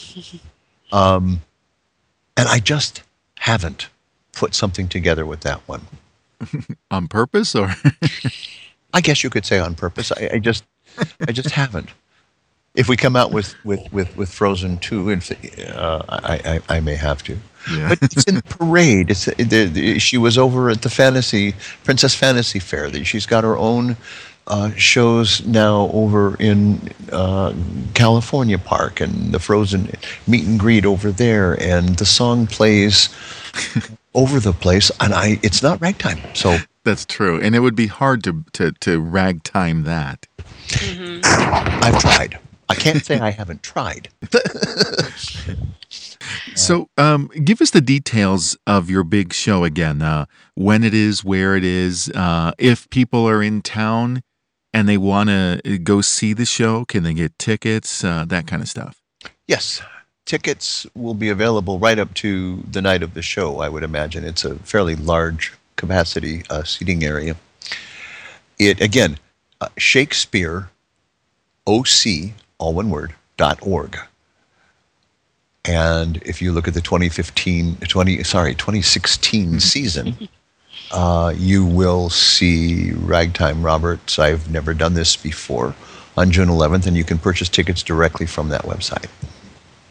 Um, 0.91 1.41
and 2.37 2.47
I 2.47 2.59
just 2.59 3.01
haven't 3.39 3.89
put 4.31 4.53
something 4.53 4.87
together 4.87 5.25
with 5.25 5.39
that 5.41 5.59
one. 5.67 5.81
On 6.91 7.07
purpose, 7.07 7.55
or 7.55 7.73
I 8.93 9.01
guess 9.01 9.23
you 9.23 9.31
could 9.31 9.43
say 9.43 9.57
on 9.57 9.73
purpose. 9.73 10.11
I, 10.11 10.29
I 10.33 10.37
just, 10.39 10.63
I 11.27 11.31
just 11.31 11.49
haven't. 11.61 11.89
If 12.75 12.89
we 12.89 12.97
come 12.97 13.15
out 13.15 13.31
with 13.31 13.55
with 13.63 13.91
with, 13.93 14.15
with 14.17 14.29
Frozen 14.33 14.79
two, 14.79 15.09
and 15.09 15.21
uh, 15.75 16.01
I, 16.09 16.59
I 16.69 16.77
I 16.77 16.79
may 16.79 16.95
have 16.95 17.23
to. 17.23 17.37
yeah. 17.71 17.89
But 17.89 17.99
it's 18.01 18.23
in 18.25 18.35
the 18.35 18.41
parade. 18.57 19.11
It's 19.11 19.25
the, 19.25 19.65
the, 19.65 19.99
she 19.99 20.17
was 20.17 20.37
over 20.37 20.69
at 20.69 20.81
the 20.81 20.89
Fantasy 20.89 21.53
Princess 21.83 22.15
Fantasy 22.15 22.59
Fair. 22.59 22.91
She's 23.03 23.25
got 23.27 23.43
her 23.43 23.55
own 23.57 23.95
uh, 24.47 24.71
shows 24.71 25.45
now 25.45 25.89
over 25.93 26.35
in 26.39 26.89
uh, 27.11 27.53
California 27.93 28.57
Park 28.57 28.99
and 28.99 29.31
the 29.31 29.39
Frozen 29.39 29.89
meet 30.27 30.45
and 30.45 30.59
greet 30.59 30.85
over 30.85 31.11
there, 31.11 31.53
and 31.61 31.97
the 31.97 32.05
song 32.05 32.47
plays 32.47 33.09
over 34.13 34.39
the 34.39 34.51
place. 34.51 34.91
And 34.99 35.13
I, 35.13 35.39
it's 35.43 35.61
not 35.63 35.79
ragtime, 35.79 36.19
so 36.33 36.57
That's 36.83 37.05
true, 37.05 37.39
and 37.39 37.55
it 37.55 37.59
would 37.59 37.75
be 37.75 37.87
hard 37.87 38.23
to 38.25 38.43
to 38.53 38.71
to 38.81 38.99
ragtime 38.99 39.83
that. 39.83 40.27
Mm-hmm. 40.67 41.21
I've 41.83 41.99
tried. 41.99 42.39
I 42.77 42.81
can't 42.81 43.05
say 43.05 43.19
I 43.19 43.31
haven't 43.31 43.63
tried. 43.63 44.09
So, 46.55 46.89
um, 46.97 47.29
give 47.43 47.61
us 47.61 47.71
the 47.71 47.81
details 47.81 48.57
of 48.67 48.89
your 48.89 49.03
big 49.03 49.33
show 49.33 49.63
again. 49.63 50.01
Uh, 50.01 50.25
when 50.55 50.83
it 50.83 50.93
is, 50.93 51.23
where 51.23 51.55
it 51.55 51.63
is. 51.63 52.09
Uh, 52.09 52.51
if 52.57 52.89
people 52.89 53.27
are 53.27 53.41
in 53.41 53.61
town 53.61 54.21
and 54.73 54.87
they 54.87 54.97
want 54.97 55.29
to 55.29 55.77
go 55.79 56.01
see 56.01 56.33
the 56.33 56.45
show, 56.45 56.85
can 56.85 57.03
they 57.03 57.13
get 57.13 57.37
tickets? 57.39 58.03
Uh, 58.03 58.25
that 58.27 58.47
kind 58.47 58.61
of 58.61 58.69
stuff. 58.69 59.01
Yes, 59.47 59.81
tickets 60.25 60.85
will 60.95 61.13
be 61.13 61.29
available 61.29 61.79
right 61.79 61.99
up 61.99 62.13
to 62.15 62.57
the 62.69 62.81
night 62.81 63.03
of 63.03 63.13
the 63.13 63.21
show. 63.21 63.59
I 63.59 63.69
would 63.69 63.83
imagine 63.83 64.23
it's 64.23 64.45
a 64.45 64.55
fairly 64.59 64.95
large 64.95 65.53
capacity 65.75 66.43
uh, 66.49 66.63
seating 66.63 67.03
area. 67.03 67.35
It 68.59 68.79
again, 68.81 69.17
uh, 69.59 69.69
Shakespeare, 69.77 70.69
OC, 71.67 72.33
all 72.63 72.73
one 72.73 72.89
word, 72.89 73.13
dot 73.35 73.59
org. 73.61 73.97
And 75.65 76.17
if 76.23 76.41
you 76.41 76.51
look 76.51 76.67
at 76.67 76.73
the 76.73 76.81
2015, 76.81 77.77
20, 77.77 78.23
sorry, 78.23 78.53
2016 78.55 79.59
season, 79.59 80.29
uh, 80.91 81.33
you 81.35 81.65
will 81.65 82.09
see 82.09 82.91
Ragtime 82.93 83.63
Roberts. 83.63 84.17
I've 84.19 84.49
never 84.49 84.73
done 84.73 84.93
this 84.93 85.15
before 85.15 85.75
on 86.17 86.31
June 86.31 86.47
11th, 86.49 86.85
and 86.87 86.95
you 86.95 87.03
can 87.03 87.17
purchase 87.17 87.49
tickets 87.49 87.81
directly 87.83 88.25
from 88.25 88.49
that 88.49 88.63
website 88.63 89.07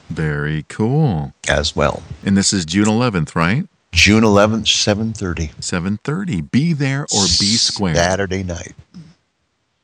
Very 0.09 0.65
cool. 0.69 1.33
as 1.49 1.75
well. 1.77 2.03
And 2.25 2.37
this 2.37 2.53
is 2.53 2.65
June 2.65 2.87
11th, 2.87 3.35
right? 3.35 3.67
June 3.93 4.23
11th, 4.25 4.67
7:30. 4.67 5.51
7:30. 5.61 6.51
Be 6.51 6.73
there 6.73 7.03
or 7.03 7.25
be 7.39 7.57
square. 7.57 7.95
Saturday 7.95 8.43
night. 8.43 8.75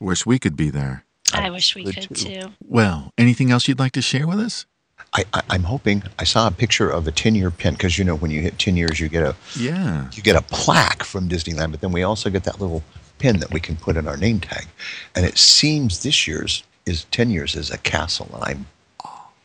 Wish 0.00 0.24
we 0.24 0.38
could 0.38 0.56
be 0.56 0.70
there. 0.70 1.04
I 1.32 1.50
wish 1.50 1.74
we 1.74 1.84
would 1.84 1.94
could 1.94 2.14
too. 2.16 2.40
too. 2.42 2.48
Well, 2.66 3.12
anything 3.18 3.50
else 3.50 3.68
you'd 3.68 3.78
like 3.78 3.92
to 3.92 4.02
share 4.02 4.26
with 4.26 4.38
us? 4.38 4.66
I, 5.14 5.24
I, 5.32 5.42
I'm 5.50 5.62
hoping. 5.64 6.02
I 6.18 6.24
saw 6.24 6.46
a 6.46 6.50
picture 6.50 6.90
of 6.90 7.06
a 7.06 7.12
10-year 7.12 7.50
pin 7.50 7.74
because 7.74 7.98
you 7.98 8.04
know 8.04 8.16
when 8.16 8.30
you 8.30 8.40
hit 8.42 8.58
10 8.58 8.76
years, 8.76 9.00
you 9.00 9.08
get 9.08 9.22
a 9.22 9.34
Yeah. 9.56 10.10
you 10.12 10.22
get 10.22 10.36
a 10.36 10.42
plaque 10.42 11.02
from 11.04 11.28
Disneyland, 11.28 11.70
but 11.70 11.80
then 11.80 11.92
we 11.92 12.02
also 12.02 12.28
get 12.30 12.44
that 12.44 12.60
little 12.60 12.82
pin 13.18 13.38
that 13.40 13.52
we 13.52 13.60
can 13.60 13.76
put 13.76 13.96
in 13.96 14.06
our 14.06 14.16
name 14.16 14.40
tag. 14.40 14.66
And 15.14 15.24
it 15.24 15.38
seems 15.38 16.02
this 16.02 16.26
year's 16.26 16.62
is 16.86 17.04
10 17.10 17.30
years 17.30 17.54
is 17.54 17.70
a 17.70 17.78
castle, 17.78 18.30
and 18.34 18.44
I'm 18.44 18.66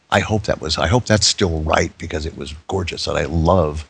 I 0.09 0.19
hope 0.19 0.43
that 0.43 0.61
was 0.61 0.77
I 0.77 0.87
hope 0.87 1.05
that's 1.05 1.25
still 1.27 1.61
right 1.61 1.95
because 1.97 2.25
it 2.25 2.37
was 2.37 2.53
gorgeous, 2.67 3.07
and 3.07 3.17
I 3.17 3.25
love 3.25 3.87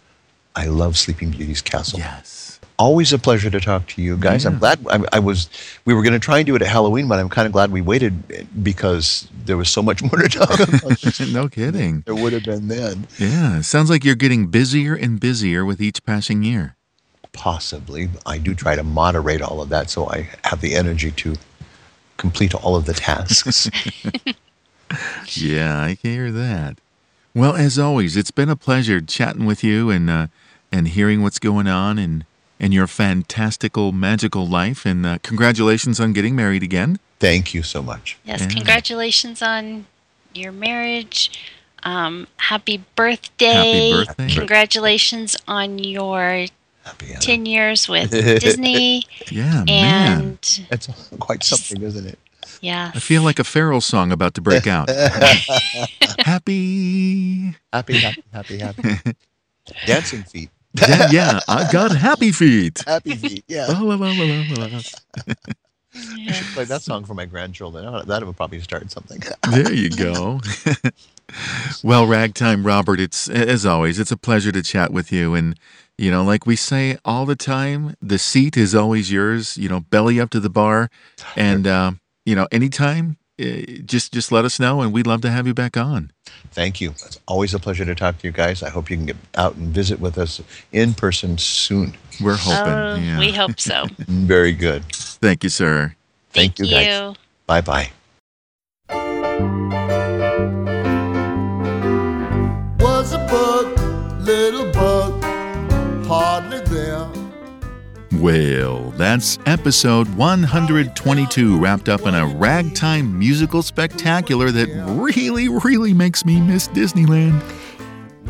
I 0.55 0.67
love 0.67 0.97
Sleeping 0.97 1.31
Beauty's 1.31 1.61
castle. 1.61 1.99
Yes. 1.99 2.52
Always 2.79 3.13
a 3.13 3.19
pleasure 3.19 3.49
to 3.49 3.59
talk 3.59 3.87
to 3.89 4.01
you 4.01 4.17
guys. 4.17 4.45
I'm 4.45 4.57
glad 4.59 4.79
I, 4.89 5.03
I 5.13 5.19
was. 5.19 5.47
We 5.85 5.93
were 5.93 6.01
going 6.01 6.13
to 6.13 6.19
try 6.19 6.39
and 6.39 6.45
do 6.45 6.55
it 6.55 6.61
at 6.61 6.67
Halloween, 6.67 7.07
but 7.07 7.19
I'm 7.19 7.29
kind 7.29 7.45
of 7.45 7.51
glad 7.53 7.71
we 7.71 7.81
waited 7.81 8.47
because 8.63 9.27
there 9.45 9.57
was 9.57 9.69
so 9.69 9.81
much 9.83 10.01
more 10.09 10.17
to 10.21 10.27
talk 10.27 10.59
about. 10.59 11.19
no 11.31 11.47
kidding. 11.47 12.01
there 12.01 12.15
would 12.15 12.33
have 12.33 12.43
been 12.43 12.67
then, 12.67 13.07
Yeah. 13.19 13.61
Sounds 13.61 13.89
like 13.89 14.03
you're 14.03 14.15
getting 14.15 14.47
busier 14.47 14.95
and 14.95 15.19
busier 15.19 15.63
with 15.63 15.81
each 15.81 16.03
passing 16.03 16.41
year. 16.43 16.75
possibly. 17.31 18.09
I 18.25 18.37
do 18.39 18.53
try 18.55 18.75
to 18.75 18.83
moderate 18.83 19.41
all 19.41 19.61
of 19.61 19.69
that 19.69 19.89
so 19.89 20.09
I 20.09 20.29
have 20.43 20.61
the 20.61 20.75
energy 20.75 21.11
to 21.11 21.35
complete 22.17 22.53
all 22.55 22.75
of 22.75 22.85
the 22.85 22.93
tasks. 22.93 23.69
Yeah, 25.35 25.81
I 25.81 25.95
can 25.95 26.11
hear 26.11 26.31
that. 26.31 26.77
Well, 27.33 27.55
as 27.55 27.79
always, 27.79 28.15
it's 28.15 28.29
been 28.31 28.49
a 28.49 28.55
pleasure 28.55 29.01
chatting 29.01 29.45
with 29.45 29.63
you 29.63 29.89
and 29.89 30.07
uh, 30.09 30.27
and 30.71 30.87
hearing 30.89 31.23
what's 31.23 31.39
going 31.39 31.67
on 31.67 31.97
and 31.97 32.25
and 32.63 32.73
your 32.73 32.87
fantastical, 32.87 33.91
magical 33.91 34.47
life. 34.47 34.85
And 34.85 35.05
uh, 35.05 35.17
congratulations 35.21 35.99
on 35.99 36.13
getting 36.13 36.35
married 36.35 36.63
again. 36.63 36.99
Thank 37.19 37.53
you 37.53 37.61
so 37.63 37.81
much. 37.83 38.17
Yes, 38.23 38.41
Yeah. 38.41 38.47
congratulations 38.47 39.41
on 39.41 39.85
your 40.33 40.51
marriage. 40.51 41.39
Um, 41.83 42.27
happy 42.37 42.83
birthday. 42.95 43.91
Happy 43.91 44.05
birthday. 44.05 44.29
Congratulations 44.35 45.35
on 45.47 45.79
your 45.79 46.45
Happy 46.85 47.11
Anna. 47.11 47.19
10 47.19 47.45
years 47.45 47.87
with 47.87 48.11
Disney. 48.39 49.03
Yeah, 49.31 49.63
man. 49.65 50.21
And 50.21 50.65
That's 50.69 50.87
quite 51.19 51.43
something, 51.43 51.81
isn't 51.81 52.05
it? 52.07 52.19
yeah, 52.61 52.91
I 52.95 52.99
feel 52.99 53.23
like 53.23 53.39
a 53.39 53.43
Pharrell 53.43 53.81
song 53.83 54.11
about 54.11 54.33
to 54.35 54.41
break 54.41 54.67
out. 54.67 54.89
happy. 56.19 57.55
Happy, 57.71 57.99
happy, 57.99 58.23
happy, 58.31 58.57
happy. 58.59 59.15
Dancing 59.85 60.23
feet. 60.23 60.49
Yeah, 60.75 61.09
yeah, 61.11 61.39
I've 61.47 61.71
got 61.71 61.95
happy 61.95 62.31
feet. 62.31 62.83
Happy 62.87 63.15
feet. 63.15 63.45
Yeah. 63.47 63.67
La, 63.67 63.79
la, 63.81 63.95
la, 63.95 64.07
la, 64.11 64.43
la, 64.57 64.65
la. 64.65 64.81
I 65.95 66.31
should 66.31 66.47
play 66.47 66.63
that 66.65 66.81
song 66.81 67.05
for 67.05 67.13
my 67.13 67.25
grandchildren. 67.25 68.07
That 68.07 68.25
would 68.25 68.35
probably 68.35 68.59
start 68.61 68.89
something. 68.91 69.21
There 69.51 69.71
you 69.73 69.89
go. 69.89 70.41
well, 71.83 72.07
Ragtime 72.07 72.65
Robert, 72.65 72.99
it's 72.99 73.29
as 73.29 73.65
always, 73.65 73.99
it's 73.99 74.11
a 74.11 74.17
pleasure 74.17 74.51
to 74.51 74.63
chat 74.63 74.91
with 74.91 75.11
you. 75.11 75.35
And, 75.35 75.59
you 75.97 76.09
know, 76.09 76.23
like 76.23 76.47
we 76.47 76.55
say 76.55 76.97
all 77.05 77.25
the 77.25 77.35
time, 77.35 77.95
the 78.01 78.17
seat 78.17 78.57
is 78.57 78.73
always 78.73 79.11
yours, 79.11 79.57
you 79.57 79.69
know, 79.69 79.81
belly 79.81 80.19
up 80.19 80.31
to 80.31 80.39
the 80.39 80.49
bar. 80.49 80.89
And, 81.35 81.67
uh, 81.67 81.91
you 82.25 82.35
know, 82.35 82.47
anytime, 82.51 83.17
Uh, 83.39 83.81
just 83.85 84.13
just 84.13 84.31
let 84.31 84.45
us 84.45 84.59
know 84.59 84.81
and 84.81 84.93
we'd 84.93 85.07
love 85.07 85.21
to 85.21 85.31
have 85.31 85.47
you 85.47 85.53
back 85.53 85.75
on. 85.75 86.11
Thank 86.51 86.79
you. 86.79 86.91
It's 86.91 87.19
always 87.27 87.53
a 87.55 87.59
pleasure 87.59 87.83
to 87.83 87.95
talk 87.95 88.19
to 88.19 88.27
you 88.27 88.31
guys. 88.31 88.61
I 88.61 88.69
hope 88.69 88.91
you 88.91 88.97
can 88.97 89.07
get 89.07 89.15
out 89.35 89.55
and 89.55 89.69
visit 89.69 89.99
with 89.99 90.19
us 90.19 90.39
in 90.71 90.93
person 90.93 91.39
soon. 91.39 91.95
We're 92.21 92.35
hoping. 92.35 92.73
oh, 92.73 92.95
yeah. 92.95 93.19
we 93.19 93.31
hope 93.31 93.59
so. 93.59 93.85
Very 93.97 94.53
good. 94.53 94.85
Thank 94.93 95.43
you, 95.43 95.49
sir. 95.49 95.95
Thank 96.31 96.59
you, 96.59 96.67
guys. 96.67 97.15
Bye 97.47 97.61
bye. 97.61 97.89
Well, 108.23 108.91
that's 108.91 109.37
episode 109.45 110.07
122 110.15 111.59
wrapped 111.59 111.89
up 111.89 112.05
in 112.05 112.15
a 112.15 112.25
ragtime 112.25 113.19
musical 113.19 113.61
spectacular 113.61 114.49
that 114.49 114.69
really, 114.97 115.49
really 115.49 115.93
makes 115.93 116.23
me 116.23 116.39
miss 116.39 116.69
Disneyland. 116.69 117.43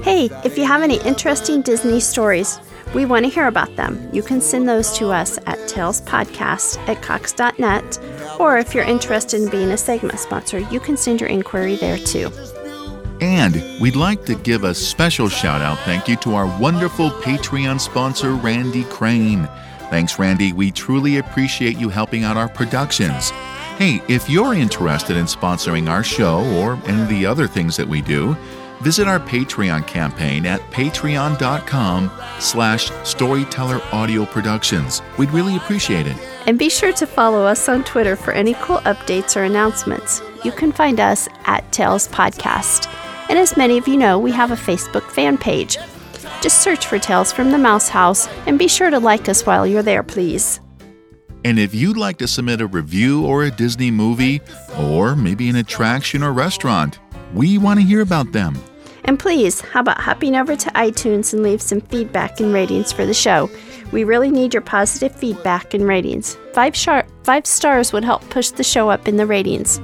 Hey, 0.02 0.32
if 0.44 0.58
you 0.58 0.66
have 0.66 0.82
any 0.82 1.00
interesting 1.02 1.62
Disney 1.62 2.00
stories, 2.00 2.60
we 2.96 3.06
want 3.06 3.26
to 3.26 3.30
hear 3.30 3.46
about 3.46 3.76
them. 3.76 4.10
You 4.12 4.24
can 4.24 4.42
send 4.42 4.68
those 4.68 4.98
to 4.98 5.12
us 5.12 5.38
at 5.46 5.60
talespodcast 5.70 6.80
at 6.90 7.04
cox.net, 7.04 8.00
or 8.40 8.58
if 8.58 8.74
you're 8.74 8.86
interested 8.86 9.44
in 9.44 9.50
being 9.52 9.70
a 9.70 9.78
segment 9.78 10.18
sponsor, 10.18 10.58
you 10.58 10.80
can 10.80 10.98
send 10.98 11.22
your 11.22 11.30
inquiry 11.30 11.76
there 11.76 12.00
too. 12.00 12.32
And 13.22 13.64
we'd 13.80 13.96
like 13.96 14.26
to 14.26 14.34
give 14.34 14.64
a 14.64 14.74
special 14.74 15.30
shout 15.30 15.62
out 15.62 15.78
thank 15.82 16.08
you 16.08 16.16
to 16.18 16.34
our 16.34 16.48
wonderful 16.60 17.12
Patreon 17.12 17.80
sponsor, 17.80 18.34
Randy 18.34 18.86
Crane. 18.86 19.48
Thanks, 19.94 20.18
Randy. 20.18 20.54
We 20.54 20.72
truly 20.72 21.18
appreciate 21.18 21.78
you 21.78 21.88
helping 21.88 22.24
out 22.24 22.36
our 22.36 22.50
productions. 22.50 23.30
Hey, 23.78 24.02
if 24.08 24.28
you're 24.28 24.56
interested 24.56 25.16
in 25.16 25.26
sponsoring 25.28 25.88
our 25.88 26.04
show 26.04 26.40
or 26.56 26.80
any 26.88 27.04
of 27.04 27.10
the 27.10 27.28
other 27.28 27.46
things 27.46 27.78
that 27.78 27.88
we 27.88 28.02
do, 28.02 28.36
visit 28.82 29.08
our 29.08 29.20
Patreon 29.20 29.86
campaign 29.86 30.48
at 30.48 30.62
patreon.com 30.72 32.12
slash 32.40 32.90
storyteller 33.04 33.82
audio 33.92 34.26
productions. 34.26 35.04
We'd 35.20 35.30
really 35.30 35.58
appreciate 35.58 36.08
it. 36.08 36.18
And 36.48 36.58
be 36.58 36.72
sure 36.72 36.94
to 36.94 37.06
follow 37.06 37.46
us 37.46 37.70
on 37.70 37.84
Twitter 37.84 38.16
for 38.16 38.34
any 38.34 38.56
cool 38.56 38.80
updates 38.80 39.40
or 39.40 39.44
announcements. 39.44 40.24
You 40.44 40.52
can 40.52 40.72
find 40.72 41.00
us 41.00 41.30
at 41.46 41.72
Tales 41.72 42.08
Podcast. 42.08 42.92
And 43.30 43.38
as 43.38 43.56
many 43.56 43.78
of 43.78 43.88
you 43.88 43.98
know, 43.98 44.18
we 44.18 44.32
have 44.32 44.50
a 44.50 44.56
Facebook 44.56 45.12
fan 45.12 45.38
page. 45.38 45.78
Just 46.44 46.62
search 46.62 46.88
for 46.88 47.00
Tales 47.00 47.32
from 47.32 47.52
the 47.52 47.58
Mouse 47.58 47.88
House 47.88 48.28
and 48.48 48.60
be 48.60 48.68
sure 48.68 48.90
to 48.90 49.00
like 49.00 49.30
us 49.30 49.46
while 49.46 49.66
you're 49.66 49.82
there, 49.82 50.04
please. 50.04 50.60
And 51.46 51.58
if 51.58 51.74
you'd 51.74 51.96
like 51.96 52.18
to 52.18 52.28
submit 52.28 52.60
a 52.60 52.68
review 52.68 53.26
or 53.26 53.44
a 53.44 53.52
Disney 53.52 53.92
movie, 53.92 54.42
or 54.78 55.16
maybe 55.16 55.48
an 55.48 55.56
attraction 55.56 56.22
or 56.22 56.34
restaurant, 56.34 57.00
we 57.34 57.58
want 57.58 57.80
to 57.80 57.86
hear 57.86 58.02
about 58.02 58.34
them. 58.34 58.62
And 59.06 59.18
please, 59.18 59.62
how 59.62 59.80
about 59.80 60.02
hopping 60.02 60.36
over 60.36 60.58
to 60.58 60.70
iTunes 60.72 61.32
and 61.32 61.44
leave 61.44 61.62
some 61.62 61.80
feedback 61.80 62.42
and 62.42 62.54
ratings 62.54 62.92
for 62.92 63.06
the 63.06 63.14
show? 63.14 63.50
We 63.94 64.04
really 64.04 64.30
need 64.30 64.54
your 64.54 64.64
positive 64.64 65.16
feedback 65.16 65.74
and 65.74 65.88
ratings. 65.88 66.36
Five, 66.52 66.76
shar- 66.76 67.08
five 67.24 67.46
stars 67.46 67.94
would 67.94 68.04
help 68.04 68.30
push 68.30 68.50
the 68.50 68.66
show 68.66 68.90
up 68.90 69.08
in 69.08 69.16
the 69.16 69.26
ratings. 69.26 69.80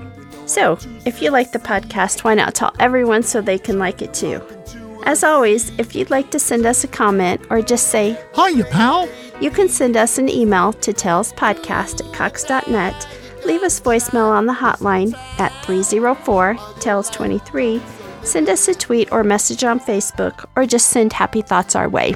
So, 0.45 0.77
if 1.05 1.21
you 1.21 1.31
like 1.31 1.53
the 1.53 1.59
podcast, 1.59 2.25
why 2.25 2.33
not 2.33 2.53
tell 2.53 2.75
everyone 2.79 3.23
so 3.23 3.39
they 3.39 3.59
can 3.59 3.79
like 3.79 4.01
it 4.01 4.13
too? 4.13 4.41
As 5.03 5.23
always, 5.23 5.71
if 5.79 5.95
you'd 5.95 6.09
like 6.09 6.29
to 6.31 6.39
send 6.39 6.65
us 6.65 6.83
a 6.83 6.87
comment 6.87 7.41
or 7.49 7.61
just 7.61 7.87
say, 7.87 8.19
Hiya, 8.35 8.65
pal. 8.65 9.07
you 9.39 9.49
can 9.49 9.69
send 9.69 9.97
us 9.97 10.17
an 10.17 10.29
email 10.29 10.73
to 10.73 10.93
talespodcast 10.93 12.05
at 12.05 12.13
cox.net, 12.13 13.07
leave 13.45 13.63
us 13.63 13.79
voicemail 13.79 14.29
on 14.29 14.45
the 14.45 14.53
hotline 14.53 15.15
at 15.39 15.51
304 15.65 16.55
Tales23, 16.55 17.81
send 18.25 18.49
us 18.49 18.67
a 18.67 18.75
tweet 18.75 19.11
or 19.11 19.23
message 19.23 19.63
on 19.63 19.79
Facebook, 19.79 20.45
or 20.55 20.65
just 20.65 20.89
send 20.89 21.13
happy 21.13 21.41
thoughts 21.41 21.75
our 21.75 21.89
way. 21.89 22.13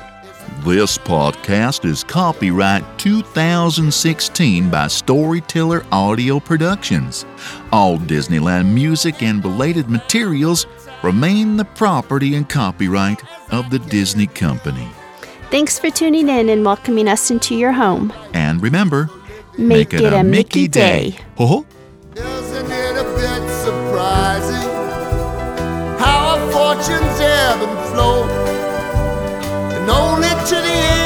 This 0.66 0.98
podcast 0.98 1.84
is 1.84 2.04
copyright 2.04 2.84
2016 3.00 4.70
by 4.70 4.88
Storyteller 4.88 5.86
Audio 5.92 6.40
Productions. 6.40 7.26
All 7.72 7.98
Disneyland 7.98 8.72
music 8.72 9.24
and 9.24 9.44
related 9.44 9.90
materials 9.90 10.66
remain 11.04 11.58
the 11.58 11.66
property 11.66 12.34
and 12.36 12.48
copyright 12.48 13.22
of 13.52 13.70
the 13.70 13.80
Disney 13.80 14.26
Company. 14.28 14.88
Thanks 15.52 15.78
for 15.78 15.92
tuning 15.92 16.30
in 16.30 16.50
and 16.50 16.66
welcoming 16.66 17.08
us 17.08 17.30
into 17.30 17.56
your 17.56 17.74
home. 17.74 18.12
And 18.34 18.62
remember, 18.62 19.10
Make, 19.58 19.94
it, 19.94 20.14
a 20.14 20.24
Mickey 20.24 20.68
day. 20.68 21.20
Ho 21.38 21.46
ho! 21.46 21.66
Isn't 22.16 22.72
it 22.72 22.98
a 22.98 23.04
bit 23.04 23.50
surprising 23.64 24.70
how 26.00 26.40
our 26.40 26.52
fortunes 26.52 27.20
ebb 27.20 27.62
and 27.62 27.90
flow? 27.92 28.24
And 29.76 29.90
only 29.90 30.30
to 30.30 30.56
the 30.56 30.94
enterprising 30.94 31.03